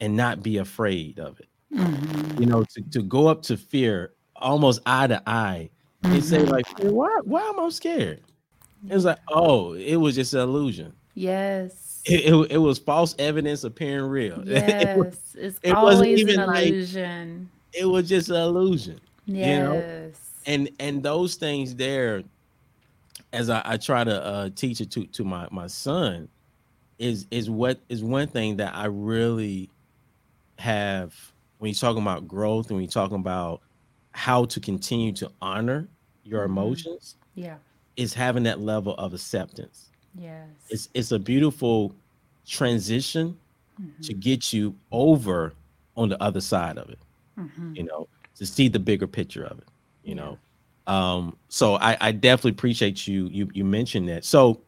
And 0.00 0.16
not 0.16 0.42
be 0.42 0.58
afraid 0.58 1.18
of 1.18 1.40
it. 1.40 1.48
Mhm. 1.72 2.40
You 2.40 2.46
know, 2.46 2.64
to, 2.64 2.82
to 2.92 3.02
go 3.02 3.26
up 3.28 3.42
to 3.42 3.56
fear 3.56 4.12
almost 4.36 4.80
eye 4.86 5.06
to 5.06 5.22
eye 5.28 5.70
and 6.02 6.22
say, 6.24 6.38
Mhm. 6.38 6.50
like, 6.50 6.66
"Fear, 6.78 6.92
why 6.92 7.20
why 7.24 7.40
am 7.42 7.58
I 7.60 7.68
scared? 7.70 8.22
It 8.88 8.94
was 8.94 9.04
like, 9.04 9.18
oh, 9.28 9.72
it 9.72 9.96
was 9.96 10.14
just 10.14 10.34
an 10.34 10.40
illusion. 10.40 10.92
Yes. 11.14 12.02
It, 12.04 12.32
it, 12.32 12.52
it 12.52 12.58
was 12.58 12.78
false 12.78 13.14
evidence 13.18 13.64
appearing 13.64 14.04
real. 14.10 14.40
it, 14.46 14.96
was, 14.96 15.18
Yes. 15.34 15.34
It's 15.34 15.60
it 15.62 15.72
always 15.72 16.00
even 16.20 16.38
an 16.40 16.46
like- 16.46 16.68
illusion. 16.68 17.50
it 17.72 17.86
was 17.86 18.08
just 18.08 18.28
an 18.28 18.36
illusion. 18.36 19.00
you 19.26 19.44
know, 19.44 20.12
and 20.46 20.68
and 20.78 21.02
those 21.02 21.34
things 21.34 21.74
there 21.74 22.22
as 23.32 23.50
i, 23.50 23.60
I 23.64 23.76
try 23.76 24.04
to 24.04 24.24
uh, 24.24 24.50
teach 24.54 24.80
it 24.80 24.90
to 24.92 25.04
to 25.06 25.24
my 25.24 25.48
my 25.50 25.66
son 25.66 26.28
is 27.00 27.26
is 27.32 27.50
what 27.50 27.80
is 27.88 28.04
one 28.04 28.28
thing 28.28 28.58
that 28.58 28.72
i 28.76 28.84
really 28.86 29.68
have 30.58 31.14
when 31.58 31.70
you're 31.70 31.74
talking 31.74 32.02
about 32.02 32.26
growth 32.28 32.66
and 32.68 32.76
when 32.76 32.84
you're 32.84 32.90
talking 32.90 33.16
about 33.16 33.60
how 34.12 34.44
to 34.46 34.60
continue 34.60 35.12
to 35.12 35.30
honor 35.42 35.88
your 36.24 36.42
Mhm. 36.42 36.46
emotions 36.46 37.16
yeah. 37.34 37.56
is 37.96 38.12
having 38.14 38.42
that 38.44 38.60
level 38.60 38.94
of 38.94 39.12
acceptance 39.14 39.90
Yes. 40.18 40.48
it's 40.70 40.88
it's 40.94 41.12
a 41.12 41.18
beautiful 41.18 41.94
transition 42.46 43.36
Mhm. 43.80 44.06
to 44.06 44.14
get 44.14 44.52
you 44.52 44.74
over 44.90 45.52
on 45.96 46.08
the 46.08 46.22
other 46.22 46.40
side 46.40 46.78
of 46.78 46.88
it 46.88 46.98
Mhm. 47.38 47.76
you 47.76 47.82
know, 47.84 48.08
to 48.36 48.46
see 48.46 48.68
the 48.68 48.78
bigger 48.78 49.06
picture 49.06 49.44
of 49.44 49.58
it, 49.58 49.68
you 50.04 50.14
Yeah. 50.14 50.22
know. 50.22 50.38
Um, 50.86 51.36
so 51.48 51.74
I, 51.76 51.96
I 52.00 52.12
definitely 52.12 52.52
appreciate 52.52 53.06
you 53.06 53.26
you 53.28 53.50
you 53.52 53.64
mentioned 53.64 54.08
that. 54.08 54.24
So 54.24 54.62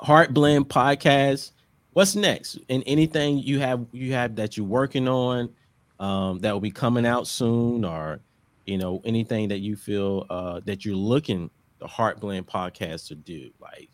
HeartBlend 0.00 0.64
podcast, 0.66 1.51
what's 1.92 2.14
next? 2.14 2.58
And 2.68 2.82
anything 2.86 3.38
you 3.38 3.60
have 3.60 3.86
you 3.92 4.12
have 4.12 4.36
that 4.36 4.56
you're 4.56 4.66
working 4.66 5.08
on 5.08 5.50
um 5.98 6.38
that 6.40 6.52
will 6.52 6.60
be 6.60 6.70
coming 6.70 7.06
out 7.06 7.26
soon 7.26 7.84
or 7.84 8.20
you 8.66 8.78
know, 8.78 9.00
anything 9.04 9.48
that 9.48 9.58
you 9.58 9.76
feel 9.76 10.26
uh 10.30 10.60
that 10.64 10.84
you're 10.84 10.96
looking 10.96 11.50
the 11.82 11.88
HeartBlend 11.88 12.44
podcast 12.44 13.08
to 13.08 13.14
do, 13.14 13.50
like 13.60 13.90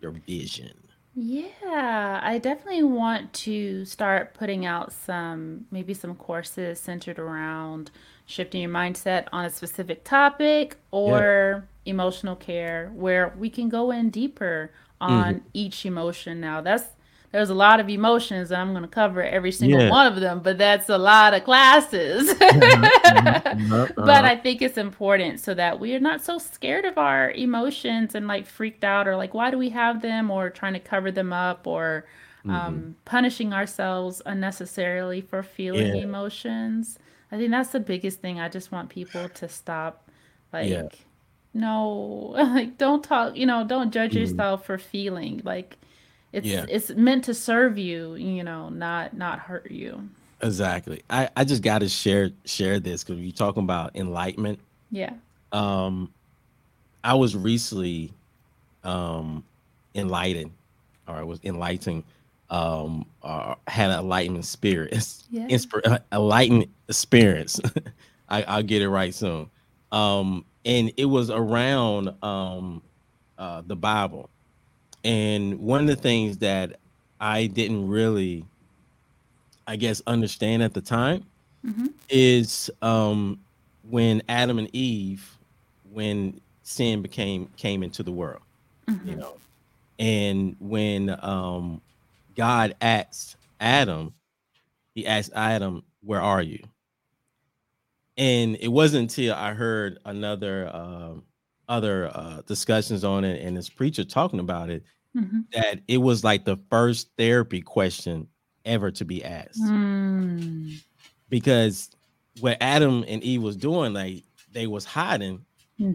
your 0.00 0.10
vision. 0.10 0.74
Yeah, 1.14 2.20
I 2.22 2.38
definitely 2.38 2.84
want 2.84 3.32
to 3.32 3.84
start 3.84 4.34
putting 4.34 4.66
out 4.66 4.92
some, 4.92 5.66
maybe 5.70 5.94
some 5.94 6.14
courses 6.14 6.78
centered 6.78 7.18
around 7.18 7.90
shifting 8.26 8.60
your 8.60 8.70
mindset 8.70 9.26
on 9.32 9.44
a 9.44 9.50
specific 9.50 10.04
topic 10.04 10.76
or 10.90 11.66
emotional 11.86 12.36
care 12.36 12.92
where 12.94 13.34
we 13.36 13.50
can 13.50 13.68
go 13.68 13.90
in 13.90 14.10
deeper 14.10 14.70
on 15.00 15.42
each 15.54 15.86
emotion. 15.86 16.40
Now, 16.40 16.60
that's 16.60 16.84
there's 17.32 17.50
a 17.50 17.54
lot 17.54 17.78
of 17.80 17.88
emotions 17.90 18.50
and 18.50 18.60
I'm 18.60 18.70
going 18.70 18.82
to 18.82 18.88
cover 18.88 19.22
every 19.22 19.52
single 19.52 19.80
Yeah. 19.82 19.90
one 19.90 20.06
of 20.06 20.20
them, 20.20 20.40
but 20.40 20.56
that's 20.58 20.88
a 20.88 20.96
lot 20.98 21.34
of 21.34 21.44
classes. 21.44 22.32
Uh-huh. 22.40 23.86
but 23.96 24.24
I 24.24 24.36
think 24.36 24.62
it's 24.62 24.78
important 24.78 25.40
so 25.40 25.54
that 25.54 25.78
we 25.80 25.94
are 25.94 26.00
not 26.00 26.22
so 26.22 26.38
scared 26.38 26.84
of 26.84 26.96
our 26.98 27.30
emotions 27.32 28.14
and 28.14 28.26
like 28.26 28.46
freaked 28.46 28.84
out 28.84 29.06
or 29.08 29.16
like 29.16 29.34
why 29.34 29.50
do 29.50 29.58
we 29.58 29.70
have 29.70 30.00
them 30.02 30.30
or 30.30 30.48
trying 30.50 30.74
to 30.74 30.80
cover 30.80 31.10
them 31.10 31.32
up 31.32 31.66
or 31.66 32.04
Mm-hmm. 32.46 32.50
um, 32.56 32.96
punishing 33.04 33.52
ourselves 33.52 34.22
unnecessarily 34.24 35.20
for 35.20 35.42
feeling 35.42 35.96
Yeah. 35.96 36.02
emotions. 36.04 36.96
I 37.32 37.36
think 37.36 37.50
that's 37.50 37.70
the 37.70 37.80
biggest 37.80 38.20
thing. 38.20 38.38
I 38.38 38.48
just 38.48 38.70
want 38.70 38.90
people 38.90 39.28
to 39.28 39.48
stop 39.48 40.08
like 40.52 40.68
Yeah. 40.70 40.84
no 41.52 42.32
like 42.36 42.78
don't 42.78 43.02
talk 43.02 43.36
you 43.36 43.44
know 43.44 43.64
don't 43.66 43.92
judge 43.92 44.12
Mhm. 44.12 44.20
yourself 44.20 44.64
for 44.64 44.78
feeling 44.78 45.42
like 45.44 45.76
it's 46.32 46.46
Yeah. 46.46 46.66
it's 46.68 46.90
meant 46.90 47.24
to 47.24 47.34
serve 47.34 47.78
you 47.78 48.14
you 48.14 48.42
know 48.44 48.68
not 48.68 49.16
not 49.16 49.38
hurt 49.40 49.70
you 49.70 50.08
Exactly. 50.40 51.02
I, 51.10 51.28
I 51.36 51.42
just 51.42 51.62
gotta 51.62 51.88
share 51.88 52.30
share 52.44 52.78
this 52.78 53.02
because 53.02 53.20
you're 53.20 53.32
talking 53.32 53.64
about 53.64 53.96
enlightenment. 53.96 54.60
yeah 54.90 55.14
um 55.52 56.12
i 57.02 57.14
was 57.14 57.34
recently 57.34 58.12
um 58.84 59.42
enlightened 59.94 60.52
or 61.08 61.14
I 61.16 61.22
was 61.22 61.40
enlightened 61.42 62.04
um 62.50 63.06
or 63.22 63.56
had 63.66 63.90
an 63.90 63.98
enlightenment 64.00 64.44
spirit 64.44 64.92
Yeah. 65.30 65.46
Inspir- 65.48 65.86
uh, 65.86 65.98
enlightened 66.12 66.66
experience 66.88 67.60
I, 68.28 68.42
i'll 68.44 68.62
get 68.62 68.82
it 68.82 68.88
right 68.90 69.14
soon 69.14 69.50
um 69.90 70.44
and 70.64 70.92
it 70.96 71.06
was 71.06 71.30
around 71.30 72.14
um 72.22 72.82
uh 73.38 73.62
the 73.66 73.76
bible 73.76 74.28
and 75.08 75.58
one 75.58 75.80
of 75.80 75.86
the 75.86 75.96
things 75.96 76.36
that 76.38 76.78
i 77.18 77.46
didn't 77.46 77.88
really 77.88 78.44
i 79.66 79.74
guess 79.74 80.02
understand 80.06 80.62
at 80.62 80.74
the 80.74 80.80
time 80.82 81.24
Mhm. 81.64 81.92
is 82.10 82.70
um 82.82 83.40
when 83.82 84.22
adam 84.28 84.58
and 84.58 84.68
eve 84.74 85.38
when 85.90 86.38
sin 86.62 87.00
became 87.00 87.46
came 87.56 87.82
into 87.82 88.02
the 88.02 88.12
world 88.12 88.42
you 88.84 89.14
Mhm. 89.14 89.18
know 89.20 89.34
and 89.98 90.56
when 90.60 91.16
um 91.24 91.80
god 92.36 92.76
asked 92.82 93.36
adam 93.60 94.12
he 94.94 95.06
asked 95.06 95.32
adam 95.34 95.82
where 96.02 96.20
are 96.20 96.42
you 96.42 96.62
and 98.18 98.56
it 98.60 98.68
wasn't 98.68 99.00
until 99.10 99.34
i 99.34 99.54
heard 99.54 99.98
another 100.04 100.68
um 100.74 101.22
other 101.68 102.10
uh 102.14 102.40
discussions 102.46 103.04
on 103.04 103.24
it 103.24 103.42
and 103.42 103.56
this 103.56 103.68
preacher 103.68 104.04
talking 104.04 104.40
about 104.40 104.70
it 104.70 104.82
Mhm. 105.16 105.44
that 105.52 105.80
it 105.88 105.98
was 105.98 106.22
like 106.24 106.44
the 106.44 106.56
first 106.70 107.08
therapy 107.16 107.60
question 107.60 108.28
ever 108.64 108.90
to 108.90 109.04
be 109.04 109.24
asked 109.24 109.62
Mm. 109.62 110.80
because 111.30 111.90
what 112.40 112.56
adam 112.60 113.04
and 113.08 113.22
eve 113.22 113.42
was 113.42 113.56
doing 113.56 113.92
like 113.92 114.22
they 114.52 114.66
was 114.66 114.84
hiding 114.84 115.44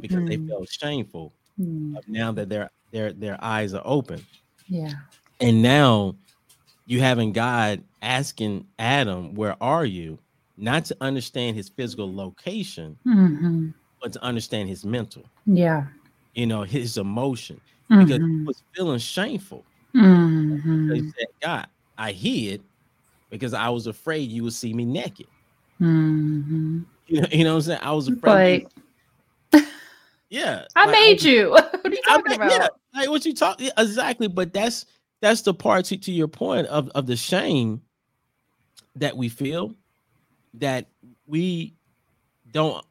because 0.02 0.26
they 0.28 0.38
Mhm. 0.38 0.48
felt 0.50 0.70
shameful 0.70 1.34
Mm. 1.60 1.96
now 2.08 2.32
that 2.32 2.50
their 2.50 2.72
their 2.92 3.14
their 3.14 3.38
eyes 3.44 3.74
are 3.74 3.84
open 3.86 4.26
yeah 4.68 4.94
and 5.40 5.62
now 5.62 6.16
you 6.88 7.00
having 7.00 7.32
god 7.32 7.84
asking 8.02 8.66
adam 8.80 9.34
where 9.36 9.62
are 9.62 9.86
you 9.86 10.18
not 10.58 10.86
to 10.86 10.98
understand 11.02 11.56
his 11.56 11.70
physical 11.70 12.14
location 12.14 12.98
Mhm. 13.06 13.74
but 14.02 14.12
to 14.14 14.24
understand 14.24 14.68
his 14.70 14.84
mental 14.84 15.24
yeah 15.46 15.88
you 16.34 16.46
know 16.48 16.64
his 16.64 16.98
emotion 16.98 17.60
because 17.90 18.18
he 18.18 18.24
Mhm. 18.24 18.46
was 18.46 18.64
feeling 18.76 19.00
shameful 19.00 19.64
Mhm. 19.96 20.96
He 20.96 21.02
said 21.02 21.28
god 21.42 21.68
i 21.98 22.12
hid 22.12 22.64
because 23.30 23.54
i 23.54 23.70
was 23.70 23.88
afraid 23.88 24.30
you 24.32 24.44
would 24.44 24.54
see 24.54 24.74
me 24.74 24.86
naked 24.86 25.28
Mhm. 25.80 26.86
you 27.08 27.22
know, 27.22 27.28
you 27.32 27.44
know 27.44 27.52
what 27.52 27.56
i'm 27.58 27.62
saying 27.62 27.80
i 27.84 27.92
was 27.92 28.08
afraid 28.08 28.68
like 29.52 29.64
yeah 30.30 30.66
i 30.76 30.86
like, 30.86 30.92
made 30.92 31.22
you 31.24 31.50
what 31.52 31.86
are 31.86 31.90
you 31.90 32.02
I 32.08 32.18
talking 32.18 32.32
yeah, 32.32 32.56
about 32.56 32.70
like 32.96 33.10
what 33.10 33.26
you 33.26 33.34
talk 33.34 33.60
yeah, 33.60 33.72
exactly, 33.78 34.28
but 34.28 34.54
that's 34.54 34.86
that's 35.22 35.42
the 35.42 35.54
part 35.54 35.86
to, 35.86 35.98
to 35.98 36.12
your 36.12 36.28
point 36.28 36.68
of 36.68 36.90
of 36.90 37.06
the 37.06 37.16
shame 37.16 37.82
that 38.96 39.16
we 39.16 39.30
feel 39.30 39.76
that 40.56 40.88
we 41.26 41.76
don't 42.52 42.84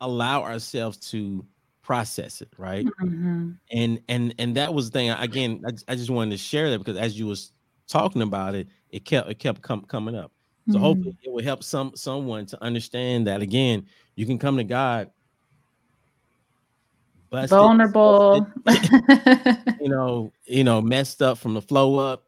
allow 0.00 0.42
ourselves 0.42 0.96
to 1.10 1.44
process 1.86 2.42
it, 2.42 2.48
right? 2.58 2.84
Mhm. 3.00 3.56
And 3.70 4.00
and 4.08 4.34
and 4.40 4.56
that 4.56 4.74
was 4.74 4.90
the 4.90 4.98
thing. 4.98 5.10
Again, 5.10 5.62
I, 5.64 5.92
I 5.92 5.94
just 5.94 6.10
wanted 6.10 6.32
to 6.32 6.36
share 6.36 6.68
that 6.70 6.78
because 6.78 6.96
as 6.96 7.16
you 7.16 7.26
was 7.26 7.52
talking 7.86 8.22
about 8.22 8.56
it, 8.56 8.66
it 8.90 9.04
kept 9.04 9.30
it 9.30 9.38
kept 9.38 9.62
com- 9.62 9.84
coming 9.84 10.16
up. 10.16 10.32
So 10.68 10.78
Mhm. 10.78 10.80
hopefully 10.80 11.16
it 11.22 11.32
will 11.32 11.44
help 11.44 11.62
some 11.62 11.92
someone 11.94 12.44
to 12.46 12.60
understand 12.62 13.28
that 13.28 13.40
again, 13.40 13.86
you 14.16 14.26
can 14.26 14.36
come 14.36 14.56
to 14.56 14.64
God, 14.64 15.10
busted, 17.30 17.56
vulnerable. 17.56 18.48
you 19.80 19.88
know, 19.88 20.32
you 20.44 20.64
know, 20.64 20.82
messed 20.82 21.22
up 21.22 21.38
from 21.38 21.54
the 21.54 21.62
flow 21.62 21.98
up. 21.98 22.24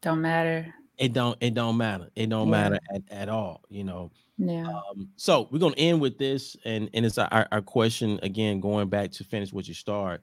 Don't 0.00 0.20
matter. 0.20 0.74
It 0.98 1.12
don't. 1.12 1.36
It 1.40 1.54
don't 1.54 1.76
matter. 1.76 2.08
It 2.14 2.28
don't 2.28 2.48
Yeah. 2.48 2.50
matter 2.50 2.78
at, 2.94 3.02
at 3.10 3.28
all. 3.28 3.62
You 3.68 3.84
know. 3.84 4.10
Yeah. 4.38 4.66
Um, 4.68 5.08
so 5.16 5.48
we're 5.50 5.58
gonna 5.58 5.74
end 5.76 6.00
with 6.00 6.18
this, 6.18 6.56
and 6.64 6.90
and 6.94 7.06
it's 7.06 7.18
our, 7.18 7.46
our 7.50 7.62
question 7.62 8.18
again, 8.22 8.60
going 8.60 8.88
back 8.88 9.10
to 9.12 9.24
finish 9.24 9.52
what 9.52 9.68
you 9.68 9.74
start. 9.74 10.22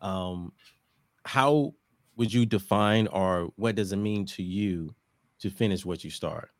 Um, 0.00 0.52
how 1.24 1.74
would 2.16 2.32
you 2.32 2.46
define, 2.46 3.06
or 3.08 3.50
what 3.56 3.76
does 3.76 3.92
it 3.92 3.96
mean 3.96 4.26
to 4.26 4.42
you 4.42 4.94
to 5.40 5.50
finish 5.50 5.84
what 5.84 6.04
you 6.04 6.10
start? 6.10 6.50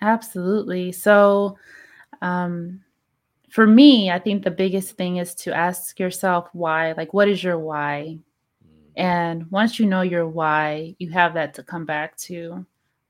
Absolutely. 0.00 0.92
So, 0.92 1.56
um, 2.20 2.80
for 3.50 3.66
me, 3.66 4.10
I 4.10 4.18
think 4.18 4.42
the 4.44 4.50
biggest 4.50 4.96
thing 4.96 5.18
is 5.18 5.34
to 5.36 5.54
ask 5.54 5.98
yourself 5.98 6.48
why. 6.52 6.92
Like, 6.92 7.14
what 7.14 7.28
is 7.28 7.42
your 7.42 7.58
why? 7.58 8.18
And 8.96 9.50
once 9.50 9.78
you 9.78 9.86
know 9.86 10.02
your 10.02 10.28
why, 10.28 10.94
you 10.98 11.10
have 11.10 11.34
that 11.34 11.54
to 11.54 11.62
come 11.62 11.84
back 11.84 12.16
to 12.18 12.66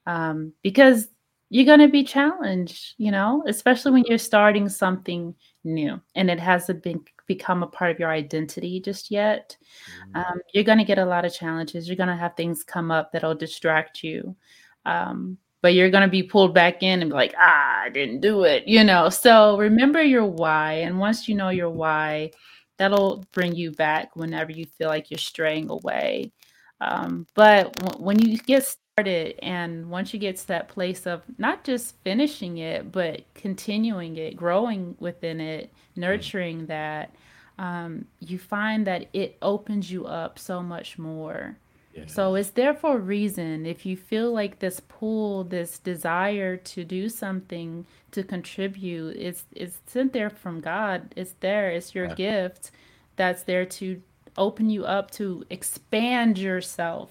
um, 0.06 0.52
because 0.62 1.08
you're 1.50 1.66
going 1.66 1.80
to 1.80 1.88
be 1.88 2.04
challenged, 2.04 2.94
you 2.96 3.10
know, 3.10 3.44
especially 3.46 3.92
when 3.92 4.04
you're 4.06 4.18
starting 4.18 4.68
something 4.68 5.34
new 5.64 6.00
and 6.14 6.30
it 6.30 6.40
hasn't 6.40 6.82
been 6.82 7.04
become 7.26 7.62
a 7.62 7.66
part 7.66 7.90
of 7.90 8.00
your 8.00 8.10
identity 8.10 8.80
just 8.80 9.10
yet. 9.10 9.56
Um, 10.14 10.40
you're 10.52 10.64
going 10.64 10.78
to 10.78 10.84
get 10.84 10.98
a 10.98 11.04
lot 11.04 11.24
of 11.24 11.32
challenges. 11.34 11.86
You're 11.86 11.96
going 11.96 12.08
to 12.08 12.16
have 12.16 12.36
things 12.36 12.64
come 12.64 12.90
up 12.90 13.12
that'll 13.12 13.34
distract 13.34 14.02
you. 14.02 14.34
Um, 14.84 15.38
but 15.60 15.74
you're 15.74 15.90
going 15.90 16.02
to 16.02 16.10
be 16.10 16.24
pulled 16.24 16.52
back 16.52 16.82
in 16.82 17.00
and 17.00 17.10
be 17.10 17.14
like, 17.14 17.34
ah, 17.38 17.82
I 17.82 17.88
didn't 17.88 18.20
do 18.20 18.44
it, 18.44 18.66
you 18.66 18.82
know. 18.82 19.08
So 19.08 19.56
remember 19.56 20.02
your 20.02 20.26
why. 20.26 20.72
And 20.72 20.98
once 20.98 21.28
you 21.28 21.36
know 21.36 21.50
your 21.50 21.70
why, 21.70 22.32
that'll 22.82 23.24
bring 23.32 23.54
you 23.56 23.72
back 23.72 24.16
whenever 24.16 24.52
you 24.52 24.66
feel 24.78 24.88
like 24.88 25.10
you're 25.10 25.18
straying 25.18 25.70
away. 25.70 26.32
Um, 26.80 27.26
but 27.34 27.74
w- 27.76 28.04
when 28.04 28.18
you 28.18 28.38
get 28.38 28.64
started, 28.66 29.38
and 29.42 29.88
once 29.90 30.12
you 30.12 30.20
get 30.20 30.36
to 30.38 30.48
that 30.48 30.68
place 30.68 31.06
of 31.06 31.22
not 31.38 31.64
just 31.64 31.96
finishing 32.04 32.58
it, 32.58 32.92
but 32.92 33.22
continuing 33.34 34.16
it, 34.16 34.36
growing 34.36 34.96
within 35.00 35.40
it, 35.40 35.72
nurturing 35.96 36.66
that, 36.66 37.14
um, 37.58 38.06
you 38.20 38.38
find 38.38 38.86
that 38.86 39.08
it 39.12 39.36
opens 39.42 39.90
you 39.92 40.06
up 40.06 40.38
so 40.38 40.62
much 40.62 40.98
more. 40.98 41.58
Yeah. 41.94 42.04
So 42.06 42.34
it's 42.36 42.50
there 42.50 42.74
for 42.74 42.96
a 42.96 43.00
reason. 43.00 43.66
If 43.66 43.84
you 43.84 43.96
feel 43.96 44.32
like 44.32 44.60
this 44.60 44.80
pull, 44.80 45.44
this 45.44 45.78
desire 45.78 46.56
to 46.56 46.84
do 46.84 47.08
something 47.08 47.86
to 48.12 48.22
contribute, 48.22 49.16
it's 49.16 49.44
it's 49.52 49.78
sent 49.86 50.12
there 50.12 50.30
from 50.30 50.60
God. 50.60 51.12
It's 51.16 51.34
there. 51.40 51.70
It's 51.70 51.94
your 51.94 52.08
gift 52.08 52.70
that's 53.16 53.42
there 53.44 53.66
to 53.66 54.02
open 54.38 54.70
you 54.70 54.84
up 54.86 55.10
to 55.12 55.44
expand 55.50 56.38
yourself 56.38 57.10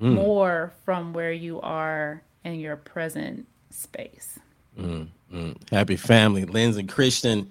Mm, 0.00 0.14
more 0.14 0.72
from 0.84 1.12
where 1.12 1.32
you 1.32 1.60
are 1.60 2.22
in 2.44 2.54
your 2.58 2.76
present 2.76 3.46
space. 3.68 4.38
mm, 4.78 5.06
mm. 5.30 5.70
Happy 5.70 5.96
family, 5.96 6.46
Lindsey 6.46 6.84
Christian, 6.84 7.50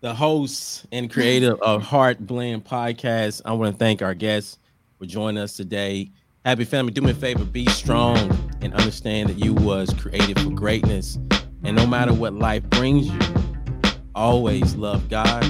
the 0.00 0.14
hosts 0.14 0.86
and 0.92 1.10
creator 1.10 1.56
of 1.64 1.82
HeartBlend 1.82 2.62
Podcast. 2.62 3.42
I 3.44 3.52
want 3.54 3.74
to 3.74 3.78
thank 3.78 4.02
our 4.02 4.14
guests 4.14 4.58
for 5.00 5.06
joining 5.06 5.42
us 5.42 5.56
today. 5.56 6.10
Happy 6.44 6.64
family, 6.64 6.92
do 6.92 7.00
me 7.00 7.12
a 7.12 7.14
favor, 7.14 7.42
be 7.42 7.64
strong 7.70 8.18
and 8.60 8.74
understand 8.74 9.30
that 9.30 9.38
you 9.38 9.54
was 9.54 9.92
created 9.94 10.38
for 10.38 10.50
greatness. 10.50 11.18
And 11.64 11.74
no 11.74 11.86
matter 11.86 12.12
what 12.12 12.34
life 12.34 12.62
brings 12.64 13.08
you, 13.08 13.18
always 14.14 14.74
love 14.76 15.08
God, 15.08 15.42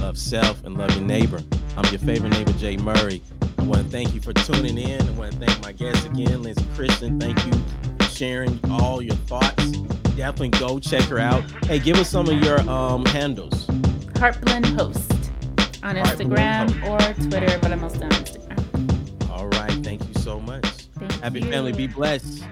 love 0.00 0.18
self, 0.18 0.64
and 0.64 0.76
love 0.76 0.92
your 0.96 1.04
neighbor. 1.04 1.40
I'm 1.76 1.84
your 1.92 2.00
favorite 2.00 2.30
neighbor, 2.30 2.52
Jay 2.54 2.76
Murray. 2.76 3.22
I 3.58 3.62
want 3.62 3.84
to 3.84 3.88
thank 3.88 4.12
you 4.12 4.20
for 4.20 4.32
tuning 4.32 4.76
in. 4.76 5.00
I 5.00 5.10
want 5.12 5.32
to 5.32 5.38
thank 5.38 5.62
my 5.62 5.70
guests 5.70 6.04
again, 6.04 6.42
Lindsey 6.42 6.66
Christian. 6.74 7.20
Thank 7.20 7.44
you 7.46 7.52
for 8.00 8.10
sharing 8.10 8.58
all 8.72 9.00
your 9.00 9.14
thoughts. 9.14 9.70
Definitely 10.16 10.58
go 10.58 10.80
check 10.80 11.04
her 11.04 11.20
out. 11.20 11.44
Hey, 11.66 11.78
give 11.78 11.96
us 11.98 12.10
some 12.10 12.28
of 12.28 12.42
your 12.42 12.58
um 12.68 13.04
handles. 13.06 13.66
Heartblend 14.16 14.66
Host 14.76 15.12
on 15.84 15.94
Heartblend 15.94 16.70
Instagram 16.70 16.88
or 16.88 17.28
Twitter, 17.30 17.56
but 17.60 17.70
I'm 17.70 17.80
mostly 17.80 18.04
on 18.04 18.10
Instagram. 18.10 18.55
Happy 21.22 21.40
family, 21.40 21.72
be 21.72 21.86
blessed. 21.86 22.44